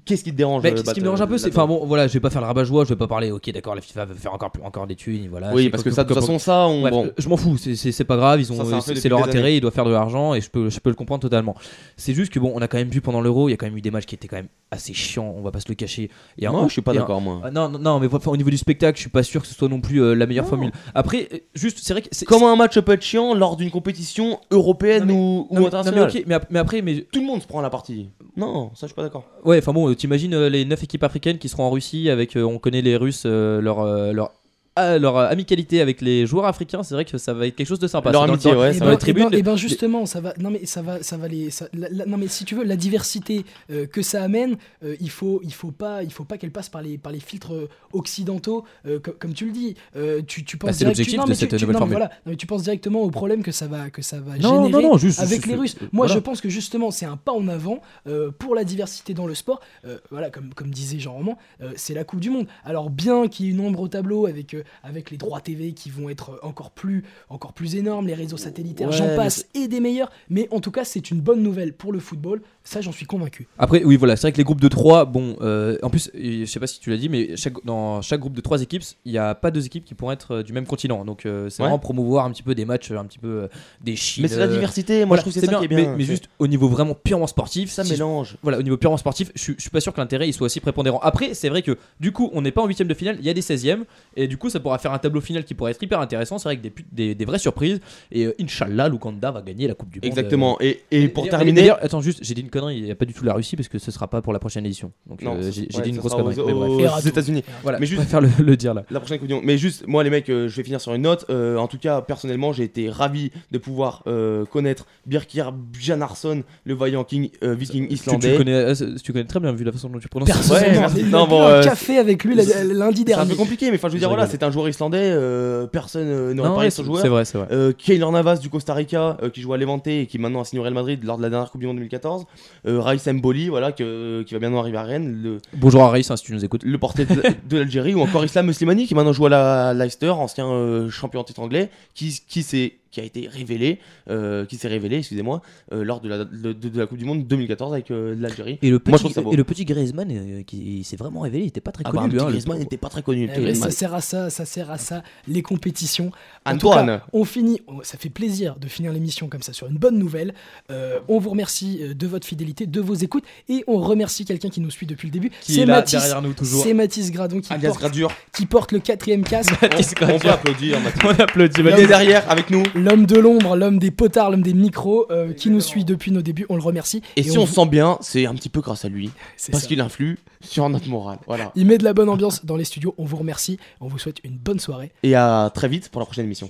qu'est-ce 0.05 0.25
qui 0.25 0.31
te 0.33 0.37
dérange 0.37 0.63
euh, 0.65 0.77
ce 0.77 0.93
qui 0.93 1.01
me 1.01 1.05
dérange 1.05 1.21
un 1.21 1.27
peu, 1.27 1.35
euh, 1.35 1.39
c'est. 1.39 1.49
Enfin 1.49 1.67
bon, 1.67 1.85
voilà, 1.87 2.07
je 2.09 2.13
vais 2.13 2.21
pas 2.21 2.31
faire 2.31 2.41
le 2.41 2.47
rabat-joie, 2.47 2.85
je 2.85 2.91
vais 2.91 2.97
pas 2.97 3.07
parler, 3.09 3.31
ok, 3.31 3.51
d'accord, 3.51 3.75
la 3.75 3.81
FIFA 3.81 4.05
veut 4.07 4.15
faire 4.15 4.33
encore, 4.35 4.51
plus- 4.51 4.63
encore 4.63 4.87
des 4.87 4.95
thunes, 4.97 5.29
voilà. 5.31 5.53
Oui, 5.55 5.69
parce 5.69 5.83
que 5.83 5.91
ça, 5.91 6.05
de 6.05 6.09
toute 6.09 6.19
façon, 6.19 6.39
ça, 6.39 6.67
on. 6.67 6.89
Bon. 6.89 7.05
euh, 7.07 7.11
je 7.19 7.29
m'en 7.29 7.37
fous, 7.37 7.57
c'est- 7.59 8.05
pas 8.05 8.17
grave, 8.17 8.41
ils 8.41 8.53
ont, 8.53 8.81
c'est 8.81 9.09
leur 9.09 9.25
intérêt, 9.25 9.57
ils 9.57 9.61
doivent 9.61 9.73
faire 9.75 9.85
de 9.85 9.91
l'argent 9.91 10.35
et 10.35 10.41
je 10.41 10.51
peux, 10.51 10.71
je 10.71 10.79
peux 10.81 10.91
le 10.91 10.97
comprendre 10.97 11.21
totalement. 11.23 11.55
C'est 11.97 12.15
juste 12.15 12.33
que 12.33 12.39
bon, 12.39 12.53
on 12.55 12.61
a 12.61 12.69
quand 12.69 12.79
même 12.79 12.89
vu 12.89 13.01
pendant 13.01 13.21
l'Euro, 13.21 13.49
il 13.49 13.53
y 13.53 13.55
a 13.55 13.57
quand 13.57 13.67
même 13.67 13.77
eu 13.77 13.81
des 13.81 13.91
matchs 13.91 14.07
qui 14.07 14.15
étaient 14.15 14.29
quand 14.29 14.37
même 14.37 14.49
assez 14.71 14.93
chiants, 14.95 15.33
on 15.37 15.43
va 15.43 15.51
pas 15.51 15.61
se 15.61 15.69
le 15.69 15.75
cacher. 15.75 16.11
A 16.43 16.51
Moi, 16.51 16.61
un- 16.63 16.69
je 16.69 16.73
suis 16.73 16.83
pas 16.83 16.93
d'accord, 16.93 17.21
moi. 17.21 17.41
Ah, 17.45 17.51
non, 17.51 17.69
non, 17.69 17.99
mais 18.01 18.09
au 18.27 18.37
niveau 18.37 18.51
du 18.51 18.57
spectacle, 18.57 18.97
je 18.97 19.03
suis 19.03 19.11
pas 19.11 19.23
sûr 19.23 19.43
que 19.43 19.47
ce 19.49 19.55
soit 19.55 19.69
non 19.69 19.81
plus 19.81 20.03
euh, 20.03 20.15
la 20.15 20.27
meilleure 20.27 20.47
formule. 20.47 20.71
Après, 20.95 21.29
euh, 21.33 21.39
juste, 21.55 21.79
c'est 21.83 21.93
vrai 21.93 22.03
que. 22.03 22.09
Comment 22.27 22.53
un 22.53 22.57
match 22.57 22.79
peut 22.81 22.93
être 22.93 23.03
chiant 23.03 23.35
lors 23.35 23.57
d'une 23.57 23.71
compétition 23.71 24.39
européenne 24.51 25.11
ou, 25.11 25.47
non, 25.83 26.09
mais- 26.27 26.59
après, 26.59 26.83
mais 26.83 27.01
Tout 27.13 27.21
le 27.21 27.27
monde 27.27 27.43
se 27.43 27.47
prend 27.47 27.61
la 27.61 27.71
partie. 27.71 28.09
Non, 28.37 28.71
ça, 28.75 28.83
je 28.83 28.87
suis 28.87 28.95
pas 28.95 29.03
d'accord. 29.03 29.25
Ouais, 29.45 29.59
enfin 29.59 29.73
bon, 29.73 29.93
t'imagines 29.95 30.35
euh, 30.35 30.49
les 30.49 30.65
9 30.65 30.83
équipes 30.85 31.05
africaines 31.05 31.39
qui 31.39 31.49
seront 31.49 31.65
en 31.65 31.71
Russie 31.71 32.11
avec, 32.11 32.37
euh, 32.37 32.43
on 32.43 32.59
connaît 32.59 32.83
les 32.83 32.97
Russes, 32.97 33.25
euh, 33.27 33.61
leur, 33.61 33.81
euh, 33.81 34.13
leur, 34.13 34.33
ah, 34.77 34.99
leur 34.99 35.17
euh, 35.17 35.29
amicalité 35.29 35.81
avec 35.81 36.01
les 36.01 36.27
joueurs 36.27 36.45
africains, 36.47 36.83
c'est 36.83 36.95
vrai 36.95 37.05
que 37.05 37.19
ça 37.19 37.33
va 37.35 37.47
être 37.47 37.57
quelque 37.57 37.67
chose 37.67 37.79
de 37.81 37.87
sympa. 37.89 38.13
Leur 38.13 38.23
amitié, 38.23 38.55
ouais, 38.55 38.73
ça 38.75 38.85
va 38.85 38.91
les 38.93 38.93
ben, 38.93 38.93
être 38.93 39.09
et 39.09 39.13
ben- 39.13 39.21
tribunes. 39.23 39.39
et 39.39 39.43
ben 39.43 39.57
justement, 39.57 40.07
ça 40.07 40.21
va. 40.21 40.35
Non 40.39 40.51
mais 40.51 40.67
ça 40.67 40.83
va, 40.83 41.03
ça 41.03 41.17
va 41.17 41.27
les. 41.29 41.51
ça- 41.51 41.69
la- 41.75 41.89
la- 41.91 42.07
non 42.07 42.17
mais 42.19 42.29
si 42.29 42.45
tu 42.45 42.55
veux, 42.55 42.63
la 42.65 42.77
diversité 42.77 43.45
euh, 43.71 43.87
que 43.87 44.03
ça 44.03 44.23
amène, 44.23 44.57
euh, 44.85 44.95
il 45.01 45.11
faut, 45.11 45.41
il 45.43 45.53
faut 45.53 45.71
pas, 45.73 46.03
il 46.03 46.13
faut 46.13 46.25
pas 46.25 46.39
qu'elle 46.39 46.51
passe 46.53 46.69
par 46.69 46.83
les, 46.83 46.99
par 46.99 47.11
les 47.13 47.21
filtres 47.21 47.53
occidentaux, 47.93 48.65
euh, 48.87 48.99
co- 49.01 49.15
comme 49.19 49.33
tu 49.33 49.47
le 49.47 49.53
dis. 49.53 49.75
Euh, 49.97 50.21
tu, 50.27 50.45
tu 50.45 50.57
penses 50.57 50.71
Bah, 50.71 50.73
c'est 50.75 50.85
l'objectif 50.85 51.25
de 51.25 51.35
cette 51.35 51.49
tu- 51.49 51.55
nouvelle 51.55 51.67
non, 51.69 51.73
mais 51.73 51.79
formule. 51.79 51.97
voilà. 51.97 52.11
Non, 52.27 52.31
mais 52.33 52.37
tu 52.37 52.47
penses 52.47 52.63
directement 52.63 53.01
au 53.03 53.11
problème 53.11 53.43
que 53.43 53.53
ça 53.53 53.67
va, 53.67 53.91
que 53.91 54.03
ça 54.03 54.21
va 54.21 54.37
Non, 54.37 54.65
générer 54.65 54.83
non, 54.83 54.91
non, 54.93 54.99
juste- 54.99 55.21
avec 55.21 55.37
juste- 55.37 55.47
les 55.47 55.55
Russes. 55.55 55.77
Moi, 55.93 56.07
voilà. 56.07 56.15
je 56.15 56.19
pense 56.19 56.41
que 56.41 56.49
justement, 56.49 56.91
c'est 56.91 57.07
un 57.07 57.17
pas 57.17 57.33
en 57.33 57.49
avant 57.49 57.81
euh, 58.07 58.31
pour 58.39 58.55
la 58.55 58.65
diversité 58.65 59.15
dans 59.15 59.27
le 59.27 59.35
sport. 59.35 59.61
Euh, 59.87 59.99
voilà, 60.11 60.31
comme, 60.31 60.53
comme 60.55 60.71
disait 60.71 60.99
Jean 60.99 61.15
Roman, 61.15 61.39
euh, 61.63 61.73
c'est 61.77 61.95
la 61.95 62.05
Coupe 62.05 62.21
du 62.21 62.31
Monde. 62.31 62.47
Alors 62.65 62.91
bien 62.91 63.29
qu'il 63.29 63.47
y 63.47 63.49
ait 63.49 63.53
une 63.53 63.61
ombre 63.61 63.81
au 63.81 63.89
tableau 63.89 64.27
avec, 64.27 64.55
euh, 64.55 64.63
avec 64.83 65.11
les 65.11 65.17
droits 65.17 65.41
TV 65.41 65.73
qui 65.73 65.91
vont 65.91 66.09
être 66.09 66.39
encore 66.43 66.71
plus, 66.71 67.05
encore 67.29 67.53
plus 67.53 67.77
énormes, 67.77 68.07
les 68.07 68.15
réseaux 68.15 68.37
satellitaires, 68.37 68.89
Ouais, 68.89 68.97
j'en 68.97 69.15
passe, 69.17 69.47
et 69.55 69.69
des 69.69 69.81
meilleurs. 69.81 70.11
Mais 70.31 70.49
en 70.51 70.61
tout 70.61 70.71
cas, 70.71 70.85
c'est 70.85 71.11
une 71.11 71.21
bonne 71.21 71.43
nouvelle 71.43 71.73
pour 71.73 71.93
le 71.93 71.99
football. 72.01 72.43
Ça, 72.65 72.81
j'en 72.81 72.93
suis 72.93 73.07
convaincu. 73.07 73.47
Après, 73.59 73.85
oui, 73.85 73.97
voilà, 73.97 74.17
c'est 74.17 74.23
vrai 74.23 74.33
que 74.33 74.39
les 74.39 74.45
groupes 74.45 74.61
de 74.61 74.69
3, 74.69 75.05
bon, 75.05 75.37
euh, 75.41 75.79
en 75.83 75.91
plus, 75.91 76.11
je 76.15 76.45
sais 76.47 76.59
pas 76.61 76.67
si 76.67 76.81
tu 76.81 76.91
l'as 76.91 76.97
dit, 76.97 77.09
mais 77.09 77.37
chaque, 77.37 77.65
dans 77.65 78.03
chaque 78.03 78.21
groupe 78.21 78.35
de 78.35 78.41
3 78.41 78.63
équipes, 78.63 78.83
il 79.05 79.13
n'y 79.13 79.19
a 79.19 79.35
pas 79.37 79.51
deux 79.51 79.65
équipes 79.67 79.85
qui 79.85 79.95
pourront 79.95 80.13
être 80.13 80.37
euh, 80.37 80.43
du 80.43 80.53
même 80.53 80.67
continent. 80.67 81.05
Donc, 81.05 81.27
euh, 81.27 81.49
c'est 81.49 81.63
Ouais. 81.63 81.69
vraiment 81.69 81.79
promouvoir 81.79 82.25
un 82.25 82.31
petit 82.33 82.43
peu 82.43 82.55
des 82.55 82.65
matchs, 82.65 82.91
un 82.91 83.05
petit 83.05 83.19
peu 83.19 83.29
euh, 83.43 83.49
des 83.83 83.95
Chine. 83.97 84.23
Mais 84.23 84.29
c'est 84.29 84.39
la 84.39 84.49
diversité, 84.49 84.99
moi 85.05 85.17
voilà, 85.17 85.21
je 85.21 85.23
trouve 85.23 85.35
que 85.35 85.41
c'est 85.41 85.47
ça 85.47 85.59
qui 85.59 85.65
est 85.65 85.69
bien. 85.69 85.95
Mais, 85.97 86.05
juste 86.05 86.29
au 86.39 86.47
niveau 86.49 86.69
vraiment 86.69 86.95
purement 86.95 87.27
sportif, 87.27 87.71
ça 87.71 87.85
si- 87.85 87.93
mélange. 87.93 88.37
Voilà, 88.43 88.59
au 88.59 88.63
niveau 88.63 88.77
purement 88.77 88.97
sportif, 88.97 89.31
je, 89.35 89.41
suis- 89.43 89.55
je 89.57 89.61
suis 89.63 89.71
pas 89.71 89.81
sûr 89.81 89.93
que 89.93 90.01
l'intérêt 90.01 90.29
il 90.29 90.33
soit 90.33 90.47
aussi 90.47 90.61
prépondérant. 90.61 90.99
Après, 91.01 91.35
c'est 91.35 91.49
vrai 91.49 91.63
que 91.63 91.79
du 92.01 92.13
coup, 92.13 92.31
on 92.33 92.43
n'est 92.43 92.51
pas 92.53 92.63
en 92.63 92.67
huitième 92.67 92.89
de 92.89 92.95
finale, 92.95 93.17
il 93.21 93.25
y 93.27 93.31
a 93.31 93.35
des 93.35 93.41
16e, 93.43 93.85
et 94.17 94.27
du 94.29 94.37
coup, 94.39 94.51
ça 94.51 94.56
pourra 94.59 94.79
faire 94.79 94.93
un 94.93 94.99
tableau 94.99 95.21
final 95.21 95.45
qui 95.45 95.55
pourrait 95.55 95.73
être 95.73 95.83
hyper 95.83 96.01
intéressant. 96.01 96.39
C'est 96.39 96.49
vrai 96.49 96.57
que 96.57 96.63
des, 96.63 96.73
des, 96.93 97.15
des 97.15 97.25
vraies 97.25 97.39
surprises, 97.39 97.81
et 98.13 98.27
euh, 98.27 98.35
Inch'Allah, 98.41 98.89
Luganda 98.89 99.31
va 99.31 99.43
gagner 99.43 99.67
la 99.69 99.75
Coupe 99.75 99.91
du 99.91 99.99
Monde. 99.99 100.07
Exactement. 100.07 100.57
Et, 100.61 100.81
et 100.91 101.05
euh, 101.07 101.09
pour 101.13 101.25
et- 101.25 101.27
et- 101.29 101.31
terminer. 101.31 101.61
D'ailleurs, 101.61 101.79
attends, 101.83 102.01
juste, 102.01 102.21
j'ai 102.23 102.35
dit 102.35 102.41
une 102.43 102.51
connerie, 102.51 102.77
il 102.79 102.85
n'y 102.85 102.91
a 102.91 102.95
pas 102.95 103.05
du 103.05 103.15
tout 103.15 103.25
la 103.25 103.35
Russie 103.35 103.57
parce 103.57 103.69
que 103.69 103.79
ce 103.79 103.91
sera 103.91 104.09
pas 104.09 104.23
pour 104.23 104.33
la 104.33 104.39
prochaine 104.39 104.65
édition. 104.67 104.93
Donc, 105.07 105.23
Non, 105.23 105.37
euh, 105.37 105.51
j'ai 105.51 105.63
ouais, 105.75 105.83
dit 105.83 105.91
une 105.91 105.97
grosse 105.99 106.13
connerie. 106.15 106.39
aux- 106.41 106.47
mais 106.47 106.53
bref. 106.53 106.93
aux. 106.97 107.07
États-Unis. 107.09 107.45
Voilà, 107.63 107.79
mais 107.79 107.87
je 107.87 107.91
juste- 107.91 108.03
préfère 108.03 108.21
le, 108.21 108.29
le 108.39 108.57
dire 108.57 108.75
là. 108.75 108.85
La 108.91 109.01
prochaine 109.01 109.19
Coupe 109.19 109.29
du 109.29 109.35
Monde. 109.35 109.45
Mais 109.45 109.59
juste, 109.59 109.87
moi, 109.87 110.03
les 110.05 110.11
mecs, 110.11 110.29
euh, 110.31 110.49
je 110.49 110.57
vais 110.57 110.65
finir 110.65 110.81
sur 110.81 110.95
une 110.95 111.03
note. 111.03 111.25
Euh, 111.31 111.57
en 111.57 111.69
tout 111.69 111.79
cas, 111.79 112.01
personnellement, 112.03 112.53
j'ai 112.53 112.65
été 112.65 112.89
ravi 112.91 113.31
de 113.51 113.59
pouvoir 113.59 114.03
euh, 114.07 114.45
connaître 114.45 114.87
Birkir 115.07 115.53
Bjarnason, 115.53 116.43
le 116.65 116.75
vaillant 116.75 117.05
king, 117.05 117.31
euh, 117.43 117.55
viking 117.55 117.83
Tu, 117.83 117.89
tu, 117.89 117.95
islandais. 117.95 118.37
connais, 118.37 118.53
euh, 118.53 118.75
tu 119.03 119.13
connais 119.13 119.25
très 119.25 119.41
bien 119.41 119.53
vu 119.53 119.65
la 119.65 119.73
façon 119.73 119.89
dont 119.89 119.99
tu 119.99 120.09
prononces. 120.09 120.29
Merci. 120.29 121.01
il 121.01 121.11
Non, 121.11 121.27
bon, 121.27 121.43
euh, 121.43 121.63
café 121.63 121.99
avec 121.99 122.25
lui 122.25 122.35
lundi 122.35 122.47
C'est 122.51 123.13
un 123.15 123.17
dernier. 123.17 123.31
peu 123.31 123.37
compliqué, 123.37 123.71
mais 123.71 123.77
enfin, 123.77 123.89
je 123.89 123.93
veux 123.93 123.99
Je 123.99 124.01
dire, 124.01 124.09
voilà, 124.09 124.27
c'est 124.27 124.43
un 124.47 124.51
joueur 124.51 124.69
islandais. 124.69 124.99
euh, 125.13 125.67
personne 125.67 126.07
euh, 126.07 126.35
n'aurait 126.35 126.49
parlé 126.51 126.69
de 126.69 126.73
ce 126.75 126.83
joueur. 126.83 127.01
c'est 127.03 127.09
vrai, 127.09 127.25
c'est 127.25 127.39
vrai. 127.39 127.49
Euh, 127.51 127.73
Keylor 127.73 128.11
Navas 128.13 128.37
du 128.37 128.49
Costa 128.49 128.73
Rica 128.75 129.17
euh, 129.23 129.31
qui 129.31 129.41
joue 129.41 129.53
à 129.53 129.59
Levante 129.59 129.87
et 129.87 130.07
qui 130.07 130.19
maintenant 130.19 130.41
a 130.41 130.45
signé 130.45 130.61
au 130.61 130.63
Real 130.63 130.75
Madrid 130.75 131.03
lors 131.05 131.17
de 131.19 131.23
la 131.23 131.31
dernière 131.31 131.51
Coupe 131.51 131.61
du 131.61 131.67
Monde 131.67 131.77
2014. 131.77 132.25
Euh, 132.67 132.81
Raïs 132.81 133.07
Mboli, 133.07 133.49
voilà, 133.49 133.73
que- 133.73 134.23
qui 134.23 134.35
va 134.35 134.41
bientôt 134.41 134.59
arriver 134.59 134.79
à 134.79 134.83
Rennes, 134.83 135.21
le, 135.23 135.39
Bonjour 135.55 135.83
à 135.83 135.91
Raïs, 135.91 136.11
hein, 136.11 136.17
si 136.17 136.25
tu 136.25 136.33
nous 136.33 136.45
écoutes. 136.45 136.63
le 136.65 136.79
portier 136.79 137.05
de, 137.05 137.15
de 137.49 137.57
l'Algérie, 137.59 137.95
ou 137.95 138.01
encore 138.01 138.25
Islam 138.25 138.53
Slimani 138.53 138.87
qui 138.87 138.95
maintenant 138.95 139.13
joue 139.13 139.27
à 139.27 139.31
la 139.31 139.75
Leicester, 139.75 140.11
ancien 140.11 140.89
champion 140.91 141.23
titre 141.25 141.41
anglais, 141.41 141.71
qui, 141.95 142.21
qui, 142.29 142.43
s'est- 142.43 142.75
qui 142.91 143.01
a 143.01 143.05
été 143.05 143.29
révélé, 143.29 143.79
euh, 144.11 144.45
qui 144.47 144.57
s'est 144.57 144.69
révélé, 144.69 144.99
excusez-moi, 144.99 145.43
euh, 145.73 145.85
lors 145.85 146.01
de 146.01 146.09
la, 146.09 146.25
de, 146.25 146.53
de 146.53 146.79
la 146.79 146.87
Coupe 146.87 146.99
du 146.99 147.05
Monde 147.05 147.27
2014 147.27 147.73
avec 147.73 147.91
euh, 147.91 148.15
l'Algérie. 148.19 148.59
Et 148.63 148.71
le 148.71 148.79
petit, 148.79 148.91
Moi, 149.05 149.13
je 149.15 149.33
et 149.33 149.37
le 149.37 149.45
petit 149.45 149.65
Griezmann 149.65 150.09
euh, 150.11 150.43
qui 150.43 150.83
s'est 150.85 150.97
vraiment 150.97 151.21
révélé, 151.21 151.45
il 151.45 151.49
était 151.49 151.61
pas 151.61 151.73
très 151.73 151.83
Ah 151.87 151.93
bah, 151.93 152.03
connu 152.03 152.05
un 152.05 152.09
lui. 152.09 152.17
petit 152.19 152.25
hein, 152.25 152.31
Griezmann 152.31 152.59
n'était 152.59 152.77
pas 152.77 152.89
très 152.89 153.03
connu. 153.03 153.29
Eh 153.37 153.55
ça 153.55 153.71
sert 153.71 153.95
à 153.95 154.01
ça, 154.01 154.31
ça 154.31 154.45
sert 154.45 154.71
à 154.71 154.79
ça, 154.79 155.03
les 155.29 155.43
compétitions. 155.43 156.11
Antoine, 156.45 156.87
cas, 156.87 157.05
on 157.13 157.25
finit, 157.25 157.61
on- 157.67 157.83
ça 157.83 157.99
fait 157.99 158.09
plaisir 158.09 158.57
de 158.61 158.69
finir 158.69 158.93
l'émission 158.93 159.29
comme 159.29 159.43
ça 159.43 159.53
sur 159.53 159.67
une 159.67 159.77
bonne 159.79 159.99
nouvelle. 159.99 160.33
Euh, 160.71 160.99
on 161.09 161.19
vous 161.19 161.31
remercie 161.31 161.81
de 161.95 162.07
votre 162.07 162.27
fidélité, 162.27 162.67
de 162.67 162.81
vos 162.81 162.95
écoutes, 162.95 163.25
et 163.49 163.65
on 163.67 163.79
remercie 163.81 164.25
quelqu'un 164.25 164.49
qui 164.49 164.61
nous 164.61 164.71
suit 164.71 164.87
depuis 164.87 165.09
le 165.09 165.13
début. 165.13 165.31
C'est 165.41 165.67
Mathis, 165.67 165.99
derrière 165.99 166.23
nous 166.23 166.33
toujours. 166.33 166.63
c'est 166.63 166.75
Mathis 166.75 167.11
Gradon 167.11 167.41
qui 167.41 167.53
porte, 167.53 167.79
Gradure. 167.81 168.13
qui 168.33 168.47
porte 168.47 168.73
le 168.73 168.79
quatrième 168.79 169.25
casque. 169.25 169.61
Mathis 169.61 169.95
On 170.01 170.19
peut 170.19 170.31
applaudir 170.31 170.81
Mathis. 170.81 171.01
On 171.05 171.11
applaudit. 171.23 171.57
Il 171.59 171.65
Mathis. 171.65 171.85
est 171.85 171.87
derrière 171.89 172.31
avec 172.31 172.51
nous. 172.51 172.63
L'homme 172.87 173.05
de 173.05 173.19
l'ombre, 173.19 173.57
l'homme 173.57 173.81
des 173.81 173.91
potards, 173.91 174.31
l'homme 174.31 174.45
des 174.45 174.55
micros, 174.55 175.11
euh, 175.11 175.33
qui 175.33 175.51
nous 175.51 175.61
suit 175.61 175.85
depuis 175.85 176.13
nos 176.13 176.23
débuts, 176.23 176.47
on 176.49 176.55
le 176.55 176.63
remercie. 176.63 177.03
Et, 177.17 177.25
si 177.25 177.37
on, 177.37 177.45
se 177.45 177.53
sent 177.53 177.67
bien, 177.67 177.99
c'est 178.01 178.27
un 178.27 178.35
petit 178.37 178.49
peu 178.49 178.61
grâce 178.61 178.85
à 178.85 178.89
lui. 178.89 179.11
c'est 179.37 179.51
Parce 179.51 179.67
qu'il 179.67 179.81
influe 179.81 180.21
sur 180.41 180.69
notre 180.69 180.89
morale. 180.89 181.19
Voilà. 181.27 181.51
Il 181.57 181.67
met 181.67 181.79
de 181.79 181.85
la 181.85 181.95
bonne 181.95 182.09
ambiance 182.09 182.45
dans 182.45 182.55
les 182.55 182.63
studios, 182.63 182.95
on 182.97 183.05
vous 183.05 183.17
remercie, 183.17 183.59
on 183.81 183.89
vous 183.89 183.99
souhaite 183.99 184.19
une 184.23 184.39
bonne 184.39 184.61
soirée. 184.61 184.93
Et 185.03 185.17
à 185.17 185.51
très 185.53 185.67
vite 185.67 185.89
pour 185.89 185.99
la 185.99 186.07
prochaine 186.07 186.27
émission. 186.27 186.49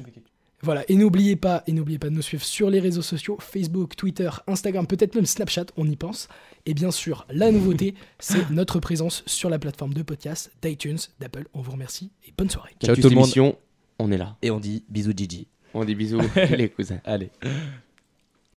Voilà, 0.60 0.84
et 0.90 0.96
n'oubliez 0.96 1.36
pas, 1.36 1.62
et 1.66 1.72
n'oubliez 1.72 1.98
pas 1.98 2.10
de 2.10 2.14
nous 2.14 2.20
suivre 2.20 2.44
sur 2.44 2.68
les 2.68 2.80
réseaux 2.80 3.00
sociaux, 3.00 3.38
Facebook, 3.40 3.96
Twitter, 3.96 4.28
Instagram, 4.46 4.86
peut-être 4.86 5.14
même 5.14 5.24
Snapchat, 5.24 5.66
on 5.78 5.88
y 5.88 5.96
pense. 5.96 6.28
Et 6.66 6.74
bien 6.74 6.90
sûr, 6.90 7.24
la 7.30 7.50
nouveauté, 7.50 7.94
c'est 8.18 8.50
notre 8.50 8.78
présence 8.78 9.22
sur 9.24 9.48
la 9.48 9.58
plateforme 9.58 9.94
de 9.94 10.02
podcast 10.02 10.52
d'iTunes, 10.60 10.98
d'Apple. 11.18 11.46
On 11.54 11.62
vous 11.62 11.72
remercie 11.72 12.10
et 12.28 12.34
bonne 12.36 12.50
soirée. 12.50 12.72
Ciao 12.84 12.94
tout 12.94 13.08
le 13.08 13.14
monde. 13.14 13.54
on 13.98 14.12
est 14.12 14.18
là. 14.18 14.36
Et 14.42 14.50
on 14.50 14.60
dit 14.60 14.84
bisous 14.90 15.14
Gigi. 15.16 15.48
On 15.74 15.84
dit 15.84 15.94
bisous 15.94 16.20
les 16.50 16.68
cousins. 16.68 17.00
Allez. 17.04 17.30